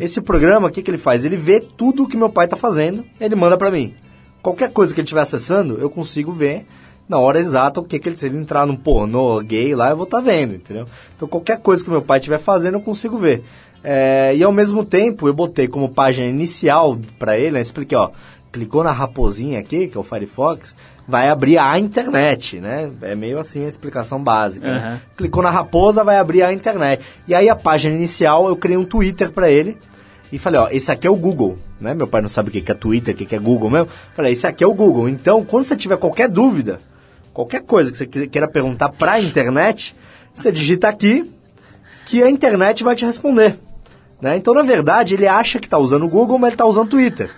Esse 0.00 0.20
programa, 0.20 0.68
o 0.68 0.70
que, 0.70 0.82
que 0.82 0.90
ele 0.90 0.98
faz? 0.98 1.24
Ele 1.24 1.36
vê 1.36 1.60
tudo 1.60 2.02
o 2.02 2.08
que 2.08 2.16
meu 2.16 2.30
pai 2.30 2.46
está 2.46 2.56
fazendo, 2.56 3.04
ele 3.20 3.34
manda 3.34 3.56
para 3.56 3.70
mim. 3.70 3.94
Qualquer 4.42 4.70
coisa 4.70 4.92
que 4.92 5.00
ele 5.00 5.04
estiver 5.04 5.20
acessando, 5.20 5.78
eu 5.78 5.90
consigo 5.90 6.32
ver 6.32 6.66
na 7.06 7.18
hora 7.18 7.38
exata 7.38 7.80
o 7.80 7.84
que, 7.84 7.98
que 7.98 8.08
ele, 8.08 8.16
se 8.16 8.26
ele 8.26 8.38
entrar 8.38 8.66
num 8.66 8.76
pornô 8.76 9.38
gay 9.40 9.74
lá, 9.74 9.90
eu 9.90 9.96
vou 9.96 10.04
estar 10.04 10.20
vendo, 10.20 10.54
entendeu? 10.54 10.86
Então 11.14 11.28
qualquer 11.28 11.60
coisa 11.60 11.84
que 11.84 11.90
meu 11.90 12.00
pai 12.00 12.18
estiver 12.18 12.38
fazendo, 12.38 12.76
eu 12.76 12.80
consigo 12.80 13.18
ver. 13.18 13.44
É, 13.82 14.34
e 14.34 14.42
ao 14.42 14.50
mesmo 14.50 14.84
tempo, 14.84 15.28
eu 15.28 15.34
botei 15.34 15.68
como 15.68 15.90
página 15.90 16.26
inicial 16.26 16.98
para 17.18 17.38
ele, 17.38 17.52
né, 17.52 17.60
expliquei, 17.60 17.96
ó, 17.96 18.10
clicou 18.50 18.82
na 18.82 18.90
raposinha 18.90 19.60
aqui, 19.60 19.86
que 19.86 19.96
é 19.96 20.00
o 20.00 20.04
Firefox, 20.04 20.74
vai 21.06 21.28
abrir 21.28 21.58
a 21.58 21.78
internet, 21.78 22.60
né? 22.60 22.90
É 23.02 23.14
meio 23.14 23.38
assim 23.38 23.64
a 23.64 23.68
explicação 23.68 24.22
básica. 24.22 24.66
né? 24.66 24.78
Aham. 24.78 25.00
Clicou 25.16 25.42
na 25.42 25.50
raposa, 25.50 26.02
vai 26.04 26.16
abrir 26.16 26.42
a 26.42 26.52
internet. 26.52 27.04
E 27.28 27.34
aí 27.34 27.48
a 27.48 27.54
página 27.56 27.94
inicial, 27.94 28.48
eu 28.48 28.56
criei 28.56 28.76
um 28.78 28.84
Twitter 28.84 29.30
para 29.30 29.50
ele 29.50 29.76
e 30.32 30.38
falei, 30.38 30.60
ó, 30.60 30.68
esse 30.70 30.90
aqui 30.90 31.06
é 31.06 31.10
o 31.10 31.16
Google, 31.16 31.58
né? 31.80 31.92
Meu 31.94 32.06
pai 32.06 32.20
não 32.22 32.28
sabe 32.28 32.48
o 32.48 32.52
que 32.52 32.70
é 32.70 32.74
Twitter, 32.74 33.14
o 33.14 33.16
que 33.18 33.34
é 33.34 33.38
Google 33.38 33.70
mesmo. 33.70 33.88
Falei, 34.14 34.32
esse 34.32 34.46
aqui 34.46 34.64
é 34.64 34.66
o 34.66 34.74
Google. 34.74 35.08
Então, 35.08 35.44
quando 35.44 35.64
você 35.64 35.76
tiver 35.76 35.96
qualquer 35.98 36.28
dúvida, 36.28 36.80
qualquer 37.32 37.62
coisa 37.62 37.90
que 37.90 37.96
você 37.96 38.06
que- 38.06 38.26
queira 38.26 38.48
perguntar 38.48 38.88
pra 38.88 39.20
internet, 39.20 39.94
você 40.34 40.50
digita 40.50 40.88
aqui 40.88 41.30
que 42.06 42.22
a 42.22 42.30
internet 42.30 42.82
vai 42.82 42.96
te 42.96 43.04
responder. 43.04 43.56
Né? 44.20 44.36
Então, 44.36 44.54
na 44.54 44.62
verdade, 44.62 45.14
ele 45.14 45.26
acha 45.28 45.58
que 45.58 45.66
está 45.66 45.76
usando 45.78 46.04
o 46.04 46.08
Google, 46.08 46.38
mas 46.38 46.48
ele 46.48 46.54
está 46.54 46.64
usando 46.64 46.86
o 46.86 46.90
Twitter. 46.90 47.30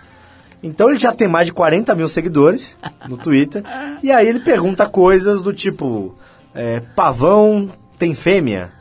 Então, 0.62 0.88
ele 0.88 0.98
já 0.98 1.12
tem 1.12 1.28
mais 1.28 1.46
de 1.46 1.52
40 1.52 1.94
mil 1.94 2.08
seguidores 2.08 2.76
no 3.08 3.16
Twitter. 3.16 3.62
e 4.02 4.10
aí 4.10 4.26
ele 4.26 4.40
pergunta 4.40 4.86
coisas 4.86 5.42
do 5.42 5.52
tipo: 5.52 6.14
é, 6.54 6.80
pavão 6.94 7.68
tem 7.98 8.14
fêmea? 8.14 8.72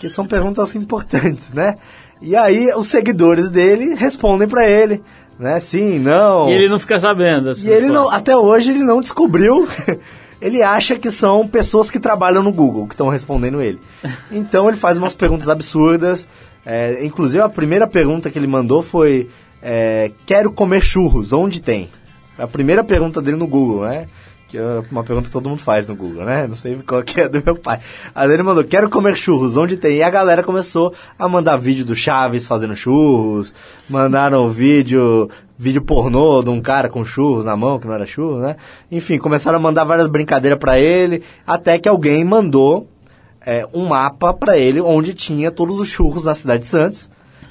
Que 0.00 0.08
são 0.08 0.26
perguntas 0.26 0.74
importantes, 0.76 1.52
né? 1.52 1.76
E 2.22 2.36
aí 2.36 2.72
os 2.74 2.86
seguidores 2.86 3.50
dele 3.50 3.94
respondem 3.94 4.46
para 4.46 4.68
ele, 4.68 5.02
né? 5.38 5.58
Sim, 5.58 5.98
não. 5.98 6.48
E 6.48 6.52
ele 6.52 6.68
não 6.68 6.78
fica 6.78 6.98
sabendo. 6.98 7.46
dessas 7.46 7.64
E 7.64 7.70
ele 7.70 7.88
não, 7.88 8.10
até 8.10 8.36
hoje 8.36 8.70
ele 8.70 8.84
não 8.84 9.00
descobriu. 9.00 9.66
ele 10.40 10.62
acha 10.62 10.98
que 10.98 11.10
são 11.10 11.46
pessoas 11.46 11.90
que 11.90 11.98
trabalham 11.98 12.42
no 12.42 12.52
Google 12.52 12.86
que 12.86 12.94
estão 12.94 13.08
respondendo 13.08 13.60
ele. 13.60 13.80
Então 14.30 14.68
ele 14.68 14.76
faz 14.76 14.96
umas 14.98 15.14
perguntas 15.14 15.48
absurdas 15.48 16.26
É, 16.64 17.04
inclusive, 17.04 17.42
a 17.42 17.48
primeira 17.48 17.86
pergunta 17.86 18.30
que 18.30 18.38
ele 18.38 18.46
mandou 18.46 18.82
foi: 18.82 19.28
é, 19.62 20.12
Quero 20.26 20.52
comer 20.52 20.82
churros, 20.82 21.32
onde 21.32 21.60
tem? 21.60 21.90
A 22.38 22.46
primeira 22.46 22.82
pergunta 22.82 23.20
dele 23.20 23.36
no 23.36 23.46
Google, 23.46 23.82
né? 23.82 24.08
Que 24.48 24.58
é 24.58 24.82
uma 24.90 25.04
pergunta 25.04 25.28
que 25.28 25.32
todo 25.32 25.48
mundo 25.48 25.60
faz 25.60 25.88
no 25.88 25.94
Google, 25.94 26.24
né? 26.24 26.46
Não 26.46 26.56
sei 26.56 26.76
qual 26.84 27.02
que 27.02 27.20
é 27.20 27.28
do 27.28 27.40
meu 27.44 27.54
pai. 27.54 27.78
Aí 28.14 28.30
ele 28.32 28.42
mandou: 28.42 28.64
Quero 28.64 28.90
comer 28.90 29.16
churros, 29.16 29.56
onde 29.56 29.76
tem? 29.76 29.98
E 29.98 30.02
a 30.02 30.10
galera 30.10 30.42
começou 30.42 30.92
a 31.16 31.28
mandar 31.28 31.56
vídeo 31.56 31.84
do 31.84 31.94
Chaves 31.94 32.46
fazendo 32.46 32.74
churros, 32.74 33.54
mandaram 33.88 34.48
vídeo. 34.48 35.30
Vídeo 35.56 35.82
pornô 35.82 36.42
de 36.42 36.48
um 36.48 36.58
cara 36.58 36.88
com 36.88 37.04
churros 37.04 37.44
na 37.44 37.54
mão, 37.54 37.78
que 37.78 37.86
não 37.86 37.94
era 37.94 38.06
churros, 38.06 38.40
né? 38.40 38.56
Enfim, 38.90 39.18
começaram 39.18 39.58
a 39.58 39.60
mandar 39.60 39.84
várias 39.84 40.08
brincadeiras 40.08 40.58
pra 40.58 40.80
ele, 40.80 41.22
até 41.46 41.78
que 41.78 41.86
alguém 41.86 42.24
mandou 42.24 42.88
é, 43.44 43.66
um 43.72 43.86
mapa 43.86 44.32
pra 44.32 44.56
ele 44.56 44.80
onde 44.80 45.12
tinha 45.12 45.50
todos 45.50 45.78
os 45.78 45.88
churros 45.88 46.24
na 46.24 46.34
cidade 46.34 46.62
de 46.62 46.68
Santos. 46.68 47.10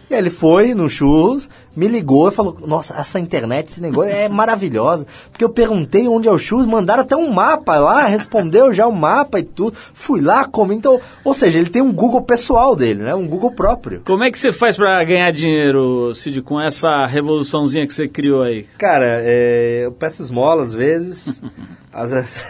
E 0.10 0.14
aí 0.16 0.20
ele 0.20 0.30
foi 0.32 0.74
no 0.74 0.90
churros, 0.90 1.48
me 1.76 1.88
ligou 1.88 2.28
e 2.30 2.32
falou: 2.32 2.58
Nossa, 2.66 2.96
essa 3.00 3.20
internet, 3.20 3.70
esse 3.70 3.82
negócio 3.82 4.12
é 4.12 4.28
maravilhosa. 4.30 5.06
Porque 5.32 5.44
eu 5.44 5.50
perguntei 5.50 6.08
onde 6.08 6.28
é 6.28 6.32
o 6.32 6.40
churros, 6.40 6.66
mandaram 6.66 7.04
até 7.04 7.16
um 7.16 7.30
mapa 7.32 7.78
lá, 7.78 8.08
respondeu 8.08 8.74
já 8.74 8.88
o 8.88 8.92
mapa 8.92 9.40
e 9.40 9.44
tudo. 9.44 9.78
Fui 9.94 10.20
lá, 10.20 10.46
comi. 10.46 10.76
Então, 10.76 11.00
ou 11.24 11.34
seja, 11.34 11.60
ele 11.60 11.70
tem 11.70 11.82
um 11.82 11.94
Google 11.94 12.22
pessoal 12.24 12.76
dele, 12.76 13.04
né? 13.04 13.14
Um 13.14 13.28
Google 13.28 13.52
próprio. 13.52 14.02
Como 14.06 14.24
é 14.24 14.32
que 14.32 14.40
você 14.40 14.52
faz 14.52 14.76
pra 14.76 15.04
ganhar 15.04 15.32
dinheiro, 15.32 16.12
Cid, 16.16 16.42
com 16.42 16.60
essa 16.60 17.06
revoluçãozinha 17.06 17.86
que 17.86 17.94
você 17.94 18.08
criou 18.08 18.42
aí? 18.42 18.66
Cara, 18.78 19.06
é, 19.06 19.82
eu 19.86 19.92
peço 19.92 20.22
esmola 20.24 20.64
às 20.64 20.74
vezes. 20.74 21.40
às 21.94 22.10
vezes- 22.12 22.44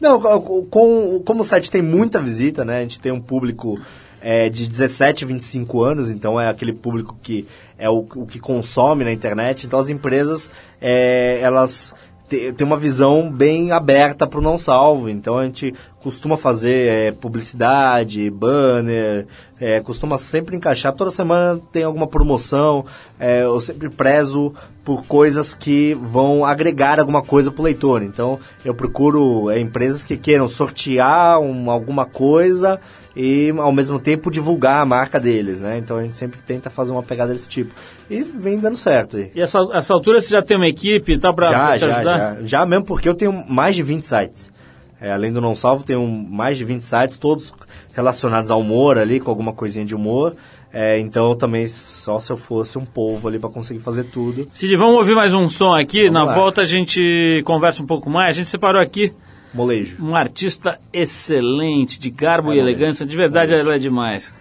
Não, 0.00 0.20
com- 0.20 1.22
como 1.24 1.40
o 1.40 1.44
site 1.44 1.70
tem 1.70 1.80
muita 1.80 2.20
visita, 2.20 2.62
né? 2.64 2.78
A 2.78 2.82
gente 2.82 3.00
tem 3.00 3.10
um 3.12 3.20
público 3.20 3.78
é, 4.28 4.48
de 4.48 4.66
17 4.66 5.22
a 5.22 5.26
25 5.28 5.84
anos, 5.84 6.10
então 6.10 6.40
é 6.40 6.48
aquele 6.48 6.72
público 6.72 7.16
que 7.22 7.46
é 7.78 7.88
o, 7.88 7.98
o 8.16 8.26
que 8.26 8.40
consome 8.40 9.04
na 9.04 9.12
internet. 9.12 9.64
Então 9.68 9.78
as 9.78 9.88
empresas, 9.88 10.50
é, 10.80 11.38
elas 11.40 11.94
têm 12.28 12.66
uma 12.66 12.76
visão 12.76 13.30
bem 13.30 13.70
aberta 13.70 14.26
para 14.26 14.40
o 14.40 14.42
não 14.42 14.58
salvo. 14.58 15.08
Então 15.08 15.38
a 15.38 15.44
gente 15.44 15.72
costuma 16.00 16.36
fazer 16.36 16.88
é, 16.88 17.12
publicidade, 17.12 18.28
banner, 18.28 19.28
é, 19.60 19.80
costuma 19.80 20.18
sempre 20.18 20.56
encaixar. 20.56 20.92
Toda 20.92 21.12
semana 21.12 21.60
tem 21.70 21.84
alguma 21.84 22.08
promoção. 22.08 22.84
é, 23.20 23.44
eu 23.44 23.60
sempre 23.60 23.88
prezo 23.88 24.52
por 24.84 25.04
coisas 25.06 25.54
que 25.54 25.94
vão 25.94 26.44
agregar 26.44 26.98
alguma 26.98 27.22
coisa 27.22 27.52
para 27.52 27.60
o 27.60 27.64
leitor. 27.64 28.02
Então 28.02 28.40
eu 28.64 28.74
procuro 28.74 29.48
é, 29.50 29.60
empresas 29.60 30.02
que 30.04 30.16
queiram 30.16 30.48
sortear 30.48 31.38
um- 31.38 31.70
alguma 31.70 32.04
coisa 32.06 32.80
e 33.16 33.50
ao 33.56 33.72
mesmo 33.72 33.98
tempo 33.98 34.30
divulgar 34.30 34.82
a 34.82 34.84
marca 34.84 35.18
deles, 35.18 35.60
né? 35.60 35.78
Então 35.78 35.96
a 35.96 36.02
gente 36.02 36.14
sempre 36.14 36.38
tenta 36.46 36.68
fazer 36.68 36.92
uma 36.92 37.02
pegada 37.02 37.32
desse 37.32 37.48
tipo. 37.48 37.72
E 38.10 38.22
vem 38.22 38.58
dando 38.58 38.76
certo. 38.76 39.18
E 39.18 39.40
essa, 39.40 39.58
essa 39.72 39.94
altura 39.94 40.20
você 40.20 40.28
já 40.28 40.42
tem 40.42 40.58
uma 40.58 40.68
equipe 40.68 41.14
e 41.14 41.18
tal 41.18 41.32
pra, 41.32 41.48
já, 41.48 41.66
pra 41.66 41.78
te 41.78 41.80
já, 41.80 41.96
ajudar? 41.96 42.18
já. 42.18 42.36
Já 42.44 42.66
mesmo 42.66 42.84
porque 42.84 43.08
eu 43.08 43.14
tenho 43.14 43.32
mais 43.48 43.74
de 43.74 43.82
20 43.82 44.02
sites. 44.02 44.52
É, 45.00 45.12
além 45.12 45.32
do 45.32 45.40
Não 45.40 45.54
Salvo, 45.54 45.82
tenho 45.82 46.06
mais 46.06 46.56
de 46.58 46.64
20 46.64 46.80
sites, 46.80 47.18
todos 47.18 47.54
relacionados 47.92 48.50
ao 48.50 48.60
humor 48.60 48.98
ali, 48.98 49.20
com 49.20 49.30
alguma 49.30 49.52
coisinha 49.52 49.84
de 49.84 49.94
humor. 49.94 50.34
É, 50.72 50.98
então 50.98 51.34
também 51.34 51.66
só 51.68 52.18
se 52.18 52.30
eu 52.30 52.36
fosse 52.36 52.76
um 52.78 52.84
povo 52.84 53.28
ali 53.28 53.38
para 53.38 53.48
conseguir 53.48 53.80
fazer 53.80 54.04
tudo. 54.04 54.46
Cid, 54.52 54.76
vamos 54.76 54.96
ouvir 54.96 55.14
mais 55.14 55.32
um 55.32 55.48
som 55.48 55.74
aqui. 55.74 56.04
Vamos 56.04 56.12
Na 56.12 56.24
lá. 56.24 56.34
volta 56.34 56.62
a 56.62 56.66
gente 56.66 57.42
conversa 57.46 57.82
um 57.82 57.86
pouco 57.86 58.10
mais. 58.10 58.30
A 58.30 58.38
gente 58.38 58.48
separou 58.50 58.80
aqui 58.80 59.12
Molejo. 59.54 59.96
um 60.02 60.14
artista 60.14 60.78
excelente, 60.92 61.98
de 61.98 62.10
garbo 62.10 62.52
e 62.52 62.58
É, 62.58 62.60
elegância. 62.60 63.06
De 63.06 63.16
verdade, 63.16 63.54
ela 63.54 63.74
é 63.74 63.78
demais. 63.78 64.34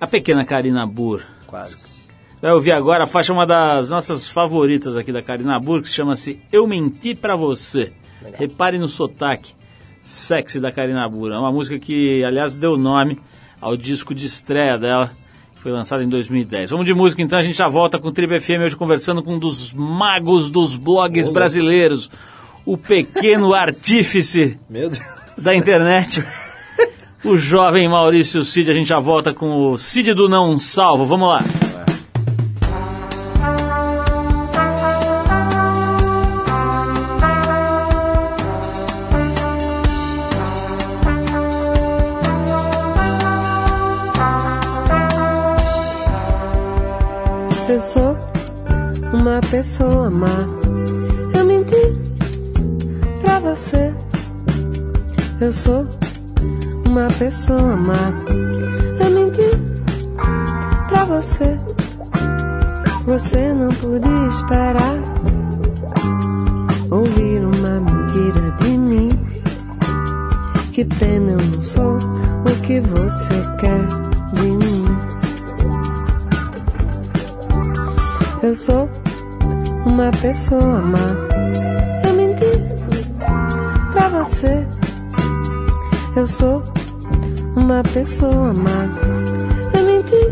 A 0.00 0.06
pequena 0.06 0.44
Karina 0.44 0.86
Burr. 0.86 1.22
Quase. 1.46 2.00
Vai 2.40 2.52
ouvir 2.52 2.72
agora 2.72 3.04
a 3.04 3.06
faixa, 3.06 3.32
uma 3.32 3.46
das 3.46 3.90
nossas 3.90 4.28
favoritas 4.28 4.96
aqui 4.96 5.12
da 5.12 5.22
Karina 5.22 5.58
Burr, 5.60 5.82
que 5.82 5.88
chama-se 5.88 6.40
Eu 6.50 6.66
Menti 6.66 7.14
Pra 7.14 7.36
Você. 7.36 7.92
Repare 8.34 8.78
no 8.78 8.88
sotaque 8.88 9.52
sexy 10.00 10.58
da 10.58 10.72
Karina 10.72 11.08
Burr. 11.08 11.32
É 11.32 11.38
uma 11.38 11.52
música 11.52 11.78
que, 11.78 12.24
aliás, 12.24 12.56
deu 12.56 12.76
nome 12.76 13.18
ao 13.60 13.76
disco 13.76 14.12
de 14.12 14.26
estreia 14.26 14.76
dela, 14.76 15.12
que 15.54 15.62
foi 15.62 15.70
lançado 15.70 16.02
em 16.02 16.08
2010. 16.08 16.70
Vamos 16.70 16.84
de 16.86 16.92
música 16.94 17.22
então, 17.22 17.38
a 17.38 17.42
gente 17.42 17.58
já 17.58 17.68
volta 17.68 17.98
com 17.98 18.08
o 18.08 18.12
Tribo 18.12 18.38
FM 18.40 18.64
hoje 18.64 18.74
conversando 18.76 19.22
com 19.22 19.34
um 19.34 19.38
dos 19.38 19.72
magos 19.72 20.50
dos 20.50 20.74
blogs 20.74 21.28
brasileiros, 21.28 22.10
o 22.64 22.76
pequeno 22.76 23.52
artífice 23.54 24.58
da 25.36 25.54
internet. 25.54 26.24
O 27.24 27.36
jovem 27.36 27.88
Maurício 27.88 28.42
Cid, 28.42 28.70
a 28.70 28.74
gente 28.74 28.88
já 28.88 28.98
volta 28.98 29.32
com 29.32 29.70
o 29.70 29.78
Cid 29.78 30.12
do 30.12 30.28
Não 30.28 30.58
Salvo. 30.58 31.06
Vamos 31.06 31.28
lá. 31.28 31.40
Eu 47.68 47.80
sou 47.80 48.18
uma 49.14 49.40
pessoa 49.48 50.10
má. 50.10 50.26
Você. 53.52 53.94
Eu 55.38 55.52
sou 55.52 55.86
uma 56.86 57.06
pessoa 57.18 57.76
má. 57.76 58.08
Eu 58.98 59.10
menti 59.10 59.42
pra 60.88 61.04
você. 61.04 61.60
Você 63.04 63.52
não 63.52 63.68
podia 63.68 64.28
esperar 64.28 64.96
ouvir 66.90 67.44
uma 67.44 67.78
mentira 67.78 68.52
de 68.62 68.78
mim. 68.78 69.10
Que 70.72 70.86
pena 70.86 71.32
eu 71.32 71.38
não 71.54 71.62
sou 71.62 71.98
o 71.98 72.60
que 72.62 72.80
você 72.80 73.34
quer 73.60 73.86
de 74.32 74.50
mim. 74.50 74.84
Eu 78.42 78.56
sou 78.56 78.88
uma 79.84 80.10
pessoa 80.22 80.80
má. 80.80 81.31
Eu 86.14 86.26
sou 86.26 86.62
uma 87.56 87.82
pessoa 87.82 88.52
má. 88.52 88.86
Eu 89.72 89.86
menti 89.86 90.26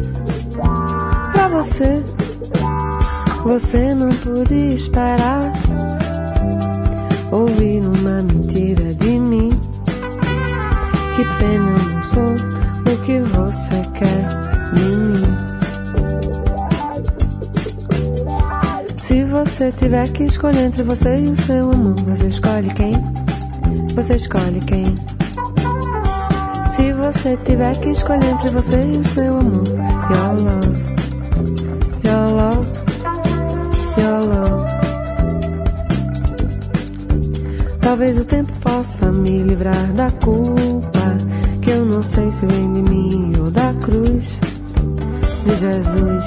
pra 1.32 1.48
você. 1.48 2.02
Você 3.44 3.94
não 3.94 4.10
podia 4.10 4.74
esperar 4.74 5.50
ouvir 7.32 7.80
uma 7.80 8.20
mentira 8.20 8.92
de 8.94 9.18
mim. 9.18 9.48
Que 11.16 11.24
pena 11.38 11.70
eu 11.70 11.94
não 11.94 12.02
sou 12.02 12.34
o 12.92 12.96
que 13.02 13.20
você 13.20 13.80
quer 13.94 14.28
de 14.74 14.84
mim. 14.84 15.22
Se 19.02 19.24
você 19.24 19.72
tiver 19.72 20.08
que 20.10 20.24
escolher 20.24 20.66
entre 20.66 20.82
você 20.82 21.20
e 21.20 21.30
o 21.30 21.36
seu 21.36 21.72
amor, 21.72 21.94
você 22.00 22.26
escolhe 22.26 22.68
quem? 22.74 22.92
Você 23.94 24.16
escolhe 24.16 24.60
quem? 24.60 24.84
Se 26.80 26.94
você 26.94 27.36
tiver 27.36 27.78
que 27.78 27.90
escolher 27.90 28.24
entre 28.24 28.50
você 28.52 28.80
e 28.80 28.96
o 28.96 29.04
seu 29.04 29.38
amor, 29.38 29.64
your 30.08 30.32
love, 30.40 30.72
your 32.06 32.32
love, 32.32 32.66
your 33.98 34.24
love. 34.24 34.66
Talvez 37.82 38.18
o 38.18 38.24
tempo 38.24 38.50
possa 38.60 39.12
me 39.12 39.42
livrar 39.42 39.92
da 39.92 40.10
culpa, 40.24 41.18
que 41.60 41.70
eu 41.70 41.84
não 41.84 42.02
sei 42.02 42.32
se 42.32 42.46
vem 42.46 42.72
de 42.72 42.82
mim 42.90 43.34
ou 43.38 43.50
da 43.50 43.74
cruz 43.74 44.40
de 45.44 45.56
Jesus. 45.58 46.24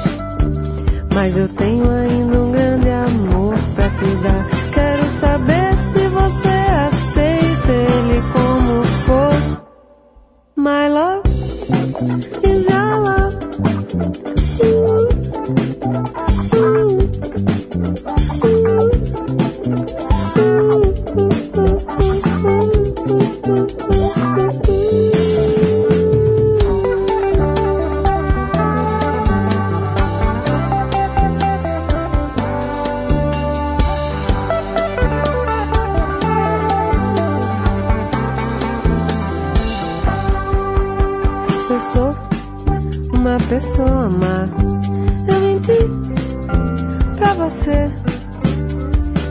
Mas 1.16 1.36
eu 1.36 1.48
tenho 1.48 1.90
ainda 1.90 2.23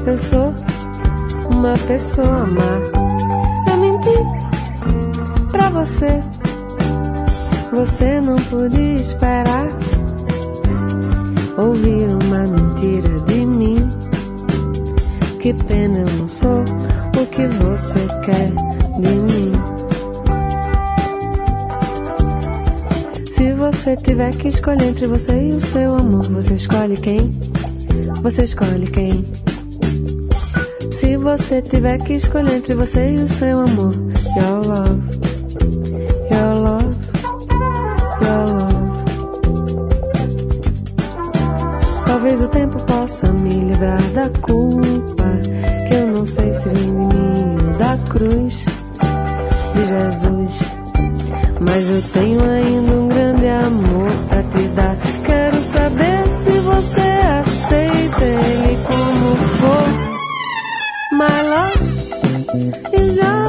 Eu 0.04 0.18
sou 0.18 0.52
uma 1.48 1.78
pessoa 1.86 2.44
má. 2.46 2.80
Eu 3.70 3.76
menti 3.78 5.52
pra 5.52 5.68
você. 5.68 6.20
Você 7.72 8.20
não 8.20 8.36
podia 8.36 8.94
esperar 8.94 9.68
ouvir 11.56 12.08
uma 12.08 12.38
mentira 12.48 13.20
de 13.20 13.46
mim. 13.46 13.76
Que 15.40 15.54
pena 15.54 15.98
eu 15.98 16.10
não 16.18 16.28
sou 16.28 16.64
o 17.20 17.26
que 17.26 17.46
você 17.46 18.00
quer 18.24 18.50
de 19.00 19.08
mim. 19.08 19.52
Se 23.32 23.52
você 23.52 23.96
tiver 23.96 24.34
que 24.36 24.48
escolher 24.48 24.88
entre 24.88 25.06
você 25.06 25.48
e 25.48 25.52
o 25.52 25.60
seu 25.60 25.96
amor, 25.96 26.24
você 26.24 26.54
escolhe 26.54 26.96
quem? 26.96 27.30
Você 28.20 28.44
escolhe 28.44 28.86
quem? 28.88 29.24
Se 31.22 31.24
você 31.24 31.62
tiver 31.62 31.98
que 31.98 32.14
escolher 32.14 32.56
entre 32.56 32.74
você 32.74 33.14
e 33.14 33.14
o 33.14 33.28
seu 33.28 33.60
amor, 33.60 33.94
your 34.36 34.66
love, 34.66 35.00
your 36.32 36.58
love, 36.58 36.96
your 38.20 38.44
love. 38.50 39.04
Talvez 42.04 42.42
o 42.42 42.48
tempo 42.48 42.76
possa 42.82 43.30
me 43.30 43.50
livrar 43.50 44.02
da 44.14 44.28
culpa 44.40 45.22
que 45.86 45.94
eu 45.94 46.08
não 46.08 46.26
sei 46.26 46.52
se 46.54 46.68
vem 46.70 46.86
de 46.86 46.90
mim 46.90 47.56
ou 47.68 47.78
da 47.78 47.96
cruz 48.10 48.64
de 49.74 49.86
Jesus. 49.86 50.58
Mas 51.60 51.88
eu 51.88 52.02
tenho 52.14 52.42
ainda 52.42 52.92
um 52.94 53.06
grande 53.06 53.46
amor 53.46 54.10
is 62.54 63.16
your 63.16 63.41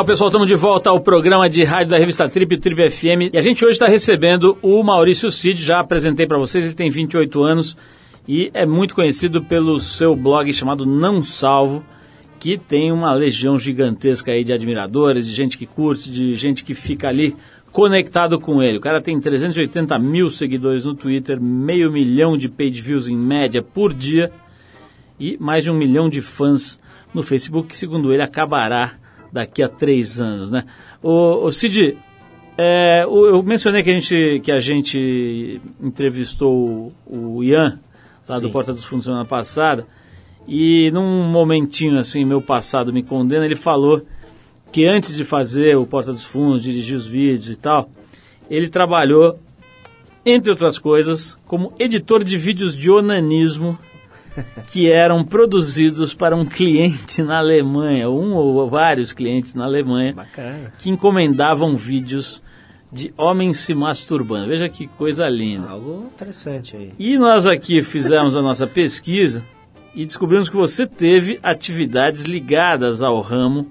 Legal, 0.00 0.06
pessoal, 0.06 0.28
estamos 0.28 0.48
de 0.48 0.54
volta 0.54 0.88
ao 0.88 0.98
programa 0.98 1.46
de 1.46 1.62
rádio 1.62 1.90
da 1.90 1.98
revista 1.98 2.26
Trip, 2.26 2.56
Trip 2.56 2.90
FM. 2.90 3.34
E 3.34 3.36
a 3.36 3.42
gente 3.42 3.62
hoje 3.62 3.74
está 3.74 3.86
recebendo 3.86 4.56
o 4.62 4.82
Maurício 4.82 5.30
Cid, 5.30 5.62
já 5.62 5.78
apresentei 5.78 6.26
para 6.26 6.38
vocês, 6.38 6.64
ele 6.64 6.72
tem 6.72 6.88
28 6.88 7.42
anos 7.42 7.76
e 8.26 8.50
é 8.54 8.64
muito 8.64 8.94
conhecido 8.94 9.44
pelo 9.44 9.78
seu 9.78 10.16
blog 10.16 10.50
chamado 10.54 10.86
Não 10.86 11.20
Salvo, 11.20 11.84
que 12.38 12.56
tem 12.56 12.90
uma 12.90 13.12
legião 13.12 13.58
gigantesca 13.58 14.32
aí 14.32 14.42
de 14.42 14.54
admiradores, 14.54 15.26
de 15.26 15.34
gente 15.34 15.58
que 15.58 15.66
curte, 15.66 16.10
de 16.10 16.34
gente 16.34 16.64
que 16.64 16.72
fica 16.72 17.06
ali 17.08 17.36
conectado 17.70 18.40
com 18.40 18.62
ele. 18.62 18.78
O 18.78 18.80
cara 18.80 19.02
tem 19.02 19.20
380 19.20 19.98
mil 19.98 20.30
seguidores 20.30 20.86
no 20.86 20.94
Twitter, 20.94 21.38
meio 21.38 21.92
milhão 21.92 22.38
de 22.38 22.48
page 22.48 22.80
views 22.80 23.06
em 23.06 23.16
média 23.18 23.62
por 23.62 23.92
dia 23.92 24.32
e 25.18 25.36
mais 25.38 25.62
de 25.62 25.70
um 25.70 25.76
milhão 25.76 26.08
de 26.08 26.22
fãs 26.22 26.80
no 27.12 27.22
Facebook, 27.22 27.68
que 27.68 27.76
segundo 27.76 28.14
ele 28.14 28.22
acabará 28.22 28.99
daqui 29.32 29.62
a 29.62 29.68
três 29.68 30.20
anos, 30.20 30.50
né? 30.50 30.64
O, 31.02 31.46
o 31.46 31.52
Cid, 31.52 31.96
é, 32.58 33.04
eu 33.04 33.42
mencionei 33.42 33.82
que 33.82 33.90
a 33.90 33.94
gente, 33.94 34.40
que 34.42 34.52
a 34.52 34.60
gente 34.60 35.60
entrevistou 35.80 36.92
o, 37.06 37.42
Ian, 37.42 37.78
lá 38.28 38.38
do 38.38 38.46
Sim. 38.46 38.52
Porta 38.52 38.72
dos 38.72 38.84
Fundos 38.84 39.04
semana 39.04 39.24
passada, 39.24 39.86
e 40.46 40.90
num 40.90 41.22
momentinho 41.24 41.98
assim, 41.98 42.24
meu 42.24 42.42
passado 42.42 42.92
me 42.92 43.02
condena, 43.02 43.44
ele 43.44 43.56
falou 43.56 44.02
que 44.72 44.84
antes 44.84 45.14
de 45.14 45.24
fazer 45.24 45.76
o 45.76 45.86
Porta 45.86 46.12
dos 46.12 46.24
Fundos, 46.24 46.62
dirigir 46.62 46.96
os 46.96 47.06
vídeos 47.06 47.48
e 47.48 47.56
tal, 47.56 47.90
ele 48.48 48.68
trabalhou, 48.68 49.38
entre 50.24 50.50
outras 50.50 50.78
coisas, 50.78 51.38
como 51.46 51.72
editor 51.78 52.22
de 52.22 52.36
vídeos 52.36 52.76
de 52.76 52.90
onanismo 52.90 53.78
que 54.68 54.90
eram 54.90 55.24
produzidos 55.24 56.14
para 56.14 56.36
um 56.36 56.44
cliente 56.44 57.22
na 57.22 57.38
Alemanha, 57.38 58.08
um 58.10 58.34
ou 58.34 58.68
vários 58.68 59.12
clientes 59.12 59.54
na 59.54 59.64
Alemanha, 59.64 60.14
Bacana. 60.14 60.72
que 60.78 60.90
encomendavam 60.90 61.76
vídeos 61.76 62.42
de 62.92 63.12
homens 63.16 63.58
se 63.58 63.72
masturbando. 63.74 64.48
Veja 64.48 64.68
que 64.68 64.86
coisa 64.86 65.28
linda. 65.28 65.68
Algo 65.68 66.10
interessante 66.14 66.76
aí. 66.76 66.92
E 66.98 67.18
nós 67.18 67.46
aqui 67.46 67.82
fizemos 67.82 68.36
a 68.36 68.42
nossa 68.42 68.66
pesquisa 68.66 69.44
e 69.94 70.04
descobrimos 70.04 70.48
que 70.48 70.56
você 70.56 70.86
teve 70.86 71.38
atividades 71.42 72.24
ligadas 72.24 73.02
ao 73.02 73.20
ramo, 73.20 73.70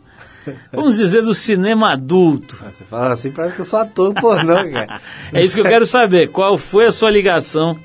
vamos 0.72 0.98
dizer, 0.98 1.22
do 1.22 1.34
cinema 1.34 1.94
adulto. 1.94 2.58
Ah, 2.66 2.72
Você 2.72 2.84
fala 2.86 3.14
assim, 3.14 3.32
parece 3.32 3.56
que 3.56 3.62
eu 3.62 3.66
sou 3.66 3.80
ator 3.80 4.14
pornô, 4.14 4.56
cara. 4.70 5.02
É 5.34 5.44
isso 5.44 5.56
que 5.56 5.62
eu 5.62 5.66
quero 5.66 5.86
saber. 5.86 6.30
Qual 6.32 6.58
foi 6.58 6.88
a 6.88 6.92
sua 6.92 7.12
ligação 7.12 7.78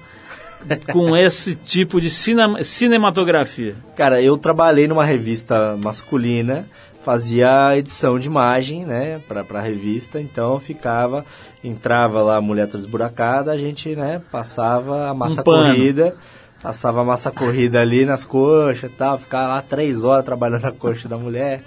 com 0.93 1.17
esse 1.17 1.55
tipo 1.55 2.01
de 2.01 2.11
cinema- 2.11 2.63
cinematografia? 2.63 3.75
Cara, 3.97 4.21
eu 4.21 4.37
trabalhei 4.37 4.87
numa 4.89 5.05
revista 5.05 5.77
masculina, 5.83 6.67
fazia 7.05 7.77
edição 7.77 8.19
de 8.19 8.27
imagem, 8.27 8.85
né, 8.87 9.21
pra, 9.29 9.45
pra 9.45 9.61
revista, 9.61 10.21
então 10.21 10.59
ficava, 10.59 11.25
entrava 11.63 12.23
lá 12.23 12.37
a 12.37 12.41
mulher 12.41 12.67
toda 12.67 12.79
esburacada, 12.83 13.53
a 13.53 13.59
gente, 13.59 13.95
né, 13.95 14.23
passava 14.33 15.09
a 15.09 15.15
massa 15.15 15.43
Um 15.43 15.45
corrida, 15.45 16.17
passava 16.63 17.03
a 17.03 17.05
massa 17.05 17.31
corrida 17.31 17.81
ali 17.81 18.07
nas 18.07 18.25
coxas 18.25 18.91
e 18.91 18.95
tal, 18.95 19.19
ficava 19.19 19.49
lá 19.49 19.63
três 19.63 20.03
horas 20.03 20.25
trabalhando 20.25 20.63
na 20.63 20.73
coxa 20.73 21.07
da 21.07 21.19
mulher, 21.19 21.63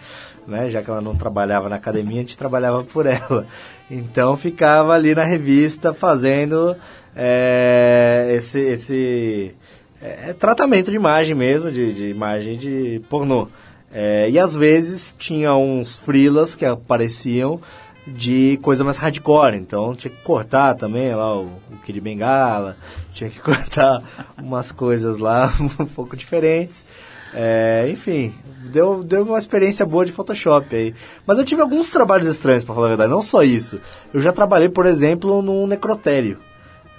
né, 0.47 0.69
já 0.71 0.81
que 0.81 0.89
ela 0.89 1.01
não 1.01 1.15
trabalhava 1.15 1.69
na 1.69 1.75
academia, 1.75 2.17
a 2.17 2.21
gente 2.21 2.37
trabalhava 2.37 2.83
por 2.83 3.05
ela. 3.05 3.45
Então 3.91 4.35
ficava 4.35 4.93
ali 4.93 5.13
na 5.13 5.23
revista 5.23 5.93
fazendo 5.93 6.75
é, 7.17 8.31
esse, 8.35 8.59
esse 8.59 9.55
é, 9.99 10.33
tratamento 10.33 10.91
de 10.91 10.95
imagem 10.95 11.33
mesmo, 11.33 11.71
de, 11.71 11.91
de 11.91 12.05
imagem 12.09 12.57
de 12.57 13.01
pornô. 13.09 13.47
É, 13.91 14.29
e 14.29 14.37
às 14.37 14.53
vezes 14.53 15.15
tinha 15.17 15.55
uns 15.55 15.97
freelas 15.97 16.55
que 16.55 16.65
apareciam 16.65 17.59
de 18.05 18.57
coisa 18.61 18.83
mais 18.83 18.99
hardcore, 18.99 19.57
então 19.57 19.95
tinha 19.95 20.11
que 20.11 20.21
cortar 20.21 20.75
também 20.75 21.13
lá 21.13 21.37
o, 21.37 21.45
o 21.45 21.77
Kid 21.83 21.99
Bengala, 21.99 22.77
tinha 23.13 23.29
que 23.29 23.39
cortar 23.41 24.01
umas 24.37 24.71
coisas 24.71 25.17
lá 25.17 25.51
um 25.79 25.85
pouco 25.85 26.15
diferentes. 26.15 26.85
É, 27.33 27.87
enfim, 27.89 28.33
deu, 28.71 29.03
deu 29.03 29.23
uma 29.23 29.39
experiência 29.39 29.85
boa 29.85 30.05
de 30.05 30.11
Photoshop 30.11 30.73
aí. 30.73 30.93
Mas 31.25 31.37
eu 31.37 31.43
tive 31.43 31.61
alguns 31.61 31.89
trabalhos 31.89 32.27
estranhos, 32.27 32.63
pra 32.63 32.75
falar 32.75 32.87
a 32.87 32.89
verdade, 32.89 33.09
não 33.09 33.21
só 33.21 33.43
isso. 33.43 33.79
Eu 34.13 34.21
já 34.21 34.31
trabalhei, 34.31 34.69
por 34.69 34.85
exemplo, 34.85 35.41
num 35.41 35.67
necrotério. 35.67 36.39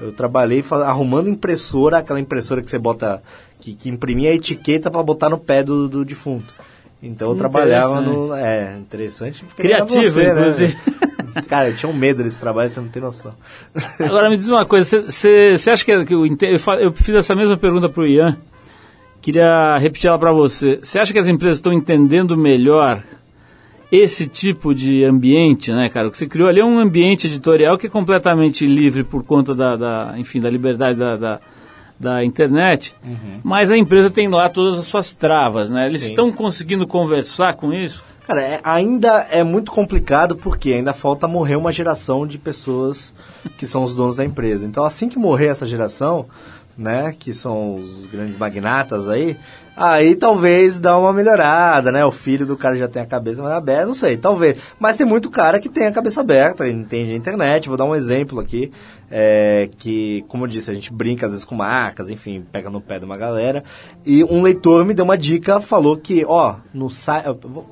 Eu 0.00 0.12
trabalhei 0.12 0.64
arrumando 0.84 1.28
impressora, 1.28 1.98
aquela 1.98 2.20
impressora 2.20 2.62
que 2.62 2.70
você 2.70 2.78
bota, 2.78 3.22
que, 3.60 3.74
que 3.74 3.88
imprimia 3.88 4.30
a 4.30 4.34
etiqueta 4.34 4.90
para 4.90 5.02
botar 5.02 5.28
no 5.28 5.38
pé 5.38 5.62
do, 5.62 5.88
do 5.88 6.04
defunto. 6.04 6.54
Então 7.02 7.30
eu 7.30 7.36
trabalhava 7.36 8.00
no. 8.00 8.34
É, 8.34 8.76
interessante. 8.76 9.44
Criativo, 9.56 10.02
você, 10.02 10.32
né, 10.32 10.40
inclusive. 10.40 10.76
velho? 10.76 11.08
Cara, 11.48 11.68
eu 11.68 11.76
tinha 11.76 11.90
um 11.90 11.94
medo 11.94 12.22
desse 12.22 12.40
trabalho, 12.40 12.68
você 12.68 12.80
não 12.80 12.88
tem 12.88 13.02
noção. 13.02 13.32
Agora 14.00 14.28
me 14.28 14.36
diz 14.36 14.48
uma 14.48 14.66
coisa, 14.66 15.04
você 15.08 15.54
acha 15.70 15.84
que, 15.84 16.04
que 16.04 16.14
eu, 16.14 16.26
eu 16.26 16.92
fiz 16.92 17.14
essa 17.14 17.34
mesma 17.34 17.56
pergunta 17.56 17.88
para 17.88 18.02
o 18.02 18.06
Ian, 18.06 18.36
queria 19.20 19.78
repetir 19.78 20.08
ela 20.08 20.18
para 20.18 20.32
você. 20.32 20.80
Você 20.82 20.98
acha 20.98 21.12
que 21.12 21.18
as 21.18 21.28
empresas 21.28 21.58
estão 21.58 21.72
entendendo 21.72 22.36
melhor 22.36 23.02
esse 23.90 24.26
tipo 24.28 24.74
de 24.74 25.04
ambiente, 25.04 25.70
né, 25.72 25.88
cara? 25.88 26.08
O 26.08 26.10
que 26.10 26.18
você 26.18 26.26
criou 26.26 26.48
ali 26.48 26.60
é 26.60 26.64
um 26.64 26.78
ambiente 26.78 27.26
editorial 27.26 27.78
que 27.78 27.86
é 27.86 27.90
completamente 27.90 28.66
livre 28.66 29.02
por 29.02 29.24
conta 29.24 29.54
da, 29.54 29.76
da 29.76 30.14
enfim, 30.18 30.40
da 30.40 30.50
liberdade 30.50 30.98
da, 30.98 31.16
da, 31.16 31.40
da 31.98 32.24
internet, 32.24 32.94
mas 33.42 33.70
a 33.70 33.76
empresa 33.76 34.10
tem 34.10 34.28
lá 34.28 34.48
todas 34.48 34.78
as 34.78 34.86
suas 34.86 35.14
travas, 35.14 35.70
né? 35.70 35.86
Eles 35.86 36.02
Sim. 36.02 36.08
estão 36.08 36.30
conseguindo 36.30 36.86
conversar 36.86 37.54
com 37.54 37.72
isso? 37.72 38.04
Cara, 38.26 38.42
é- 38.42 38.60
ainda 38.62 39.26
é 39.30 39.42
muito 39.42 39.72
complicado 39.72 40.36
porque 40.36 40.74
ainda 40.74 40.92
falta 40.92 41.26
morrer 41.26 41.56
uma 41.56 41.72
geração 41.72 42.26
de 42.26 42.38
pessoas 42.38 43.14
que 43.56 43.66
são 43.66 43.82
os 43.82 43.96
donos 43.96 44.16
da 44.16 44.24
empresa. 44.24 44.66
Então, 44.66 44.84
assim 44.84 45.08
que 45.08 45.18
morrer 45.18 45.46
essa 45.46 45.66
geração, 45.66 46.26
né, 46.76 47.14
que 47.18 47.32
são 47.32 47.76
os 47.76 48.04
grandes 48.04 48.36
magnatas 48.36 49.08
aí, 49.08 49.34
aí 49.78 50.14
talvez 50.16 50.80
dá 50.80 50.98
uma 50.98 51.12
melhorada, 51.12 51.92
né? 51.92 52.04
O 52.04 52.10
filho 52.10 52.44
do 52.44 52.56
cara 52.56 52.76
já 52.76 52.88
tem 52.88 53.00
a 53.02 53.06
cabeça 53.06 53.40
mais 53.42 53.54
aberta, 53.54 53.86
não 53.86 53.94
sei, 53.94 54.16
talvez. 54.16 54.60
Mas 54.78 54.96
tem 54.96 55.06
muito 55.06 55.30
cara 55.30 55.60
que 55.60 55.68
tem 55.68 55.86
a 55.86 55.92
cabeça 55.92 56.20
aberta, 56.20 56.68
entende 56.68 57.12
a 57.12 57.16
internet. 57.16 57.68
Vou 57.68 57.76
dar 57.78 57.84
um 57.84 57.94
exemplo 57.94 58.40
aqui, 58.40 58.72
é, 59.10 59.70
que, 59.78 60.24
como 60.28 60.44
eu 60.44 60.48
disse, 60.48 60.70
a 60.70 60.74
gente 60.74 60.92
brinca 60.92 61.26
às 61.26 61.32
vezes 61.32 61.44
com 61.44 61.54
marcas, 61.54 62.10
enfim, 62.10 62.44
pega 62.50 62.68
no 62.68 62.80
pé 62.80 62.98
de 62.98 63.04
uma 63.04 63.16
galera. 63.16 63.62
E 64.04 64.24
um 64.24 64.42
leitor 64.42 64.84
me 64.84 64.94
deu 64.94 65.04
uma 65.04 65.16
dica, 65.16 65.60
falou 65.60 65.96
que, 65.96 66.24
ó, 66.26 66.56
no 66.74 66.90
site... 66.90 67.26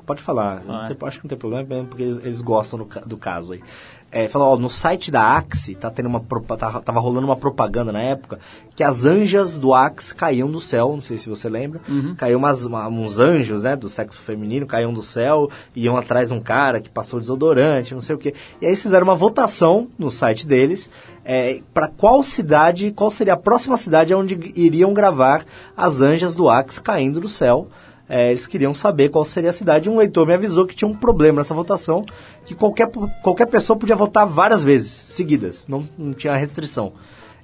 Pode 0.05 0.21
falar, 0.21 0.63
não 0.65 0.85
tem- 0.87 0.97
acho 1.07 1.17
que 1.19 1.25
não 1.25 1.29
tem 1.29 1.37
problema, 1.37 1.85
porque 1.85 2.03
eles, 2.03 2.17
eles 2.23 2.41
gostam 2.41 2.79
do, 2.79 2.87
do 3.05 3.17
caso 3.17 3.53
aí. 3.53 3.61
É, 4.09 4.29
falou, 4.29 4.53
ó, 4.53 4.57
no 4.57 4.69
site 4.69 5.11
da 5.11 5.21
Axe, 5.35 5.75
tá 5.75 5.89
tendo 5.91 6.05
uma, 6.07 6.21
tá- 6.57 6.79
tava 6.79 6.99
rolando 7.01 7.27
uma 7.27 7.35
propaganda 7.35 7.91
na 7.91 8.01
época, 8.01 8.39
que 8.73 8.81
as 8.81 9.05
anjas 9.05 9.57
do 9.57 9.73
Axe 9.73 10.15
caíam 10.15 10.49
do 10.49 10.61
céu, 10.61 10.93
não 10.93 11.01
sei 11.01 11.19
se 11.19 11.27
você 11.27 11.49
lembra, 11.49 11.81
caiu 12.17 12.37
umas, 12.37 12.63
uma- 12.63 12.87
uns 12.87 13.19
anjos, 13.19 13.63
né, 13.63 13.75
do 13.75 13.89
sexo 13.89 14.21
feminino, 14.21 14.65
caíam 14.65 14.93
do 14.93 15.03
céu, 15.03 15.49
iam 15.75 15.97
atrás 15.97 16.29
de 16.29 16.33
um 16.35 16.39
cara 16.39 16.79
que 16.79 16.89
passou 16.89 17.19
desodorante, 17.19 17.93
não 17.93 18.01
sei 18.01 18.15
o 18.15 18.17
quê. 18.17 18.33
E 18.61 18.65
aí 18.65 18.77
fizeram 18.77 19.03
uma 19.05 19.15
votação 19.15 19.89
no 19.99 20.09
site 20.09 20.47
deles, 20.47 20.89
é, 21.25 21.59
para 21.73 21.89
qual 21.89 22.23
cidade, 22.23 22.93
qual 22.95 23.11
seria 23.11 23.33
a 23.33 23.37
próxima 23.37 23.75
cidade 23.75 24.13
onde 24.15 24.39
iriam 24.55 24.93
gravar 24.93 25.43
as 25.75 25.99
anjas 25.99 26.33
do 26.33 26.49
Axe 26.49 26.81
caindo 26.81 27.19
do 27.19 27.27
céu. 27.27 27.67
É, 28.09 28.29
eles 28.29 28.47
queriam 28.47 28.73
saber 28.73 29.09
qual 29.09 29.25
seria 29.25 29.49
a 29.49 29.53
cidade. 29.53 29.89
Um 29.89 29.97
leitor 29.97 30.25
me 30.25 30.33
avisou 30.33 30.65
que 30.65 30.75
tinha 30.75 30.87
um 30.87 30.93
problema 30.93 31.39
nessa 31.39 31.53
votação, 31.53 32.05
que 32.45 32.55
qualquer, 32.55 32.89
qualquer 33.21 33.47
pessoa 33.47 33.77
podia 33.77 33.95
votar 33.95 34.25
várias 34.25 34.63
vezes, 34.63 34.91
seguidas, 34.91 35.65
não, 35.67 35.87
não 35.97 36.13
tinha 36.13 36.35
restrição. 36.35 36.93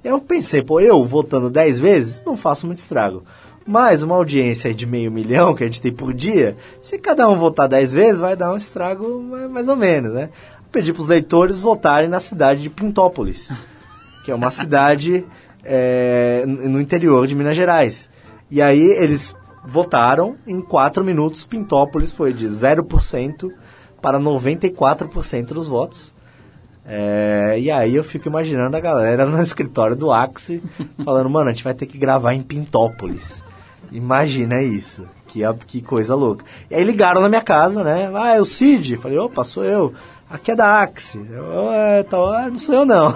Eu 0.03 0.19
pensei, 0.19 0.61
pô, 0.61 0.79
eu 0.79 1.03
votando 1.05 1.49
10 1.49 1.79
vezes, 1.79 2.23
não 2.25 2.35
faço 2.35 2.65
muito 2.65 2.79
estrago. 2.79 3.23
Mas 3.65 4.03
uma 4.03 4.15
audiência 4.15 4.73
de 4.73 4.85
meio 4.85 5.09
milhão 5.09 5.55
que 5.55 5.63
a 5.63 5.65
gente 5.65 5.81
tem 5.81 5.91
por 5.91 6.13
dia, 6.13 6.57
se 6.81 6.97
cada 6.97 7.29
um 7.29 7.37
votar 7.37 7.69
10 7.69 7.93
vezes, 7.93 8.17
vai 8.17 8.35
dar 8.35 8.53
um 8.53 8.57
estrago 8.57 9.21
mais, 9.49 9.69
ou 9.69 9.77
menos, 9.77 10.13
né? 10.13 10.29
Pedi 10.71 10.91
para 10.91 11.01
os 11.01 11.07
leitores 11.07 11.61
votarem 11.61 12.09
na 12.09 12.19
cidade 12.19 12.63
de 12.63 12.69
Pintópolis, 12.69 13.49
que 14.25 14.31
é 14.31 14.35
uma 14.35 14.51
cidade 14.51 15.25
é, 15.63 16.43
no 16.45 16.81
interior 16.81 17.25
de 17.25 17.35
Minas 17.35 17.55
Gerais. 17.55 18.09
E 18.51 18.61
aí 18.61 18.81
eles 18.81 19.33
votaram, 19.65 20.35
em 20.45 20.59
4 20.61 21.03
minutos, 21.03 21.45
Pintópolis 21.45 22.11
foi 22.11 22.33
de 22.33 22.45
0% 22.47 23.49
para 24.01 24.19
94% 24.19 25.47
dos 25.47 25.67
votos. 25.67 26.13
É, 26.85 27.55
e 27.59 27.71
aí 27.71 27.95
eu 27.95 28.03
fico 28.03 28.27
imaginando 28.27 28.75
a 28.75 28.79
galera 28.79 29.25
no 29.27 29.41
escritório 29.41 29.95
do 29.95 30.11
Axie 30.11 30.61
falando, 31.03 31.29
mano, 31.29 31.49
a 31.49 31.53
gente 31.53 31.63
vai 31.63 31.73
ter 31.73 31.85
que 31.85 31.97
gravar 31.97 32.33
em 32.33 32.41
Pintópolis. 32.41 33.41
Imagina 33.91 34.61
isso. 34.61 35.05
Que, 35.27 35.41
que 35.65 35.81
coisa 35.81 36.13
louca. 36.13 36.45
E 36.69 36.75
aí 36.75 36.83
ligaram 36.83 37.21
na 37.21 37.29
minha 37.29 37.41
casa, 37.41 37.83
né? 37.83 38.11
Ah, 38.13 38.35
é 38.35 38.41
o 38.41 38.45
Cid? 38.45 38.97
Falei, 38.97 39.17
opa, 39.17 39.43
sou 39.43 39.63
eu. 39.63 39.93
Aqui 40.29 40.51
é 40.51 40.55
da 40.55 40.81
Axie. 40.81 41.25
Eu, 41.31 41.71
"É, 41.71 42.05
"Ah, 42.11 42.49
não 42.51 42.59
sou 42.59 42.75
eu 42.75 42.85
não. 42.85 43.13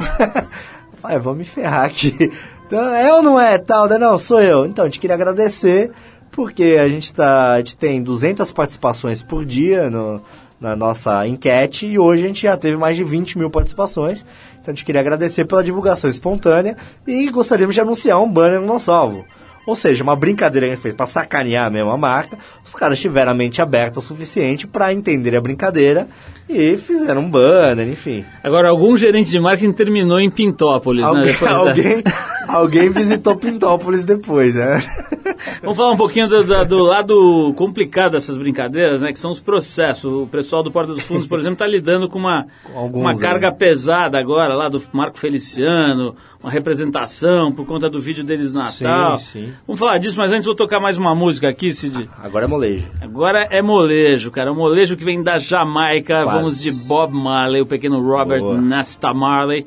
Falei, 1.01 1.19
vou 1.19 1.35
me 1.35 1.43
ferrar 1.43 1.85
aqui. 1.85 2.31
Então, 2.67 2.93
é 2.93 3.13
ou 3.13 3.23
não 3.23 3.39
é 3.39 3.57
tal? 3.57 3.87
Daí, 3.87 3.97
Não, 3.97 4.17
sou 4.17 4.41
eu. 4.41 4.65
Então, 4.65 4.83
a 4.83 4.87
gente 4.89 4.99
queria 4.99 5.15
agradecer, 5.15 5.89
porque 6.29 6.77
a 6.77 6.87
gente, 6.89 7.13
tá, 7.13 7.53
a 7.53 7.57
gente 7.59 7.77
tem 7.77 8.03
200 8.03 8.51
participações 8.51 9.23
por 9.23 9.45
dia 9.45 9.89
no, 9.89 10.21
na 10.59 10.75
nossa 10.75 11.25
enquete 11.25 11.85
e 11.85 11.97
hoje 11.97 12.25
a 12.25 12.27
gente 12.27 12.41
já 12.41 12.57
teve 12.57 12.75
mais 12.75 12.97
de 12.97 13.05
20 13.05 13.37
mil 13.37 13.49
participações. 13.49 14.25
Então, 14.59 14.73
a 14.73 14.75
gente 14.75 14.83
queria 14.83 14.99
agradecer 14.99 15.45
pela 15.45 15.63
divulgação 15.63 16.09
espontânea 16.09 16.75
e 17.07 17.29
gostaríamos 17.29 17.73
de 17.73 17.79
anunciar 17.79 18.21
um 18.21 18.29
banner 18.29 18.59
no 18.59 18.67
nosso 18.67 18.91
alvo. 18.91 19.23
Ou 19.65 19.73
seja, 19.75 20.03
uma 20.03 20.15
brincadeira 20.15 20.67
que 20.67 20.73
a 20.73 20.75
gente 20.75 20.83
fez 20.83 20.93
para 20.93 21.07
sacanear 21.07 21.71
mesmo 21.71 21.89
a 21.89 21.97
marca. 21.97 22.37
Os 22.65 22.75
caras 22.75 22.99
tiveram 22.99 23.31
a 23.31 23.35
mente 23.35 23.61
aberta 23.61 23.99
o 23.99 24.03
suficiente 24.03 24.67
para 24.67 24.93
entender 24.93 25.35
a 25.37 25.41
brincadeira 25.41 26.05
e 26.49 26.77
fizeram 26.77 27.21
um 27.21 27.29
banner, 27.29 27.87
enfim. 27.87 28.23
Agora, 28.43 28.69
algum 28.69 28.95
gerente 28.97 29.29
de 29.29 29.39
marketing 29.39 29.71
terminou 29.73 30.19
em 30.19 30.29
Pintópolis, 30.29 31.03
né? 31.03 31.07
Alguém, 31.09 31.25
Depois 31.33 31.51
da- 31.51 31.57
alguém, 31.57 32.03
alguém 32.47 32.89
visitou 32.89 33.35
Pintópolis 33.35 34.05
depois, 34.05 34.55
né? 34.55 34.81
Vamos 35.61 35.77
falar 35.77 35.91
um 35.91 35.97
pouquinho 35.97 36.27
do, 36.27 36.43
da- 36.43 36.63
do 36.63 36.81
lado 36.83 37.53
complicado 37.55 38.13
dessas 38.13 38.37
brincadeiras, 38.37 39.01
né? 39.01 39.11
Que 39.11 39.19
são 39.19 39.31
os 39.31 39.39
processos. 39.39 40.05
O 40.11 40.27
pessoal 40.27 40.63
do 40.63 40.71
Porta 40.71 40.93
dos 40.93 41.01
Fundos, 41.03 41.27
por 41.27 41.37
exemplo, 41.39 41.53
está 41.53 41.67
lidando 41.67 42.07
com 42.09 42.17
uma, 42.19 42.47
alguns, 42.75 43.01
uma 43.01 43.17
carga 43.17 43.49
né? 43.49 43.55
pesada 43.57 44.17
agora, 44.17 44.53
lá 44.55 44.69
do 44.69 44.81
Marco 44.93 45.17
Feliciano, 45.19 46.15
uma 46.41 46.51
representação 46.51 47.51
por 47.51 47.65
conta 47.65 47.89
do 47.89 47.99
vídeo 47.99 48.23
deles 48.23 48.53
no 48.53 48.59
Natal. 48.59 49.17
Sim, 49.19 49.25
sim. 49.25 49.53
Vamos 49.65 49.79
falar 49.79 49.97
disso, 49.97 50.17
mas 50.17 50.31
antes 50.31 50.45
vou 50.45 50.55
tocar 50.55 50.79
mais 50.79 50.97
uma 50.97 51.13
música 51.13 51.49
aqui, 51.49 51.71
Cid. 51.71 52.09
Agora 52.23 52.45
é 52.45 52.47
molejo. 52.47 52.87
Agora 53.01 53.47
é 53.51 53.61
molejo, 53.61 54.31
cara. 54.31 54.51
O 54.51 54.55
molejo 54.55 54.95
que 54.95 55.03
vem 55.05 55.21
da 55.21 55.37
Jamaica. 55.37 56.23
Quase. 56.23 56.36
Vamos 56.37 56.61
de 56.61 56.71
Bob 56.71 57.13
Marley, 57.13 57.61
o 57.61 57.65
pequeno 57.65 58.01
Robert 58.01 58.41
Boa. 58.41 58.61
Nesta 58.61 59.13
Marley, 59.13 59.65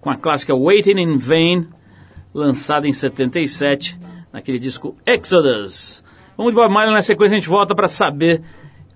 com 0.00 0.10
a 0.10 0.16
clássica 0.16 0.54
Waiting 0.54 0.98
in 1.00 1.18
Vain, 1.18 1.68
lançada 2.34 2.88
em 2.88 2.92
77, 2.92 3.98
naquele 4.32 4.58
disco 4.58 4.96
Exodus. 5.06 6.02
Vamos 6.36 6.52
de 6.52 6.56
Bob 6.56 6.72
Marley, 6.72 6.94
na 6.94 7.02
sequência 7.02 7.36
a 7.36 7.40
gente 7.40 7.48
volta 7.48 7.74
para 7.74 7.88
saber 7.88 8.42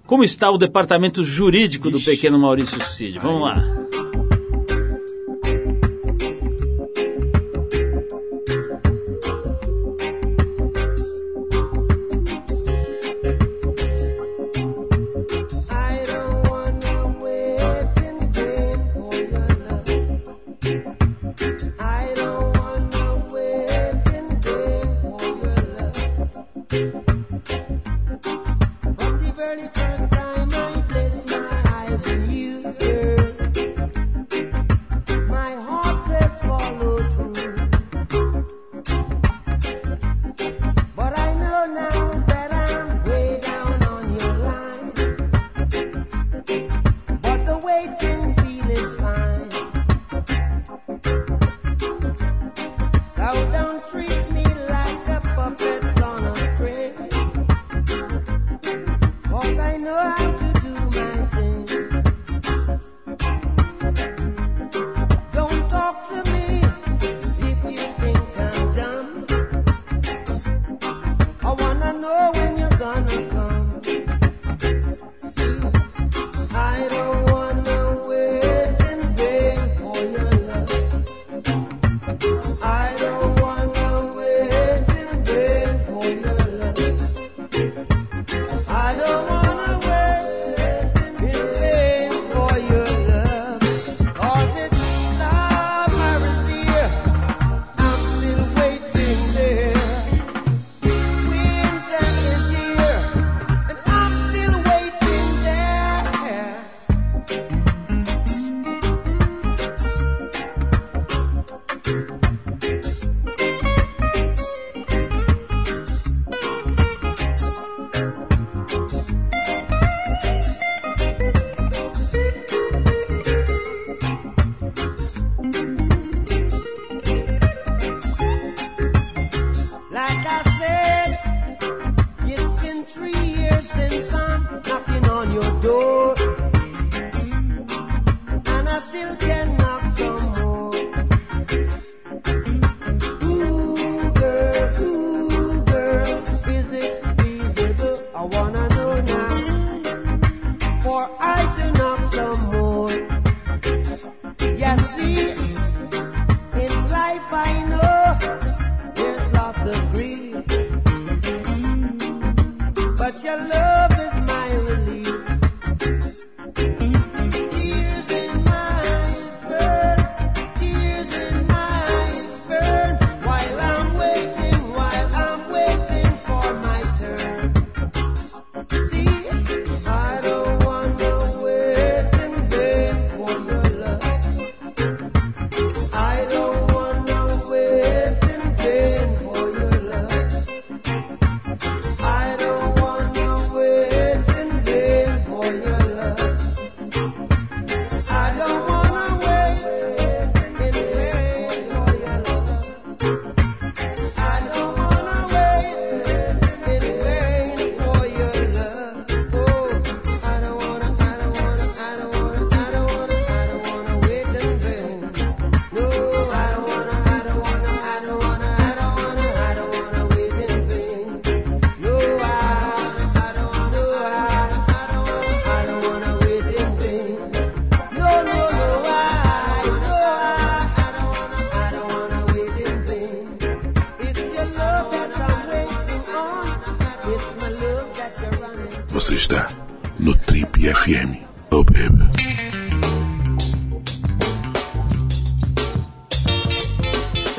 como 0.07 0.25
está 0.25 0.51
o 0.51 0.59
departamento 0.59 1.23
jurídico 1.23 1.91
do 1.91 1.99
Ixi. 1.99 2.11
pequeno 2.11 2.39
Maurício 2.39 2.81
Cid. 2.83 3.19
Vamos 3.19 3.43
lá. 3.43 3.90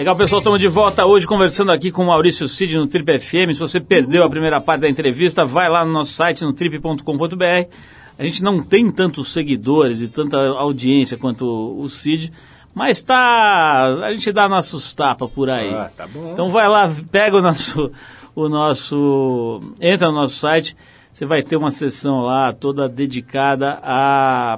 Legal, 0.02 0.16
pessoal, 0.16 0.39
estamos 0.39 0.60
de 0.60 0.68
volta 0.68 1.06
hoje 1.06 1.28
conversando 1.28 1.72
aqui 1.72 1.91
com 1.91 2.02
o 2.02 2.08
Maurício 2.08 2.47
Cid 2.47 2.76
no 2.76 2.88
Trip 2.88 3.20
FM. 3.20 3.54
Se 3.54 3.60
você 3.60 3.80
perdeu 3.80 4.24
a 4.24 4.30
primeira 4.32 4.60
parte 4.60 4.82
da 4.82 4.89
entrevista, 4.89 5.45
vai 5.45 5.70
lá 5.70 5.86
no 5.86 5.91
nosso 5.91 6.14
site, 6.14 6.43
no 6.43 6.52
trip.com.br. 6.52 7.70
A 8.18 8.24
gente 8.24 8.41
não 8.41 8.64
tem 8.64 8.89
tantos 8.89 9.32
seguidores 9.32 10.02
e 10.02 10.08
tanta 10.08 10.38
audiência 10.38 11.20
quanto 11.20 11.45
o 11.45 11.88
Cid, 11.88 12.34
mas 12.74 13.04
tá. 13.04 13.99
A 14.04 14.12
gente 14.12 14.32
dá 14.32 14.49
nossos 14.49 14.91
tapas 14.95 15.30
por 15.30 15.52
aí. 15.52 15.72
Ah, 15.72 15.91
tá 15.95 16.08
bom. 16.08 16.32
Então 16.34 16.49
vai 16.49 16.68
lá, 16.68 16.91
pega 17.12 17.38
o 17.38 17.41
nosso, 17.43 17.91
o 18.34 18.49
nosso. 18.49 19.62
Entra 19.80 20.08
no 20.08 20.16
nosso 20.16 20.34
site, 20.34 20.76
você 21.14 21.28
vai 21.28 21.43
ter 21.43 21.58
uma 21.58 21.70
sessão 21.70 22.22
lá 22.22 22.52
toda 22.52 22.89
dedicada 22.89 23.78
a 23.84 24.58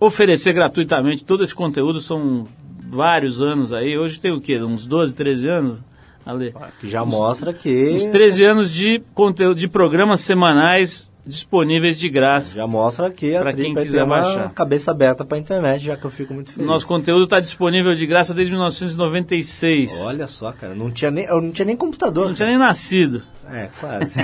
oferecer 0.00 0.54
gratuitamente 0.54 1.26
todo 1.26 1.44
esse 1.44 1.54
conteúdo. 1.54 2.00
São 2.00 2.48
vários 2.88 3.40
anos 3.42 3.72
aí. 3.72 3.96
Hoje 3.98 4.18
tem 4.18 4.32
o 4.32 4.40
quê? 4.40 4.58
Uns 4.58 4.86
12, 4.86 5.14
13 5.14 5.48
anos? 5.48 5.82
Ale? 6.24 6.54
Que 6.80 6.88
já 6.88 7.04
mostra 7.04 7.52
que. 7.52 7.90
Uns 7.94 8.04
13 8.06 8.44
anos 8.44 8.70
de 8.70 9.00
conteúdo, 9.14 9.58
de 9.58 9.66
programas 9.68 10.20
semanais 10.20 11.08
disponíveis 11.26 11.98
de 11.98 12.08
graça. 12.08 12.54
Já 12.54 12.66
mostra 12.66 13.10
que 13.10 13.36
a 13.36 13.52
quem 13.52 13.74
quiser 13.74 14.02
uma 14.04 14.20
baixar. 14.22 14.50
cabeça 14.54 14.90
aberta 14.90 15.24
pra 15.26 15.36
internet, 15.36 15.84
já 15.84 15.94
que 15.96 16.04
eu 16.06 16.10
fico 16.10 16.32
muito 16.32 16.52
feliz. 16.52 16.66
Nosso 16.66 16.86
conteúdo 16.86 17.24
está 17.24 17.38
disponível 17.38 17.94
de 17.94 18.06
graça 18.06 18.32
desde 18.32 18.50
1996. 18.52 19.94
Olha 20.00 20.26
só, 20.26 20.52
cara, 20.52 20.74
não 20.74 20.90
tinha 20.90 21.10
nem, 21.10 21.24
eu 21.26 21.40
não 21.40 21.50
tinha 21.50 21.66
nem 21.66 21.76
computador. 21.76 22.22
Você 22.22 22.28
não 22.28 22.34
tinha 22.34 22.48
nem 22.48 22.58
nascido. 22.58 23.22
É, 23.50 23.68
quase. 23.80 24.18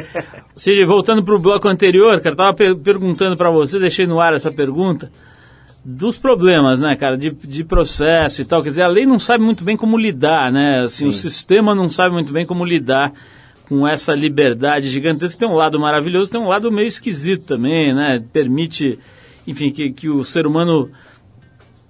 Cid, 0.54 0.84
voltando 0.86 1.22
para 1.24 1.34
o 1.34 1.38
bloco 1.38 1.68
anterior, 1.68 2.20
cara, 2.20 2.36
tava 2.36 2.54
per- 2.54 2.76
perguntando 2.76 3.36
para 3.36 3.50
você, 3.50 3.78
deixei 3.78 4.06
no 4.06 4.20
ar 4.20 4.34
essa 4.34 4.50
pergunta, 4.52 5.10
dos 5.88 6.18
problemas, 6.18 6.80
né, 6.80 6.96
cara, 6.96 7.16
de, 7.16 7.30
de 7.30 7.62
processo 7.62 8.42
e 8.42 8.44
tal. 8.44 8.60
Quer 8.60 8.70
dizer, 8.70 8.82
a 8.82 8.88
lei 8.88 9.06
não 9.06 9.20
sabe 9.20 9.44
muito 9.44 9.62
bem 9.62 9.76
como 9.76 9.96
lidar, 9.96 10.50
né? 10.50 10.80
Assim, 10.80 11.06
o 11.06 11.12
sistema 11.12 11.76
não 11.76 11.88
sabe 11.88 12.12
muito 12.12 12.32
bem 12.32 12.44
como 12.44 12.64
lidar 12.64 13.12
com 13.68 13.86
essa 13.86 14.12
liberdade 14.12 14.88
gigantesca. 14.90 15.38
Tem 15.38 15.48
um 15.48 15.54
lado 15.54 15.78
maravilhoso, 15.78 16.28
tem 16.30 16.40
um 16.40 16.48
lado 16.48 16.72
meio 16.72 16.88
esquisito 16.88 17.44
também, 17.46 17.94
né? 17.94 18.20
Permite, 18.32 18.98
enfim, 19.46 19.70
que, 19.70 19.92
que 19.92 20.08
o 20.08 20.24
ser 20.24 20.44
humano 20.44 20.90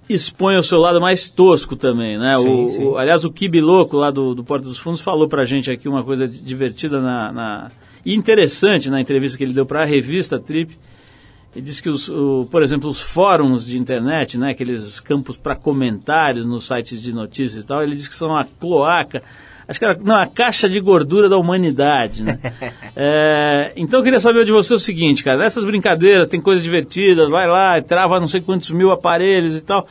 expõe 0.07 0.55
o 0.57 0.63
seu 0.63 0.79
lado 0.79 1.01
mais 1.01 1.27
tosco 1.27 1.75
também, 1.75 2.17
né? 2.19 2.37
Sim, 2.37 2.47
o, 2.65 2.67
sim. 2.69 2.83
o- 2.85 2.97
aliás, 2.97 3.25
o 3.25 3.31
Kibi 3.31 3.59
Louco 3.59 3.97
lá 3.97 4.09
do, 4.11 4.33
do 4.35 4.43
Porto 4.43 4.63
dos 4.65 4.77
Fundos 4.77 5.01
falou 5.01 5.27
pra 5.27 5.43
gente 5.43 5.69
aqui 5.71 5.89
uma 5.89 6.03
coisa 6.03 6.27
divertida 6.27 7.01
na, 7.01 7.31
na- 7.31 7.71
e 8.05 8.13
interessante 8.15 8.89
na 8.89 9.01
entrevista 9.01 9.37
que 9.37 9.43
ele 9.43 9.53
deu 9.53 9.65
para 9.65 9.81
a 9.81 9.85
revista 9.85 10.39
Trip. 10.39 10.77
Ele 11.55 11.65
disse 11.65 11.81
que, 11.81 11.89
os, 11.89 12.07
o- 12.09 12.47
por 12.51 12.61
exemplo, 12.61 12.89
os 12.89 13.01
fóruns 13.01 13.65
de 13.65 13.77
internet, 13.77 14.37
né, 14.37 14.51
aqueles 14.51 14.99
campos 14.99 15.35
para 15.37 15.55
comentários 15.55 16.45
nos 16.45 16.65
sites 16.67 17.01
de 17.01 17.11
notícias 17.13 17.63
e 17.63 17.67
tal, 17.67 17.81
ele 17.81 17.95
disse 17.95 18.09
que 18.09 18.15
são 18.15 18.35
a 18.37 18.43
cloaca, 18.45 19.23
acho 19.67 19.79
que 19.79 19.85
era, 19.85 19.97
não, 19.97 20.15
a 20.15 20.27
caixa 20.27 20.69
de 20.69 20.79
gordura 20.79 21.27
da 21.27 21.37
humanidade, 21.37 22.21
né? 22.23 22.39
É, 22.99 23.73
então 23.75 23.99
eu 23.99 24.03
queria 24.03 24.19
saber 24.19 24.43
de 24.43 24.51
você 24.51 24.73
o 24.73 24.79
seguinte, 24.79 25.23
cara, 25.23 25.37
nessas 25.37 25.63
brincadeiras 25.65 26.27
tem 26.27 26.41
coisas 26.41 26.63
divertidas, 26.63 27.29
vai 27.29 27.47
lá, 27.47 27.79
trava 27.81 28.19
não 28.19 28.27
sei 28.27 28.41
quantos 28.41 28.71
mil 28.71 28.91
aparelhos 28.91 29.55
e 29.55 29.61
tal, 29.61 29.87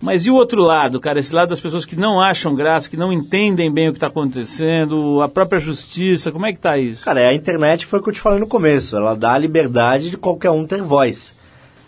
mas 0.00 0.26
e 0.26 0.30
o 0.30 0.34
outro 0.34 0.62
lado, 0.62 1.00
cara? 1.00 1.18
Esse 1.18 1.34
lado 1.34 1.48
das 1.48 1.60
pessoas 1.60 1.84
que 1.84 1.96
não 1.96 2.20
acham 2.20 2.54
graça, 2.54 2.88
que 2.88 2.96
não 2.96 3.12
entendem 3.12 3.72
bem 3.72 3.88
o 3.88 3.92
que 3.92 3.96
está 3.96 4.06
acontecendo, 4.06 5.20
a 5.20 5.28
própria 5.28 5.58
justiça, 5.58 6.30
como 6.30 6.46
é 6.46 6.52
que 6.52 6.60
tá 6.60 6.78
isso? 6.78 7.02
Cara, 7.02 7.28
a 7.28 7.34
internet 7.34 7.84
foi 7.84 7.98
o 7.98 8.02
que 8.02 8.10
eu 8.10 8.14
te 8.14 8.20
falei 8.20 8.38
no 8.38 8.46
começo. 8.46 8.96
Ela 8.96 9.14
dá 9.14 9.32
a 9.32 9.38
liberdade 9.38 10.10
de 10.10 10.16
qualquer 10.16 10.50
um 10.50 10.64
ter 10.64 10.82
voz. 10.82 11.34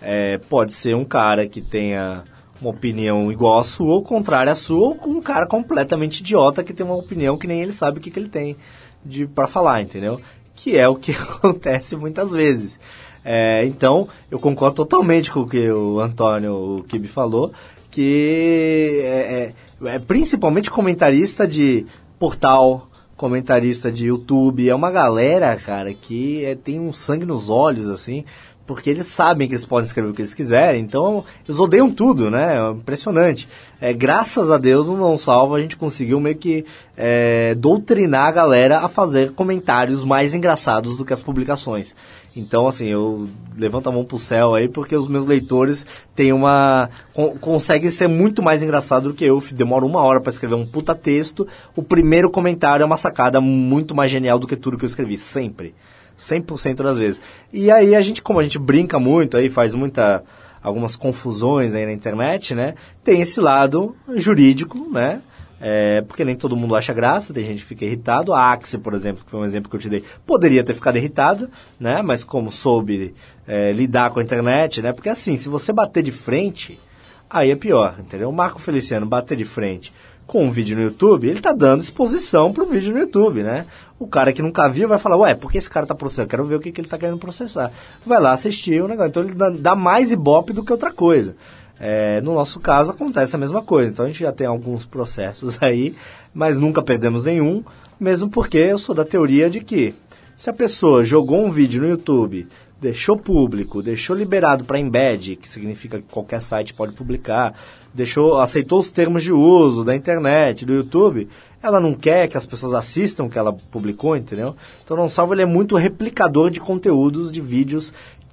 É, 0.03 0.39
pode 0.39 0.73
ser 0.73 0.97
um 0.97 1.05
cara 1.05 1.47
que 1.47 1.61
tenha 1.61 2.25
uma 2.61 2.71
opinião 2.71 3.31
igual 3.31 3.61
à 3.61 3.65
sua, 3.65 3.95
ou 3.95 4.03
contrária 4.03 4.53
à 4.53 4.57
sua, 4.57 4.97
ou 5.01 5.09
um 5.09 5.21
cara 5.21 5.47
completamente 5.47 6.21
idiota 6.21 6.65
que 6.65 6.73
tem 6.73 6.85
uma 6.85 6.97
opinião 6.97 7.39
que 7.39 7.47
nem 7.47 7.63
ele 7.63 7.73
sabe 7.73 7.99
o 7.99 8.01
que, 8.01 8.11
que 8.11 8.19
ele 8.19 8.29
tem 8.29 8.57
de 9.05 9.27
para 9.27 9.47
falar, 9.47 9.81
entendeu? 9.81 10.21
Que 10.55 10.77
é 10.77 10.89
o 10.89 10.97
que 10.97 11.13
acontece 11.17 11.97
muitas 11.97 12.33
vezes. 12.33 12.81
É, 13.25 13.65
então, 13.67 14.09
eu 14.31 14.39
concordo 14.39 14.77
totalmente 14.77 15.31
com 15.31 15.41
o 15.41 15.47
que 15.47 15.71
o 15.71 16.01
Antônio 16.01 16.85
Kibi 16.89 17.07
falou, 17.07 17.53
que 17.91 19.01
é, 19.03 19.53
é- 19.85 19.95
é 19.95 19.99
principalmente 19.99 20.71
comentarista 20.71 21.47
de 21.47 21.87
portal, 22.19 22.89
comentarista 23.17 23.91
de 23.91 24.07
YouTube, 24.07 24.69
é 24.69 24.75
uma 24.75 24.91
galera, 24.91 25.55
cara, 25.57 25.93
que 25.93 26.45
é, 26.45 26.55
tem 26.55 26.81
um 26.81 26.93
sangue 26.93 27.27
nos 27.27 27.51
olhos, 27.51 27.89
assim, 27.89 28.25
porque 28.67 28.89
eles 28.89 29.07
sabem 29.07 29.49
que 29.49 29.55
eles 29.55 29.65
podem 29.65 29.85
escrever 29.85 30.11
o 30.11 30.15
que 30.15 30.23
eles 30.23 30.33
quiserem, 30.33 30.81
então 30.81 31.25
eles 31.45 31.59
odeiam 31.59 31.91
tudo, 31.91 32.31
né? 32.31 32.57
É 32.57 32.71
impressionante. 32.71 33.49
É, 33.81 33.93
graças 33.93 34.51
a 34.51 34.57
Deus, 34.57 34.87
no 34.87 34.97
Não 34.97 35.19
Salvo, 35.19 35.57
a 35.57 35.61
gente 35.61 35.77
conseguiu 35.77 36.21
meio 36.21 36.37
que 36.37 36.65
é, 36.97 37.55
doutrinar 37.57 38.29
a 38.29 38.33
galera 38.33 38.79
a 38.79 38.89
fazer 38.89 39.33
comentários 39.33 40.05
mais 40.05 40.35
engraçados 40.35 40.97
do 40.97 41.05
que 41.05 41.13
as 41.13 41.23
publicações. 41.23 41.95
Então, 42.41 42.67
assim, 42.67 42.87
eu 42.87 43.29
levanto 43.57 43.89
a 43.89 43.93
mão 43.93 44.05
pro 44.05 44.19
céu 44.19 44.55
aí, 44.55 44.69
porque 44.69 44.97
os 44.97 45.07
meus 45.07 45.27
leitores 45.27 45.87
têm 46.17 46.33
uma. 46.33 46.89
Con 47.13 47.37
conseguem 47.39 47.91
ser 47.91 48.09
muito 48.09 48.43
mais 48.43 48.63
engraçado 48.63 49.11
do 49.11 49.15
que 49.15 49.25
eu. 49.25 49.43
Demoro 49.53 49.87
uma 49.87 50.01
hora 50.01 50.21
para 50.21 50.31
escrever 50.31 50.55
um 50.55 50.67
puta 50.67 50.95
texto. 50.95 51.47
O 51.77 51.83
primeiro 51.83 52.31
comentário 52.31 52.83
é 52.83 52.87
uma 52.87 52.97
sacada 52.97 53.41
muito 53.41 53.95
mais 53.95 54.11
genial 54.11 54.39
do 54.39 54.47
que 54.47 54.57
tudo 54.57 54.79
que 54.79 54.85
eu 54.85 54.89
escrevi, 54.89 55.19
sempre. 55.19 55.75
100% 56.19 56.83
das 56.83 56.99
vezes. 56.99 57.23
E 57.53 57.71
aí 57.71 57.95
a 57.95 58.01
gente, 58.01 58.23
como 58.23 58.41
a 58.41 58.43
gente 58.43 58.59
brinca 58.59 58.99
muito 58.99 59.37
aí, 59.37 59.49
faz 59.49 59.75
muita 59.75 60.23
algumas 60.63 60.95
confusões 60.97 61.75
aí 61.75 61.87
na 61.87 61.93
internet, 61.93 62.55
né? 62.55 62.75
Tem 63.03 63.21
esse 63.21 63.41
lado 63.41 63.97
jurídico, 64.17 64.91
né? 64.91 65.23
É, 65.61 66.01
porque 66.03 66.25
nem 66.25 66.35
todo 66.35 66.57
mundo 66.57 66.75
acha 66.75 66.95
graça, 66.95 67.35
tem 67.35 67.45
gente 67.45 67.59
que 67.59 67.67
fica 67.67 67.85
irritado. 67.85 68.33
A 68.33 68.51
Axie, 68.51 68.79
por 68.79 68.95
exemplo, 68.95 69.25
que 69.25 69.31
foi 69.31 69.41
um 69.41 69.45
exemplo 69.45 69.69
que 69.69 69.77
eu 69.77 69.81
te 69.81 69.91
dei, 69.91 70.03
poderia 70.25 70.65
ter 70.65 70.75
ficado 70.75 70.97
irritado, 70.97 71.51
né? 71.79 72.01
Mas 72.01 72.25
como 72.25 72.51
soube 72.51 73.15
é, 73.47 73.71
lidar 73.73 74.11
com 74.11 74.21
a 74.21 74.23
internet, 74.23 74.81
né? 74.81 74.93
Porque 74.93 75.11
assim, 75.11 75.37
se 75.37 75.49
você 75.49 75.73
bater 75.73 76.03
de 76.03 76.13
frente, 76.13 76.81
aí 77.29 77.51
é 77.51 77.57
pior, 77.57 77.97
entendeu? 77.99 78.31
O 78.31 78.33
Marco 78.33 78.61
Feliciano 78.61 79.05
bater 79.05 79.37
de 79.37 79.45
frente 79.45 79.93
com 80.31 80.45
um 80.45 80.51
vídeo 80.51 80.77
no 80.77 80.83
YouTube, 80.85 81.29
ele 81.29 81.41
tá 81.41 81.53
dando 81.53 81.83
exposição 81.83 82.53
pro 82.53 82.65
vídeo 82.65 82.93
no 82.93 83.01
YouTube, 83.01 83.43
né? 83.43 83.67
O 83.99 84.07
cara 84.07 84.33
que 84.33 84.41
nunca 84.41 84.69
viu 84.69 84.89
vai 84.89 84.97
falar, 84.97 85.17
ué, 85.17 85.35
por 85.35 85.51
que 85.51 85.59
esse 85.59 85.69
cara 85.69 85.85
tá 85.85 85.95
processando? 85.95 86.29
Quero 86.29 86.47
ver 86.47 86.55
o 86.55 86.61
que, 86.61 86.71
que 86.71 86.81
ele 86.81 86.87
tá 86.87 86.97
querendo 86.97 87.19
processar. 87.19 87.73
Vai 88.07 88.21
lá 88.21 88.33
assistir 88.33 88.81
o 88.81 88.87
negócio. 88.87 89.09
Então 89.09 89.25
ele 89.25 89.59
dá 89.59 89.75
mais 89.75 90.13
ibope 90.13 90.53
do 90.53 90.63
que 90.65 90.71
outra 90.71 90.93
coisa. 90.93 91.35
É, 91.81 92.21
no 92.21 92.35
nosso 92.35 92.61
caso 92.61 92.91
acontece 92.91 93.35
a 93.35 93.39
mesma 93.39 93.63
coisa. 93.63 93.91
Então 93.91 94.05
a 94.05 94.09
gente 94.09 94.21
já 94.21 94.31
tem 94.31 94.47
alguns 94.47 94.85
processos 94.85 95.57
aí, 95.63 95.95
mas 96.35 96.59
nunca 96.59 96.83
perdemos 96.83 97.25
nenhum, 97.25 97.65
mesmo 97.99 98.29
porque 98.29 98.59
eu 98.59 98.79
sou 98.79 98.95
da 98.95 99.05
teoria 99.05 99.49
de 99.49 99.61
que 99.61 99.95
se 100.37 100.51
a 100.51 100.53
pessoa 100.53 101.03
jogou 101.03 101.43
um 101.43 101.51
vídeo 101.51 101.83
no 101.83 101.89
YouTube, 101.89 102.47
deixou 102.81 103.17
público, 103.17 103.83
deixou 103.83 104.17
liberado 104.17 104.65
para 104.65 104.79
embed, 104.79 105.37
que 105.37 105.49
significa 105.49 105.99
que 105.99 106.07
qualquer 106.11 106.41
site 106.41 106.73
pode 106.73 106.93
publicar, 106.93 107.55
deixou, 107.93 108.39
aceitou 108.39 108.79
os 108.79 108.91
termos 108.91 109.23
de 109.23 109.33
uso 109.33 109.85
da 109.85 109.95
internet, 109.95 110.65
do 110.65 110.73
YouTube, 110.73 111.29
ela 111.63 111.79
não 111.79 111.93
quer 111.93 112.27
que 112.27 112.39
as 112.39 112.47
pessoas 112.47 112.73
assistam 112.73 113.25
o 113.25 113.29
que 113.29 113.39
ela 113.39 113.53
publicou, 113.53 114.17
entendeu? 114.17 114.57
Então 114.83 114.97
não 114.97 115.11
salvo 115.11 115.35
ele 115.35 115.43
é 115.43 115.47
muito 115.47 115.77
replicador 115.77 116.51
de 116.51 116.59
conteúdos, 116.59 117.31
de 117.31 117.41
vídeos 117.41 117.93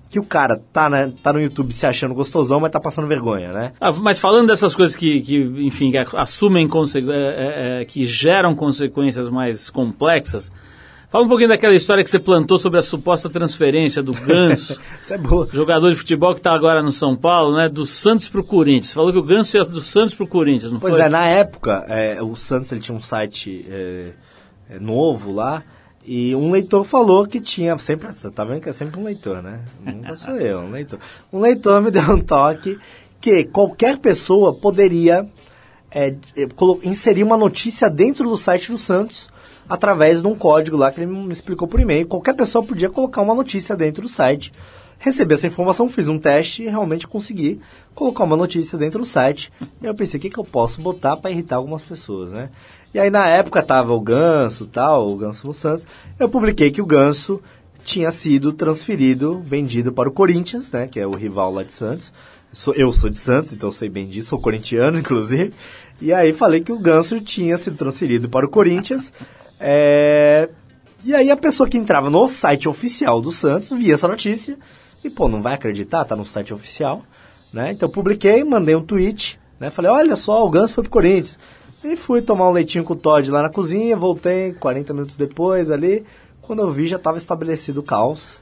que 0.10 0.20
o 0.20 0.24
cara 0.24 0.62
tá, 0.72 0.89
né, 0.89 1.12
tá 1.22 1.34
no 1.34 1.41
YouTube 1.41 1.74
se 1.74 1.86
achando 1.86 2.14
gostosão, 2.14 2.60
mas 2.60 2.72
tá 2.72 2.80
passando 2.80 3.08
vergonha, 3.08 3.51
né? 3.51 3.74
Ah, 3.80 3.91
mas 3.91 4.20
falando 4.20 4.47
dessas 4.47 4.76
coisas 4.76 4.95
que, 4.95 5.22
que 5.22 5.38
enfim, 5.60 5.91
que 5.91 5.97
assumem, 6.16 6.68
é, 6.68 6.99
é, 6.99 7.82
é, 7.82 7.86
que 7.86 8.05
geram 8.05 8.55
consequências 8.55 9.30
mais 9.30 9.70
complexas, 9.70 10.51
fala 11.10 11.26
um 11.26 11.28
pouquinho 11.28 11.49
daquela 11.49 11.76
história 11.76 12.03
que 12.03 12.10
você 12.10 12.20
plantou 12.20 12.58
sobre 12.58 12.80
a 12.80 12.82
suposta 12.82 13.30
transferência 13.30 14.01
do 14.01 14.14
Ganso, 14.14 14.80
Isso 15.01 15.14
é 15.14 15.18
boa. 15.18 15.47
jogador 15.51 15.89
de 15.89 15.95
futebol 15.95 16.34
que 16.34 16.39
está 16.39 16.53
agora 16.53 16.82
no 16.82 16.91
São 16.91 17.16
Paulo, 17.16 17.55
né, 17.55 17.68
do 17.68 17.86
Santos 17.86 18.30
pro 18.30 18.43
Corinthians. 18.43 18.88
Você 18.88 18.93
falou 18.95 19.12
que 19.12 19.20
o 19.20 19.24
Ganso 19.24 19.58
ia 19.58 19.64
do 19.64 19.82
Santos 19.82 20.14
pro 20.16 20.28
Corinthians, 20.28 20.72
não 20.72 20.80
Pois 20.80 20.95
foi? 20.95 21.03
é, 21.03 21.10
na 21.10 21.26
época, 21.26 21.86
é, 21.89 22.22
o 22.22 22.36
Santos 22.36 22.72
ele 22.72 22.82
tinha 22.82 22.95
um 22.95 23.01
site 23.01 23.66
é, 23.70 24.10
é, 24.70 24.80
novo 24.80 25.34
lá, 25.34 25.64
e 26.08 26.34
um 26.34 26.49
leitor 26.51 26.86
falou 26.86 27.28
que 27.28 27.41
tinha, 27.41 27.78
sempre, 27.80 28.08
você 28.08 28.32
tá 28.32 28.45
vendo 28.45 28.62
que 28.62 28.70
é 28.70 28.74
sempre 28.74 28.97
um 28.97 29.03
leitor, 29.03 29.43
né? 29.43 29.60
Nunca 29.86 30.16
sou 30.16 30.36
eu, 30.39 30.60
um 30.60 30.72
leitor. 30.72 30.99
Um 31.34 31.41
leitor 31.41 31.82
me 31.82 31.91
deu 31.91 32.01
um 32.03 32.22
toque 32.22 32.80
que 33.20 33.43
qualquer 33.43 33.97
pessoa 33.97 34.53
poderia 34.53 35.28
é, 35.91 36.16
é, 36.38 36.47
inserir 36.84 37.24
uma 37.24 37.36
notícia 37.36 37.89
dentro 37.89 38.30
do 38.30 38.38
site 38.38 38.72
do 38.72 38.78
Santos 38.78 39.30
através 39.68 40.22
de 40.22 40.28
um 40.28 40.34
código 40.34 40.78
lá 40.78 40.93
que 40.93 41.01
ele 41.01 41.12
me 41.12 41.34
explicou 41.34 41.68
por 41.68 41.78
e-mail. 41.78 42.08
Qualquer 42.08 42.36
pessoa 42.36 42.64
podia 42.64 42.89
colocar 42.89 43.22
uma 43.22 43.36
notícia 43.36 43.76
dentro 43.76 44.03
do 44.03 44.10
site. 44.10 44.53
Recebi 44.99 45.34
essa 45.34 45.45
informação, 45.45 45.89
fiz 45.89 46.08
um 46.08 46.18
teste 46.18 46.64
e 46.64 46.70
realmente 46.70 47.05
consegui 47.05 47.60
colocar 47.93 48.24
uma 48.24 48.38
notícia 48.38 48.78
dentro 48.78 48.99
do 48.99 49.05
site. 49.05 49.51
E 49.82 49.86
eu 49.86 49.93
pensei, 49.93 50.18
o 50.18 50.22
que, 50.22 50.30
que 50.30 50.38
eu 50.38 50.45
posso 50.45 50.82
botar 50.82 51.18
para 51.18 51.32
irritar 51.32 51.58
algumas 51.58 51.84
pessoas, 51.84 52.32
né? 52.32 52.49
E 52.94 53.00
aí 53.00 53.10
na 53.10 53.28
época 53.28 53.62
tava 53.62 53.94
o 53.94 54.00
Ganso 54.02 54.66
tal, 54.66 55.10
o 55.10 55.18
Ganso 55.18 55.48
no 55.48 55.54
Santos. 55.54 55.86
Eu 56.20 56.30
publiquei 56.30 56.72
que 56.72 56.82
o 56.82 56.86
Ganso 56.86 57.42
tinha 57.84 58.12
sido 58.12 58.52
transferido, 58.52 59.42
vendido 59.44 59.94
para 59.94 60.10
o 60.10 60.12
Corinthians, 60.12 60.72
né? 60.72 60.88
Que 60.88 61.00
é 61.00 61.08
o 61.08 61.16
rival 61.16 61.54
lá 61.54 61.64
de 61.64 61.72
Santos. 61.72 62.12
Sou, 62.52 62.74
eu 62.74 62.92
sou 62.92 63.10
de 63.10 63.18
Santos, 63.18 63.54
então 63.54 63.70
sei 63.70 63.88
bem 63.90 64.08
disso, 64.08 64.30
sou 64.30 64.42
corintiano, 64.42 64.98
inclusive. 65.00 65.54
E 66.02 66.14
aí 66.14 66.34
falei 66.34 66.62
que 66.62 66.72
o 66.72 66.80
Ganso 66.80 67.20
tinha 67.22 67.58
sido 67.58 67.78
transferido 67.78 68.30
para 68.30 68.46
o 68.46 68.50
Corinthians. 68.50 69.12
É, 69.60 70.50
E 71.04 71.14
aí 71.14 71.30
a 71.32 71.38
pessoa 71.38 71.70
que 71.70 71.78
entrava 71.78 72.10
no 72.10 72.28
site 72.28 72.68
oficial 72.68 73.22
do 73.22 73.32
Santos 73.32 73.70
via 73.72 73.94
essa 73.94 74.08
notícia 74.08 74.58
e, 75.04 75.10
pô, 75.10 75.28
não 75.28 75.42
vai 75.42 75.54
acreditar, 75.54 76.04
tá 76.06 76.16
no 76.16 76.26
site 76.26 76.54
oficial, 76.54 77.04
né? 77.54 77.72
Então 77.72 77.90
publiquei, 77.90 78.44
mandei 78.44 78.76
um 78.76 78.82
tweet, 78.82 79.40
né? 79.60 79.70
Falei, 79.70 79.92
olha 79.92 80.16
só, 80.16 80.46
o 80.46 80.50
Ganso 80.50 80.74
foi 80.74 80.84
pro 80.84 80.92
Corinthians. 80.92 81.40
E 81.84 81.96
fui 81.96 82.22
tomar 82.22 82.50
um 82.50 82.52
leitinho 82.52 82.84
com 82.84 82.94
o 82.94 82.98
Todd 82.98 83.30
lá 83.30 83.44
na 83.44 83.50
cozinha, 83.50 83.96
voltei 83.96 84.54
40 84.54 84.94
minutos 84.94 85.18
depois 85.18 85.70
ali. 85.70 86.06
Quando 86.42 86.62
eu 86.62 86.72
vi, 86.72 86.88
já 86.88 86.96
estava 86.96 87.18
estabelecido 87.18 87.82
o 87.82 87.84
caos. 87.84 88.40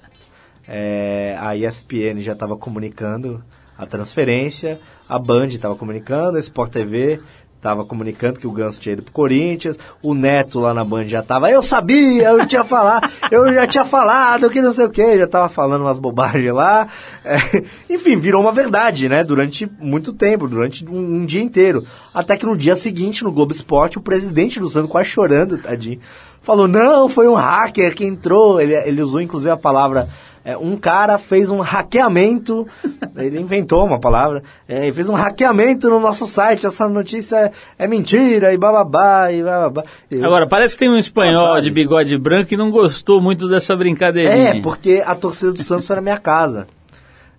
É, 0.68 1.36
a 1.40 1.56
ESPN 1.56 2.22
já 2.22 2.34
estava 2.34 2.56
comunicando 2.58 3.44
a 3.78 3.86
transferência, 3.86 4.80
a 5.08 5.20
Band 5.20 5.48
estava 5.48 5.76
comunicando, 5.76 6.38
a 6.38 6.40
Sport 6.40 6.72
TV 6.72 7.22
estava 7.66 7.84
comunicando 7.84 8.40
que 8.40 8.46
o 8.46 8.52
Ganso 8.52 8.80
tinha 8.80 8.94
ido 8.94 9.02
pro 9.02 9.12
Corinthians, 9.12 9.78
o 10.04 10.14
Neto 10.14 10.60
lá 10.60 10.72
na 10.72 10.86
Band 10.86 11.08
já 11.08 11.22
estava, 11.22 11.50
eu 11.50 11.64
sabia, 11.64 12.30
eu 12.30 12.46
tinha 12.46 12.64
falado, 12.64 13.10
eu 13.32 13.52
já 13.52 13.66
tinha 13.66 13.84
falado, 13.84 14.52
que 14.52 14.62
não 14.62 14.72
sei 14.72 14.86
o 14.86 14.90
que, 14.92 15.18
já 15.18 15.24
estava 15.24 15.50
falando 15.50 15.82
umas 15.82 15.98
bobagens 15.98 16.54
lá. 16.54 16.88
É, 17.24 17.64
enfim, 17.90 18.18
virou 18.18 18.42
uma 18.42 18.52
verdade, 18.52 19.10
né? 19.10 19.24
Durante 19.24 19.68
muito 19.80 20.14
tempo, 20.14 20.48
durante 20.48 20.86
um, 20.86 21.22
um 21.22 21.26
dia 21.26 21.42
inteiro. 21.42 21.84
Até 22.14 22.38
que 22.38 22.46
no 22.46 22.56
dia 22.56 22.76
seguinte, 22.76 23.24
no 23.24 23.32
Globo 23.32 23.52
Esporte, 23.52 23.98
o 23.98 24.02
presidente 24.02 24.60
do 24.60 24.70
Santos, 24.70 24.92
quase 24.92 25.10
chorando, 25.10 25.58
tadinho, 25.58 26.00
falou, 26.44 26.68
não, 26.68 27.10
foi 27.10 27.28
um 27.28 27.34
hacker 27.34 27.96
que 27.96 28.06
entrou. 28.06 28.62
Ele, 28.62 28.76
ele 28.76 29.02
usou 29.02 29.20
inclusive 29.20 29.50
a 29.50 29.58
palavra 29.58 30.08
é, 30.46 30.56
um 30.56 30.78
cara 30.78 31.18
fez 31.18 31.50
um 31.50 31.60
hackeamento, 31.60 32.68
ele 33.18 33.40
inventou 33.40 33.84
uma 33.84 34.00
palavra, 34.00 34.44
é, 34.68 34.92
fez 34.94 35.10
um 35.10 35.16
hackeamento 35.16 35.90
no 35.90 36.00
nosso 36.00 36.28
site, 36.28 36.68
essa 36.68 36.88
notícia 36.88 37.36
é, 37.38 37.52
é 37.80 37.88
mentira, 37.88 38.54
e 38.54 38.58
bababá, 38.58 39.32
e 39.32 39.42
bababá. 39.44 39.84
Eu- 40.12 40.24
Agora, 40.24 40.46
parece 40.46 40.76
que 40.76 40.80
tem 40.80 40.90
um 40.90 40.98
espanhol 40.98 41.60
de 41.60 41.72
bigode 41.72 42.16
branco 42.18 42.50
que 42.50 42.56
não 42.56 42.70
gostou 42.70 43.20
muito 43.20 43.50
dessa 43.50 43.76
brincadeirinha. 43.76 44.58
É, 44.58 44.62
porque 44.62 45.04
a 45.06 45.16
torcida 45.16 45.52
do 45.52 45.64
Santos 45.64 45.88
foi 45.88 45.96
na 45.96 46.02
minha 46.04 46.18
casa. 46.20 46.68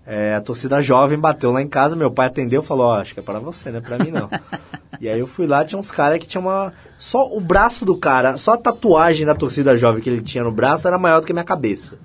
É, 0.09 0.35
a 0.35 0.41
torcida 0.41 0.81
jovem 0.81 1.19
bateu 1.19 1.51
lá 1.51 1.61
em 1.61 1.67
casa, 1.67 1.93
meu 1.95 2.09
pai 2.09 2.27
atendeu 2.27 2.61
e 2.61 2.65
falou, 2.65 2.87
ó, 2.87 2.99
acho 2.99 3.13
que 3.13 3.19
é 3.19 3.23
para 3.23 3.39
você, 3.39 3.69
não 3.71 3.79
é 3.79 3.81
pra 3.81 3.97
mim 3.97 4.09
não. 4.09 4.29
e 5.01 5.09
aí 5.09 5.19
eu 5.19 5.27
fui 5.27 5.45
lá, 5.45 5.65
tinha 5.65 5.77
uns 5.77 5.91
caras 5.91 6.17
que 6.17 6.25
tinha 6.25 6.39
uma... 6.39 6.71
Só 6.97 7.27
o 7.35 7.41
braço 7.41 7.83
do 7.85 7.97
cara, 7.97 8.37
só 8.37 8.53
a 8.53 8.57
tatuagem 8.57 9.25
da 9.25 9.35
torcida 9.35 9.75
jovem 9.77 10.01
que 10.01 10.09
ele 10.09 10.21
tinha 10.21 10.45
no 10.45 10.51
braço 10.51 10.87
era 10.87 10.97
maior 10.97 11.19
do 11.19 11.25
que 11.25 11.33
a 11.33 11.35
minha 11.35 11.43
cabeça. 11.43 11.95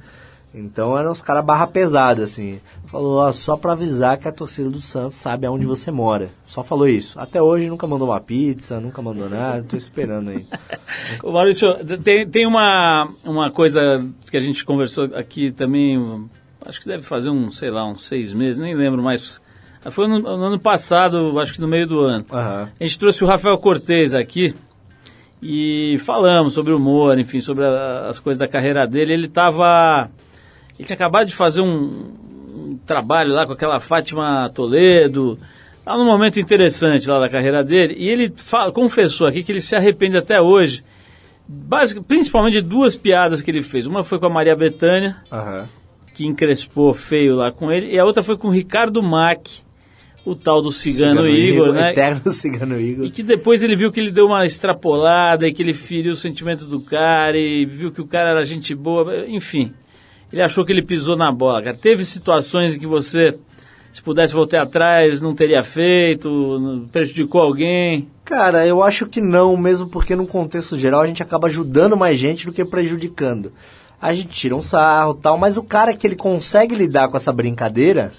Então 0.54 0.98
eram 0.98 1.10
os 1.12 1.22
caras 1.22 1.42
barra 1.44 1.66
pesada, 1.66 2.22
assim. 2.24 2.60
Falou, 2.88 3.14
ó, 3.18 3.32
só 3.32 3.56
pra 3.56 3.72
avisar 3.72 4.18
que 4.18 4.28
a 4.28 4.32
torcida 4.32 4.68
do 4.68 4.80
Santos 4.80 5.16
sabe 5.16 5.46
aonde 5.46 5.64
você 5.64 5.90
mora. 5.90 6.28
Só 6.46 6.62
falou 6.62 6.86
isso. 6.86 7.18
Até 7.18 7.40
hoje 7.40 7.68
nunca 7.70 7.86
mandou 7.86 8.08
uma 8.08 8.20
pizza, 8.20 8.78
nunca 8.78 9.00
mandou 9.00 9.30
nada, 9.30 9.64
tô 9.66 9.76
esperando 9.76 10.30
aí. 10.30 10.44
Ô, 11.24 11.32
Maurício, 11.32 11.68
tem, 12.04 12.28
tem 12.28 12.46
uma, 12.46 13.08
uma 13.24 13.50
coisa 13.50 13.80
que 14.30 14.36
a 14.36 14.40
gente 14.40 14.62
conversou 14.62 15.04
aqui 15.14 15.50
também, 15.50 16.28
acho 16.66 16.80
que 16.80 16.86
deve 16.86 17.02
fazer 17.02 17.30
um, 17.30 17.50
sei 17.50 17.70
lá, 17.70 17.86
uns 17.88 18.02
seis 18.04 18.34
meses, 18.34 18.58
nem 18.60 18.74
lembro 18.74 19.02
mais. 19.02 19.40
Foi 19.90 20.06
no, 20.06 20.18
no 20.18 20.44
ano 20.44 20.60
passado, 20.60 21.40
acho 21.40 21.54
que 21.54 21.60
no 21.62 21.66
meio 21.68 21.86
do 21.88 21.98
ano. 22.00 22.26
Aham. 22.30 22.68
A 22.78 22.84
gente 22.84 22.98
trouxe 22.98 23.24
o 23.24 23.26
Rafael 23.26 23.56
Cortez 23.56 24.14
aqui 24.14 24.54
e 25.40 25.96
falamos 26.04 26.52
sobre 26.54 26.72
humor, 26.72 27.18
enfim, 27.18 27.40
sobre 27.40 27.64
a- 27.64 28.08
as 28.10 28.18
coisas 28.20 28.38
da 28.38 28.46
carreira 28.46 28.86
dele. 28.86 29.14
Ele 29.14 29.26
estava. 29.26 30.10
Ele 30.78 30.86
tinha 30.86 30.94
acabado 30.96 31.28
de 31.28 31.34
fazer 31.34 31.60
um, 31.60 32.12
um 32.54 32.78
trabalho 32.86 33.32
lá 33.32 33.46
com 33.46 33.52
aquela 33.52 33.78
Fátima 33.80 34.50
Toledo. 34.54 35.38
Estava 35.78 35.98
num 35.98 36.06
momento 36.06 36.38
interessante 36.40 37.08
lá 37.08 37.18
da 37.20 37.28
carreira 37.28 37.62
dele. 37.62 37.94
E 37.96 38.08
ele 38.08 38.32
fala- 38.36 38.72
confessou 38.72 39.26
aqui 39.26 39.42
que 39.42 39.52
ele 39.52 39.60
se 39.60 39.74
arrepende 39.76 40.16
até 40.16 40.40
hoje, 40.40 40.82
basic, 41.48 42.00
principalmente 42.02 42.54
de 42.54 42.62
duas 42.62 42.96
piadas 42.96 43.42
que 43.42 43.50
ele 43.50 43.62
fez. 43.62 43.86
Uma 43.86 44.04
foi 44.04 44.18
com 44.18 44.26
a 44.26 44.30
Maria 44.30 44.54
Bethânia, 44.56 45.16
Aham. 45.30 45.68
que 46.14 46.24
encrespou 46.26 46.94
feio 46.94 47.34
lá 47.36 47.50
com 47.50 47.70
ele, 47.70 47.92
e 47.92 47.98
a 47.98 48.04
outra 48.04 48.22
foi 48.22 48.36
com 48.36 48.48
o 48.48 48.50
Ricardo 48.52 49.02
Mack, 49.02 49.60
o 50.24 50.36
tal 50.36 50.62
do 50.62 50.70
Cigano, 50.70 51.28
Igor, 51.28 51.72
né? 51.72 51.90
Eterno 51.90 52.22
Cigano 52.30 52.80
Igor. 52.80 53.04
E 53.06 53.10
que 53.10 53.24
depois 53.24 53.60
ele 53.62 53.74
viu 53.74 53.90
que 53.90 53.98
ele 53.98 54.12
deu 54.12 54.26
uma 54.26 54.46
extrapolada 54.46 55.48
e 55.48 55.52
que 55.52 55.62
ele 55.62 55.74
feriu 55.74 56.12
o 56.12 56.16
sentimento 56.16 56.64
do 56.66 56.80
cara 56.80 57.36
e 57.36 57.66
viu 57.66 57.90
que 57.90 58.00
o 58.00 58.06
cara 58.06 58.30
era 58.30 58.44
gente 58.44 58.72
boa, 58.72 59.26
enfim. 59.26 59.72
Ele 60.32 60.42
achou 60.42 60.64
que 60.64 60.72
ele 60.72 60.82
pisou 60.82 61.16
na 61.16 61.30
bola, 61.30 61.62
cara. 61.62 61.76
Teve 61.76 62.04
situações 62.04 62.74
em 62.74 62.78
que 62.78 62.86
você, 62.86 63.38
se 63.92 64.00
pudesse 64.00 64.32
voltar 64.32 64.62
atrás, 64.62 65.20
não 65.20 65.34
teria 65.34 65.62
feito, 65.62 66.88
prejudicou 66.90 67.42
alguém. 67.42 68.08
Cara, 68.24 68.66
eu 68.66 68.82
acho 68.82 69.06
que 69.06 69.20
não, 69.20 69.56
mesmo 69.56 69.88
porque 69.88 70.16
no 70.16 70.26
contexto 70.26 70.78
geral 70.78 71.02
a 71.02 71.06
gente 71.06 71.22
acaba 71.22 71.48
ajudando 71.48 71.96
mais 71.96 72.18
gente 72.18 72.46
do 72.46 72.52
que 72.52 72.64
prejudicando. 72.64 73.52
A 74.00 74.14
gente 74.14 74.30
tira 74.30 74.56
um 74.56 74.62
sarro 74.62 75.14
tal, 75.14 75.36
mas 75.36 75.56
o 75.56 75.62
cara 75.62 75.94
que 75.94 76.06
ele 76.06 76.16
consegue 76.16 76.74
lidar 76.74 77.08
com 77.08 77.16
essa 77.16 77.32
brincadeira, 77.32 78.12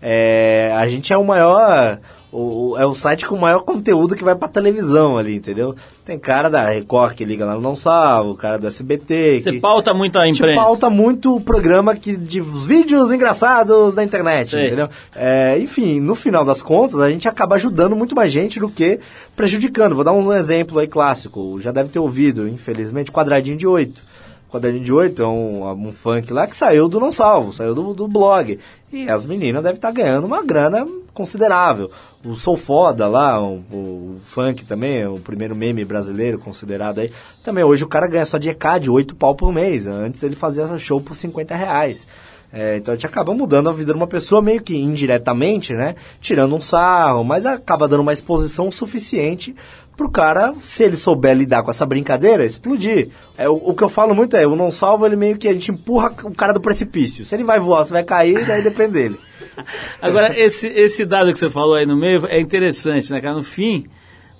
é, 0.00 0.72
a 0.76 0.86
gente 0.88 1.12
é 1.12 1.16
o 1.16 1.24
maior. 1.24 2.00
O, 2.32 2.74
é 2.78 2.86
o 2.86 2.94
site 2.94 3.26
com 3.26 3.34
o 3.34 3.40
maior 3.40 3.60
conteúdo 3.60 4.16
que 4.16 4.24
vai 4.24 4.34
pra 4.34 4.48
televisão 4.48 5.18
ali, 5.18 5.34
entendeu? 5.36 5.76
Tem 6.02 6.18
cara 6.18 6.48
da 6.48 6.64
Record 6.64 7.14
que 7.14 7.26
liga 7.26 7.44
lá 7.44 7.54
no 7.54 7.60
Não 7.60 7.76
Salvo, 7.76 8.30
o 8.30 8.34
cara 8.34 8.58
do 8.58 8.66
SBT. 8.66 9.42
Você 9.42 9.52
pauta 9.60 9.92
muito 9.92 10.18
a 10.18 10.26
imprensa. 10.26 10.58
pauta 10.58 10.88
muito 10.88 11.36
o 11.36 11.40
programa 11.42 11.94
que, 11.94 12.16
de 12.16 12.40
vídeos 12.40 13.12
engraçados 13.12 13.94
da 13.94 14.02
internet, 14.02 14.48
Sei. 14.48 14.66
entendeu? 14.66 14.88
É, 15.14 15.58
enfim, 15.58 16.00
no 16.00 16.14
final 16.14 16.42
das 16.42 16.62
contas, 16.62 17.00
a 17.00 17.10
gente 17.10 17.28
acaba 17.28 17.56
ajudando 17.56 17.94
muito 17.94 18.16
mais 18.16 18.32
gente 18.32 18.58
do 18.58 18.70
que 18.70 18.98
prejudicando. 19.36 19.94
Vou 19.94 20.02
dar 20.02 20.12
um 20.12 20.32
exemplo 20.32 20.78
aí 20.78 20.86
clássico, 20.86 21.60
já 21.60 21.70
deve 21.70 21.90
ter 21.90 21.98
ouvido, 21.98 22.48
infelizmente, 22.48 23.12
quadradinho 23.12 23.58
de 23.58 23.66
oito. 23.66 24.11
Quadradinho 24.52 24.84
de 24.84 24.92
Oito 24.92 25.22
é 25.22 25.26
um, 25.26 25.66
um 25.88 25.90
funk 25.90 26.30
lá 26.30 26.46
que 26.46 26.54
saiu 26.54 26.86
do 26.86 27.00
Não 27.00 27.10
Salvo, 27.10 27.54
saiu 27.54 27.74
do, 27.74 27.94
do 27.94 28.06
blog. 28.06 28.58
E 28.92 29.08
as 29.08 29.24
meninas 29.24 29.62
devem 29.62 29.76
estar 29.76 29.90
ganhando 29.90 30.26
uma 30.26 30.44
grana 30.44 30.86
considerável. 31.14 31.90
O 32.22 32.36
Sou 32.36 32.54
Foda 32.54 33.08
lá, 33.08 33.42
o, 33.42 33.64
o 33.72 34.20
funk 34.22 34.66
também, 34.66 35.06
o 35.06 35.18
primeiro 35.18 35.56
meme 35.56 35.86
brasileiro 35.86 36.38
considerado 36.38 36.98
aí. 36.98 37.10
Também 37.42 37.64
hoje 37.64 37.82
o 37.82 37.88
cara 37.88 38.06
ganha 38.06 38.26
só 38.26 38.36
de 38.36 38.50
ECAD, 38.50 38.90
8 38.90 39.14
pau 39.14 39.34
por 39.34 39.50
mês. 39.50 39.86
Antes 39.86 40.22
ele 40.22 40.36
fazia 40.36 40.64
essa 40.64 40.78
show 40.78 41.00
por 41.00 41.16
50 41.16 41.54
reais. 41.54 42.06
É, 42.52 42.76
então 42.76 42.92
a 42.92 42.96
gente 42.96 43.06
acaba 43.06 43.32
mudando 43.32 43.70
a 43.70 43.72
vida 43.72 43.92
de 43.92 43.96
uma 43.98 44.06
pessoa 44.06 44.42
meio 44.42 44.60
que 44.62 44.76
indiretamente, 44.76 45.72
né? 45.72 45.94
Tirando 46.20 46.54
um 46.54 46.60
sarro, 46.60 47.24
mas 47.24 47.46
acaba 47.46 47.88
dando 47.88 48.00
uma 48.00 48.12
exposição 48.12 48.70
suficiente 48.70 49.54
pro 49.96 50.10
cara, 50.10 50.54
se 50.62 50.82
ele 50.82 50.96
souber 50.96 51.34
lidar 51.36 51.62
com 51.62 51.70
essa 51.70 51.86
brincadeira, 51.86 52.44
explodir. 52.44 53.08
É, 53.38 53.48
o, 53.48 53.54
o 53.54 53.74
que 53.74 53.82
eu 53.82 53.88
falo 53.88 54.14
muito 54.14 54.36
é, 54.36 54.46
o 54.46 54.54
não 54.56 54.70
salvo, 54.70 55.06
ele 55.06 55.16
meio 55.16 55.36
que 55.38 55.48
a 55.48 55.52
gente 55.52 55.70
empurra 55.70 56.12
o 56.24 56.34
cara 56.34 56.52
do 56.52 56.60
precipício. 56.60 57.24
Se 57.24 57.34
ele 57.34 57.44
vai 57.44 57.58
voar, 57.58 57.84
você 57.84 57.92
vai 57.92 58.04
cair, 58.04 58.44
daí 58.46 58.62
depende 58.62 58.92
dele. 58.92 59.16
Agora, 60.00 60.38
esse, 60.38 60.68
esse 60.68 61.04
dado 61.06 61.32
que 61.32 61.38
você 61.38 61.48
falou 61.50 61.74
aí 61.74 61.86
no 61.86 61.96
meio 61.96 62.26
é 62.26 62.40
interessante, 62.40 63.10
né, 63.12 63.20
cara? 63.20 63.34
No 63.34 63.42
fim, 63.42 63.86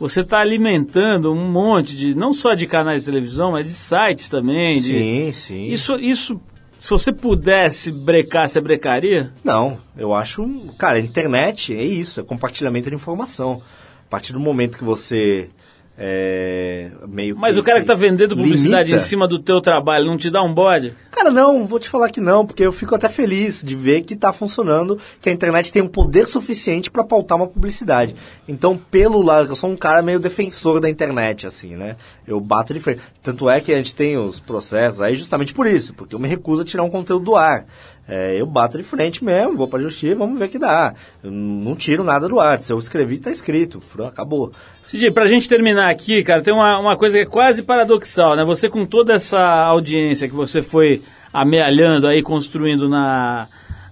você 0.01 0.21
está 0.21 0.39
alimentando 0.39 1.33
um 1.33 1.51
monte 1.51 1.95
de, 1.97 2.15
não 2.17 2.33
só 2.33 2.55
de 2.55 2.67
canais 2.67 3.03
de 3.03 3.11
televisão, 3.11 3.53
mas 3.53 3.67
de 3.67 3.73
sites 3.73 4.29
também. 4.29 4.81
de- 4.81 4.99
Sim, 4.99 5.33
sim. 5.33 5.67
Isso, 5.73 5.95
isso, 5.97 6.41
se 6.83 6.91
você 6.91 7.13
pudesse 7.13 7.93
brecar, 7.93 8.49
você 8.49 8.61
brecaria? 8.61 9.33
Não, 9.45 9.79
eu 9.97 10.13
acho. 10.13 10.45
Cara, 10.77 10.97
a 10.97 11.01
internet 11.01 11.73
é 11.73 11.81
isso, 11.81 12.19
é 12.19 12.25
compartilhamento 12.25 12.89
de 12.89 12.97
informação. 12.97 13.63
A 14.05 14.11
partir 14.11 14.33
do 14.33 14.41
momento 14.41 14.77
que 14.77 14.83
você. 14.83 15.49
É, 15.97 16.91
meio 17.07 17.37
Mas 17.37 17.59
o 17.59 17.63
cara 17.63 17.79
que 17.79 17.85
está 17.85 17.95
vendendo 17.95 18.35
publicidade 18.35 18.89
limita- 18.89 19.05
em 19.05 19.07
cima 19.07 19.29
do 19.29 19.39
teu 19.39 19.61
trabalho 19.61 20.07
não 20.07 20.17
te 20.17 20.31
dá 20.31 20.43
um 20.43 20.53
bode? 20.53 20.95
Cara, 21.11 21.31
não, 21.31 21.67
vou 21.67 21.79
te 21.79 21.89
falar 21.89 22.09
que 22.09 22.21
não, 22.21 22.47
porque 22.47 22.63
eu 22.65 22.73
fico 22.73 22.95
até 22.95 23.09
feliz 23.09 23.63
de 23.63 23.77
ver 23.77 24.01
que 24.03 24.15
está 24.15 24.33
funcionando, 24.33 24.99
que 25.21 25.29
a 25.29 25.33
internet 25.33 25.71
tem 25.71 25.83
um 25.83 25.87
poder 25.87 26.27
suficiente 26.27 26.91
para 26.91 27.05
pautar 27.05 27.37
uma 27.37 27.47
publicidade. 27.47 28.17
Então, 28.49 28.75
pelo 28.77 29.21
lado, 29.23 29.51
eu 29.53 29.57
sou 29.57 29.69
um 29.71 29.77
cara 29.77 30.01
meio 30.03 30.19
defensor 30.19 30.81
da 30.81 30.89
internet, 30.89 31.47
assim, 31.47 31.77
né? 31.77 31.97
Eu 32.27 32.41
bato 32.41 32.73
de 32.73 32.81
frente. 32.81 33.03
Tanto 33.23 33.49
é 33.49 33.61
que 33.61 33.73
a 33.73 33.77
gente 33.77 33.95
tem 33.95 34.17
os 34.17 34.41
processos 34.41 35.03
aí 35.03 35.15
justamente 35.15 35.53
por 35.53 35.67
isso, 35.67 35.93
porque 35.93 36.15
eu 36.15 36.19
me 36.19 36.27
recuso 36.27 36.63
a 36.63 36.65
tirar 36.65 36.83
um 36.85 36.91
conteúdo 36.91 37.27
do 37.27 37.37
ar. 37.37 37.67
É, 38.09 38.41
eu 38.41 38.45
bato 38.45 38.77
de 38.77 38.83
frente 38.83 39.25
mesmo, 39.25 39.57
vou 39.57 39.69
pra 39.69 39.81
justiça, 39.81 40.17
vamos 40.17 40.39
ver 40.39 40.49
que 40.49 40.59
dá. 40.59 40.93
Eu 41.23 41.31
não 41.31 41.77
tiro 41.77 42.03
nada 42.03 42.29
do 42.29 42.41
ar. 42.41 42.61
Se 42.61 42.73
eu 42.73 42.79
escrevi, 42.79 43.19
tá 43.19 43.31
escrito. 43.31 43.83
Acabou. 44.05 44.53
Cid, 44.83 45.11
pra 45.13 45.27
gente 45.27 45.49
terminar 45.49 45.89
aqui, 45.89 46.23
cara, 46.25 46.43
tem 46.43 46.53
uma, 46.53 46.79
uma 46.79 46.97
coisa 46.97 47.17
que 47.17 47.25
é 47.25 47.27
quase 47.27 47.63
paradoxal, 47.63 48.35
né? 48.35 48.45
Você 48.45 48.69
com 48.69 48.85
toda 48.85 49.13
essa 49.13 49.41
audiência 49.41 50.29
que 50.29 50.35
você 50.35 50.61
foi 50.61 51.01
amealhando 51.33 52.09
aí, 52.09 52.23
construindo 52.23 52.89
na, 52.89 53.47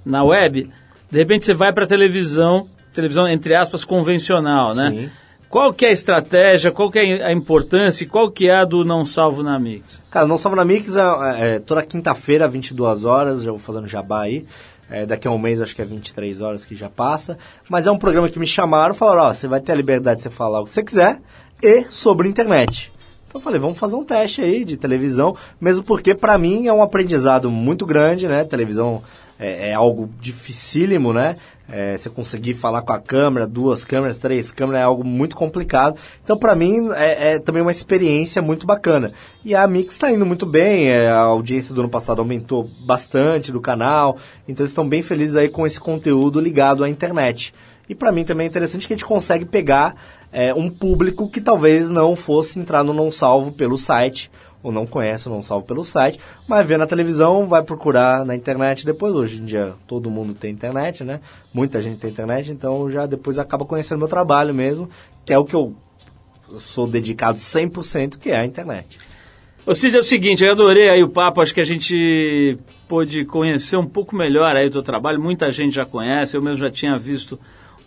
na 0.04 0.24
web, 0.24 0.68
de 1.11 1.18
repente 1.18 1.44
você 1.44 1.54
vai 1.54 1.72
pra 1.72 1.86
televisão, 1.86 2.68
televisão 2.92 3.28
entre 3.28 3.54
aspas 3.54 3.84
convencional, 3.84 4.74
né? 4.74 4.90
Sim. 4.90 5.11
Qual 5.51 5.74
que 5.74 5.84
é 5.84 5.88
a 5.88 5.92
estratégia, 5.92 6.70
qual 6.70 6.88
que 6.92 7.01
é 7.01 7.26
a 7.26 7.32
importância 7.32 8.07
qual 8.07 8.30
que 8.30 8.48
é 8.48 8.55
a 8.55 8.64
do 8.64 8.84
Não 8.84 9.05
Salvo 9.05 9.42
na 9.42 9.59
Mix? 9.59 10.01
Cara, 10.09 10.24
não 10.24 10.38
Salvo 10.38 10.55
na 10.55 10.64
Mix 10.64 10.94
é, 10.94 11.03
é, 11.57 11.59
toda 11.59 11.82
quinta-feira, 11.82 12.46
22 12.46 13.05
horas, 13.05 13.42
já 13.42 13.51
vou 13.51 13.59
fazendo 13.59 13.88
jabá 13.88 14.22
aí. 14.22 14.46
É, 14.88 15.05
daqui 15.05 15.26
a 15.26 15.30
um 15.32 15.38
mês, 15.38 15.61
acho 15.61 15.74
que 15.74 15.82
é 15.82 15.84
23 15.84 16.40
horas 16.40 16.64
que 16.64 16.76
já 16.76 16.88
passa. 16.88 17.36
Mas 17.68 17.88
é 17.88 17.90
um 17.90 17.98
programa 17.98 18.28
que 18.28 18.38
me 18.38 18.46
chamaram 18.46 18.94
falaram, 18.94 19.22
ó, 19.22 19.34
você 19.34 19.48
vai 19.48 19.61
ter 19.61 19.72
a 19.72 19.74
liberdade 19.74 20.18
de 20.18 20.22
você 20.22 20.30
falar 20.30 20.61
o 20.61 20.66
que 20.66 20.72
você 20.72 20.84
quiser 20.84 21.20
e 21.61 21.84
sobre 21.90 22.28
internet. 22.28 22.92
Então 23.26 23.40
eu 23.40 23.44
falei, 23.44 23.59
vamos 23.59 23.76
fazer 23.76 23.96
um 23.96 24.05
teste 24.05 24.42
aí 24.42 24.64
de 24.64 24.76
televisão, 24.76 25.36
mesmo 25.61 25.82
porque 25.82 26.14
para 26.14 26.38
mim 26.38 26.68
é 26.68 26.72
um 26.72 26.82
aprendizado 26.82 27.51
muito 27.51 27.84
grande, 27.84 28.28
né? 28.28 28.44
Televisão 28.44 29.03
é, 29.41 29.70
é 29.70 29.74
algo 29.74 30.11
dificílimo, 30.20 31.12
né? 31.12 31.34
É, 31.72 31.97
você 31.97 32.11
conseguir 32.11 32.55
falar 32.55 32.82
com 32.82 32.93
a 32.93 32.99
câmera, 32.99 33.47
duas 33.47 33.84
câmeras, 33.84 34.18
três 34.18 34.53
câmeras, 34.53 34.80
é 34.80 34.84
algo 34.84 35.05
muito 35.05 35.36
complicado. 35.36 35.97
Então, 36.22 36.36
para 36.36 36.55
mim, 36.55 36.91
é, 36.95 37.34
é 37.34 37.38
também 37.38 37.62
uma 37.62 37.70
experiência 37.70 38.43
muito 38.43 38.66
bacana. 38.66 39.12
E 39.45 39.55
a 39.55 39.66
Mix 39.66 39.95
está 39.95 40.11
indo 40.11 40.26
muito 40.26 40.45
bem, 40.45 40.88
é, 40.88 41.09
a 41.09 41.20
audiência 41.20 41.72
do 41.72 41.80
ano 41.80 41.88
passado 41.88 42.18
aumentou 42.18 42.68
bastante 42.80 43.53
do 43.53 43.61
canal, 43.61 44.18
então 44.49 44.64
eles 44.64 44.72
estão 44.72 44.86
bem 44.86 45.01
felizes 45.01 45.36
aí 45.36 45.49
com 45.49 45.64
esse 45.64 45.78
conteúdo 45.78 46.41
ligado 46.41 46.82
à 46.82 46.88
internet. 46.88 47.55
E 47.88 47.95
para 47.95 48.12
mim 48.12 48.24
também 48.24 48.47
é 48.47 48.51
interessante 48.51 48.86
que 48.86 48.93
a 48.93 48.97
gente 48.97 49.07
consegue 49.07 49.45
pegar 49.45 49.97
é, 50.32 50.53
um 50.55 50.70
público 50.70 51.28
que 51.28 51.41
talvez 51.41 51.91
não 51.91 52.14
fosse 52.14 52.59
entrar 52.59 52.84
no 52.84 52.95
Não 52.95 53.11
Salvo 53.11 53.53
pelo 53.53 53.76
site, 53.76 54.30
ou 54.62 54.70
não 54.70 54.84
conhece 54.86 55.26
o 55.28 55.30
Não 55.30 55.42
Salvo 55.42 55.64
pelo 55.66 55.82
site, 55.84 56.20
mas 56.46 56.66
vê 56.66 56.76
na 56.76 56.86
televisão, 56.86 57.46
vai 57.46 57.62
procurar 57.62 58.24
na 58.24 58.34
internet 58.36 58.84
depois. 58.84 59.14
Hoje 59.14 59.40
em 59.40 59.44
dia 59.44 59.74
todo 59.86 60.11
mundo 60.11 60.34
tem 60.34 60.50
internet, 60.52 61.02
né? 61.04 61.20
Muita 61.52 61.80
gente 61.82 61.98
tem 61.98 62.11
internet, 62.11 62.50
então 62.50 62.90
já 62.90 63.06
depois 63.06 63.38
acaba 63.38 63.64
conhecendo 63.64 63.98
meu 63.98 64.08
trabalho 64.08 64.54
mesmo, 64.54 64.88
que 65.24 65.32
é 65.32 65.38
o 65.38 65.44
que 65.44 65.54
eu 65.54 65.74
sou 66.58 66.86
dedicado 66.86 67.38
100%, 67.38 68.18
que 68.18 68.30
é 68.30 68.36
a 68.40 68.44
internet. 68.44 68.98
Ô 69.64 69.74
Cid, 69.74 69.94
é 69.96 70.00
o 70.00 70.02
seguinte, 70.02 70.42
eu 70.44 70.52
adorei 70.52 70.88
aí 70.88 71.02
o 71.02 71.08
papo, 71.08 71.40
acho 71.40 71.54
que 71.54 71.61
a 71.61 71.64
gente 71.64 72.58
pôde 72.88 73.24
conhecer 73.24 73.76
um 73.76 73.86
pouco 73.86 74.16
melhor 74.16 74.56
aí 74.56 74.66
o 74.66 74.70
teu 74.70 74.82
trabalho, 74.82 75.20
muita 75.22 75.52
gente 75.52 75.74
já 75.74 75.84
conhece, 75.86 76.36
eu 76.36 76.42
mesmo 76.42 76.58
já 76.58 76.70
tinha 76.70 76.98
visto 76.98 77.38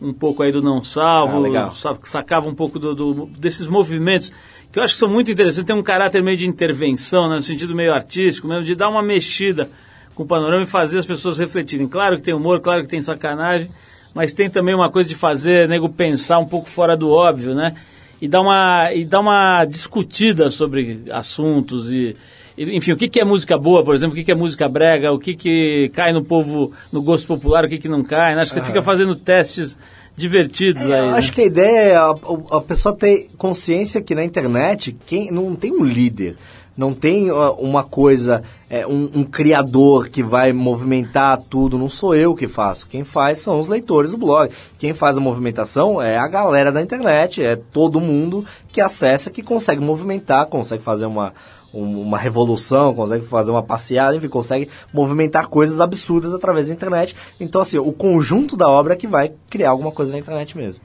um 0.01 0.13
pouco 0.13 0.43
aí 0.43 0.51
do 0.51 0.61
Não 0.61 0.84
Salvo, 0.84 1.34
Ah, 1.67 1.74
sacava 2.03 2.47
um 2.47 2.55
pouco 2.55 2.78
do, 2.80 2.93
do- 2.95 3.26
desses 3.38 3.67
movimentos, 3.67 4.32
que 4.74 4.80
eu 4.80 4.84
acho 4.84 4.95
que 4.95 4.99
são 4.99 5.07
muito 5.07 5.32
interessantes, 5.32 5.65
tem 5.65 5.76
um 5.76 5.84
caráter 5.84 6.24
meio 6.24 6.36
de 6.36 6.47
intervenção, 6.47 7.30
né, 7.30 7.36
no 7.36 7.41
sentido 7.43 7.76
meio 7.76 7.93
artístico, 7.93 8.47
mesmo 8.47 8.63
de 8.63 8.74
dar 8.74 8.89
uma 8.89 9.03
mexida 9.03 9.69
com 10.15 10.24
o 10.24 10.26
panorama 10.26 10.63
e 10.63 10.65
fazer 10.65 10.97
as 10.97 11.05
pessoas 11.05 11.38
refletirem. 11.38 11.88
Claro 11.88 12.17
que 12.17 12.24
tem 12.24 12.34
humor, 12.34 12.59
claro 12.59 12.82
que 12.82 12.88
tem 12.88 12.99
sacanagem, 12.99 13.69
mas 14.15 14.34
tem 14.34 14.49
também 14.49 14.74
uma 14.74 14.89
coisa 14.89 15.07
de 15.07 15.13
fazer 15.13 15.69
nego 15.69 15.88
pensar 15.89 16.39
um 16.39 16.45
pouco 16.45 16.67
fora 16.67 16.97
do 16.97 17.11
óbvio, 17.11 17.53
né? 17.53 17.76
E 18.19 18.28
dar 18.28 18.41
uma, 18.41 18.91
e 18.91 19.05
dar 19.05 19.19
uma 19.19 19.63
discutida 19.63 20.49
sobre 20.49 21.03
assuntos 21.11 21.91
e, 21.91 22.15
enfim, 22.57 22.93
o 22.93 22.97
que, 22.97 23.07
que 23.07 23.19
é 23.19 23.24
música 23.24 23.57
boa, 23.57 23.84
por 23.84 23.93
exemplo, 23.93 24.13
o 24.13 24.15
que, 24.15 24.24
que 24.24 24.32
é 24.32 24.36
música 24.36 24.67
brega, 24.67 25.11
o 25.11 25.19
que, 25.19 25.36
que 25.36 25.91
cai 25.93 26.11
no 26.11 26.24
povo, 26.24 26.71
no 26.91 27.01
gosto 27.01 27.28
popular, 27.28 27.65
o 27.65 27.69
que, 27.69 27.78
que 27.78 27.88
não 27.88 28.03
cai, 28.03 28.34
né? 28.34 28.41
Acho 28.41 28.51
que 28.51 28.59
você 28.59 28.65
fica 28.65 28.82
fazendo 28.82 29.15
testes 29.15 29.78
divertidos 30.16 30.82
É, 30.84 30.86
aí. 30.99 31.05
eu 31.07 31.11
né? 31.11 31.18
acho 31.18 31.32
que 31.34 31.41
a 31.41 31.45
ideia 31.45 31.80
é 31.80 31.95
a, 31.95 32.14
a 32.51 32.61
pessoa 32.61 32.95
ter 32.95 33.28
consciência 33.38 34.01
que 34.01 34.14
na 34.16 34.24
internet 34.24 34.95
quem 35.05 35.32
não 35.32 35.55
tem 35.55 35.72
um 35.72 35.84
líder, 35.84 36.36
não 36.76 36.91
tem 36.91 37.32
uma 37.32 37.84
coisa, 37.84 38.41
é, 38.68 38.86
um, 38.88 39.09
um 39.14 39.24
criador 39.24 40.09
que 40.09 40.24
vai 40.24 40.51
movimentar 40.51 41.39
tudo. 41.47 41.78
Não 41.78 41.88
sou 41.88 42.16
eu 42.16 42.34
que 42.34 42.47
faço. 42.47 42.88
Quem 42.88 43.03
faz 43.03 43.38
são 43.38 43.59
os 43.59 43.68
leitores 43.68 44.09
do 44.09 44.18
blog. 44.18 44.49
Quem 44.80 44.91
faz 44.91 45.16
a 45.18 45.22
movimentação 45.22 46.01
é 46.01 46.18
a 46.18 46.28
galera 46.28 46.72
da 46.72 46.82
internet, 46.82 47.43
é 47.43 47.55
todo 47.55 48.01
mundo 48.01 48.43
que 48.72 48.82
acessa, 48.82 49.30
que 49.30 49.43
consegue 49.43 49.82
movimentar, 49.82 50.47
consegue 50.47 50.82
fazer 50.84 51.05
uma 51.05 51.28
um- 51.30 51.34
uma 51.74 52.17
revolução, 52.17 52.93
consegue 52.93 53.26
fazer 53.26 53.51
uma 53.51 53.63
passeada, 53.63 54.15
enfim, 54.15 54.28
consegue 54.28 54.69
movimentar 54.93 55.47
coisas 55.47 55.82
absurdas 55.82 56.34
através 56.34 56.67
da 56.67 56.74
internet. 56.74 57.15
Então, 57.39 57.61
assim, 57.61 57.78
o 57.78 57.91
conjunto 57.91 58.55
da 58.55 58.69
obra 58.69 58.93
é 58.93 58.95
que 58.95 59.07
vai 59.07 59.32
criar 59.49 59.71
alguma 59.71 59.91
coisa 59.91 60.11
na 60.11 60.19
internet 60.19 60.55
mesmo. 60.55 60.84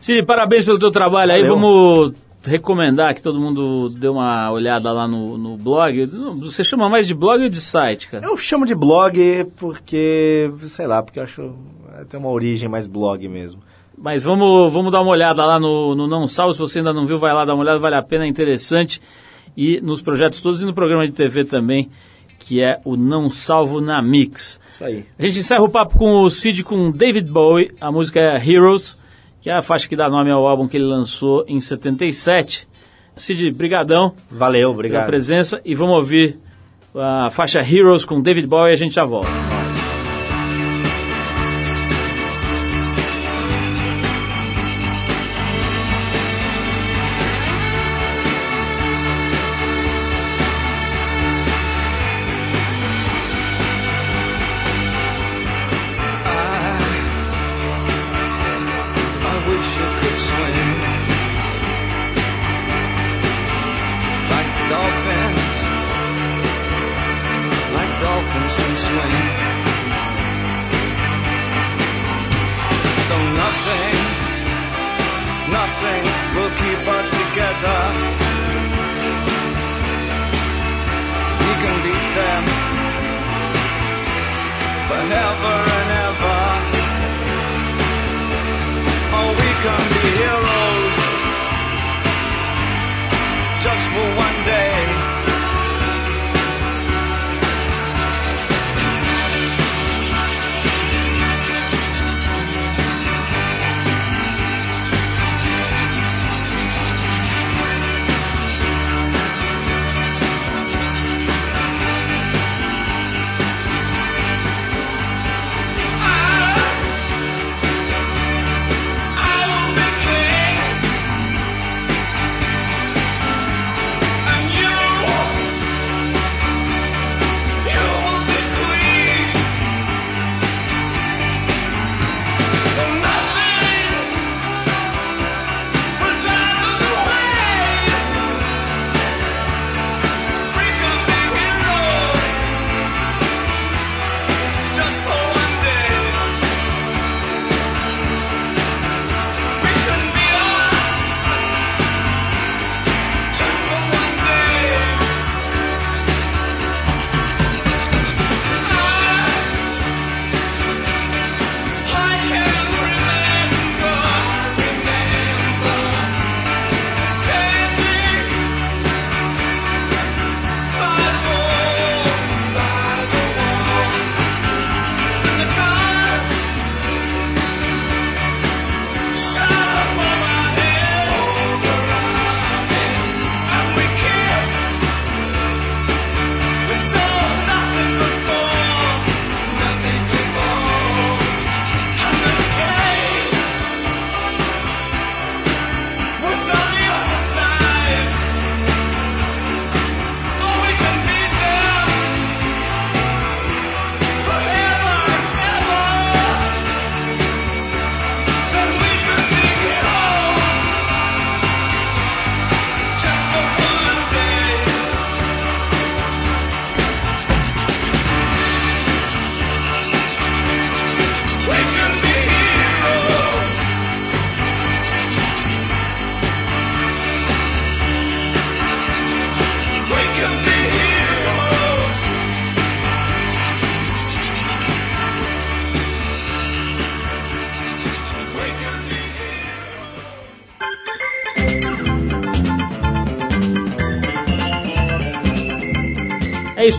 Cid, 0.00 0.24
parabéns 0.24 0.64
pelo 0.64 0.78
teu 0.78 0.90
trabalho 0.90 1.32
aí. 1.32 1.42
Valeu. 1.42 1.54
Vamos 1.54 2.14
recomendar 2.42 3.14
que 3.14 3.22
todo 3.22 3.38
mundo 3.38 3.90
dê 3.90 4.08
uma 4.08 4.50
olhada 4.50 4.90
lá 4.92 5.06
no, 5.06 5.36
no 5.36 5.56
blog. 5.56 6.06
Você 6.40 6.64
chama 6.64 6.88
mais 6.88 7.06
de 7.06 7.14
blog 7.14 7.42
ou 7.42 7.48
de 7.48 7.60
site, 7.60 8.08
cara? 8.08 8.24
Eu 8.26 8.36
chamo 8.36 8.64
de 8.64 8.74
blog 8.74 9.46
porque, 9.56 10.50
sei 10.62 10.86
lá, 10.86 11.02
porque 11.02 11.18
eu 11.18 11.24
acho 11.24 11.54
tem 12.08 12.18
uma 12.18 12.30
origem 12.30 12.68
mais 12.68 12.86
blog 12.86 13.26
mesmo. 13.28 13.60
Mas 13.96 14.22
vamos, 14.22 14.72
vamos 14.72 14.90
dar 14.90 15.02
uma 15.02 15.10
olhada 15.10 15.44
lá 15.44 15.60
no, 15.60 15.94
no 15.94 16.06
Não 16.06 16.26
Salvo. 16.26 16.54
Se 16.54 16.58
você 16.58 16.78
ainda 16.78 16.92
não 16.92 17.06
viu, 17.06 17.18
vai 17.18 17.34
lá 17.34 17.44
dar 17.44 17.54
uma 17.54 17.62
olhada, 17.62 17.78
vale 17.78 17.96
a 17.96 18.02
pena, 18.02 18.24
é 18.24 18.28
interessante. 18.28 19.00
E 19.56 19.80
nos 19.80 20.00
projetos 20.02 20.40
todos 20.40 20.62
e 20.62 20.64
no 20.64 20.74
programa 20.74 21.06
de 21.06 21.12
TV 21.12 21.44
também, 21.44 21.90
que 22.38 22.62
é 22.62 22.80
o 22.84 22.96
Não 22.96 23.28
Salvo 23.28 23.80
na 23.80 24.00
Mix. 24.02 24.58
Isso 24.68 24.84
aí. 24.84 25.04
A 25.18 25.22
gente 25.26 25.38
encerra 25.40 25.62
o 25.62 25.68
papo 25.68 25.98
com 25.98 26.22
o 26.22 26.30
Cid 26.30 26.64
com 26.64 26.90
David 26.90 27.30
Bowie. 27.30 27.70
A 27.80 27.92
música 27.92 28.18
é 28.18 28.36
Heroes, 28.36 29.00
que 29.40 29.50
é 29.50 29.54
a 29.54 29.62
faixa 29.62 29.88
que 29.88 29.96
dá 29.96 30.08
nome 30.08 30.30
ao 30.30 30.46
álbum 30.46 30.66
que 30.66 30.76
ele 30.76 30.86
lançou 30.86 31.44
em 31.46 31.60
77. 31.60 32.66
Cid, 33.14 33.50
brigadão 33.50 34.14
Valeu, 34.30 34.68
pela 34.68 34.74
obrigado. 34.74 35.06
presença 35.06 35.60
e 35.64 35.74
vamos 35.74 35.96
ouvir 35.96 36.38
a 36.94 37.28
faixa 37.30 37.60
Heroes 37.60 38.04
com 38.04 38.20
David 38.20 38.46
Bowie 38.46 38.70
e 38.70 38.74
a 38.74 38.76
gente 38.76 38.94
já 38.94 39.04
volta. 39.04 39.59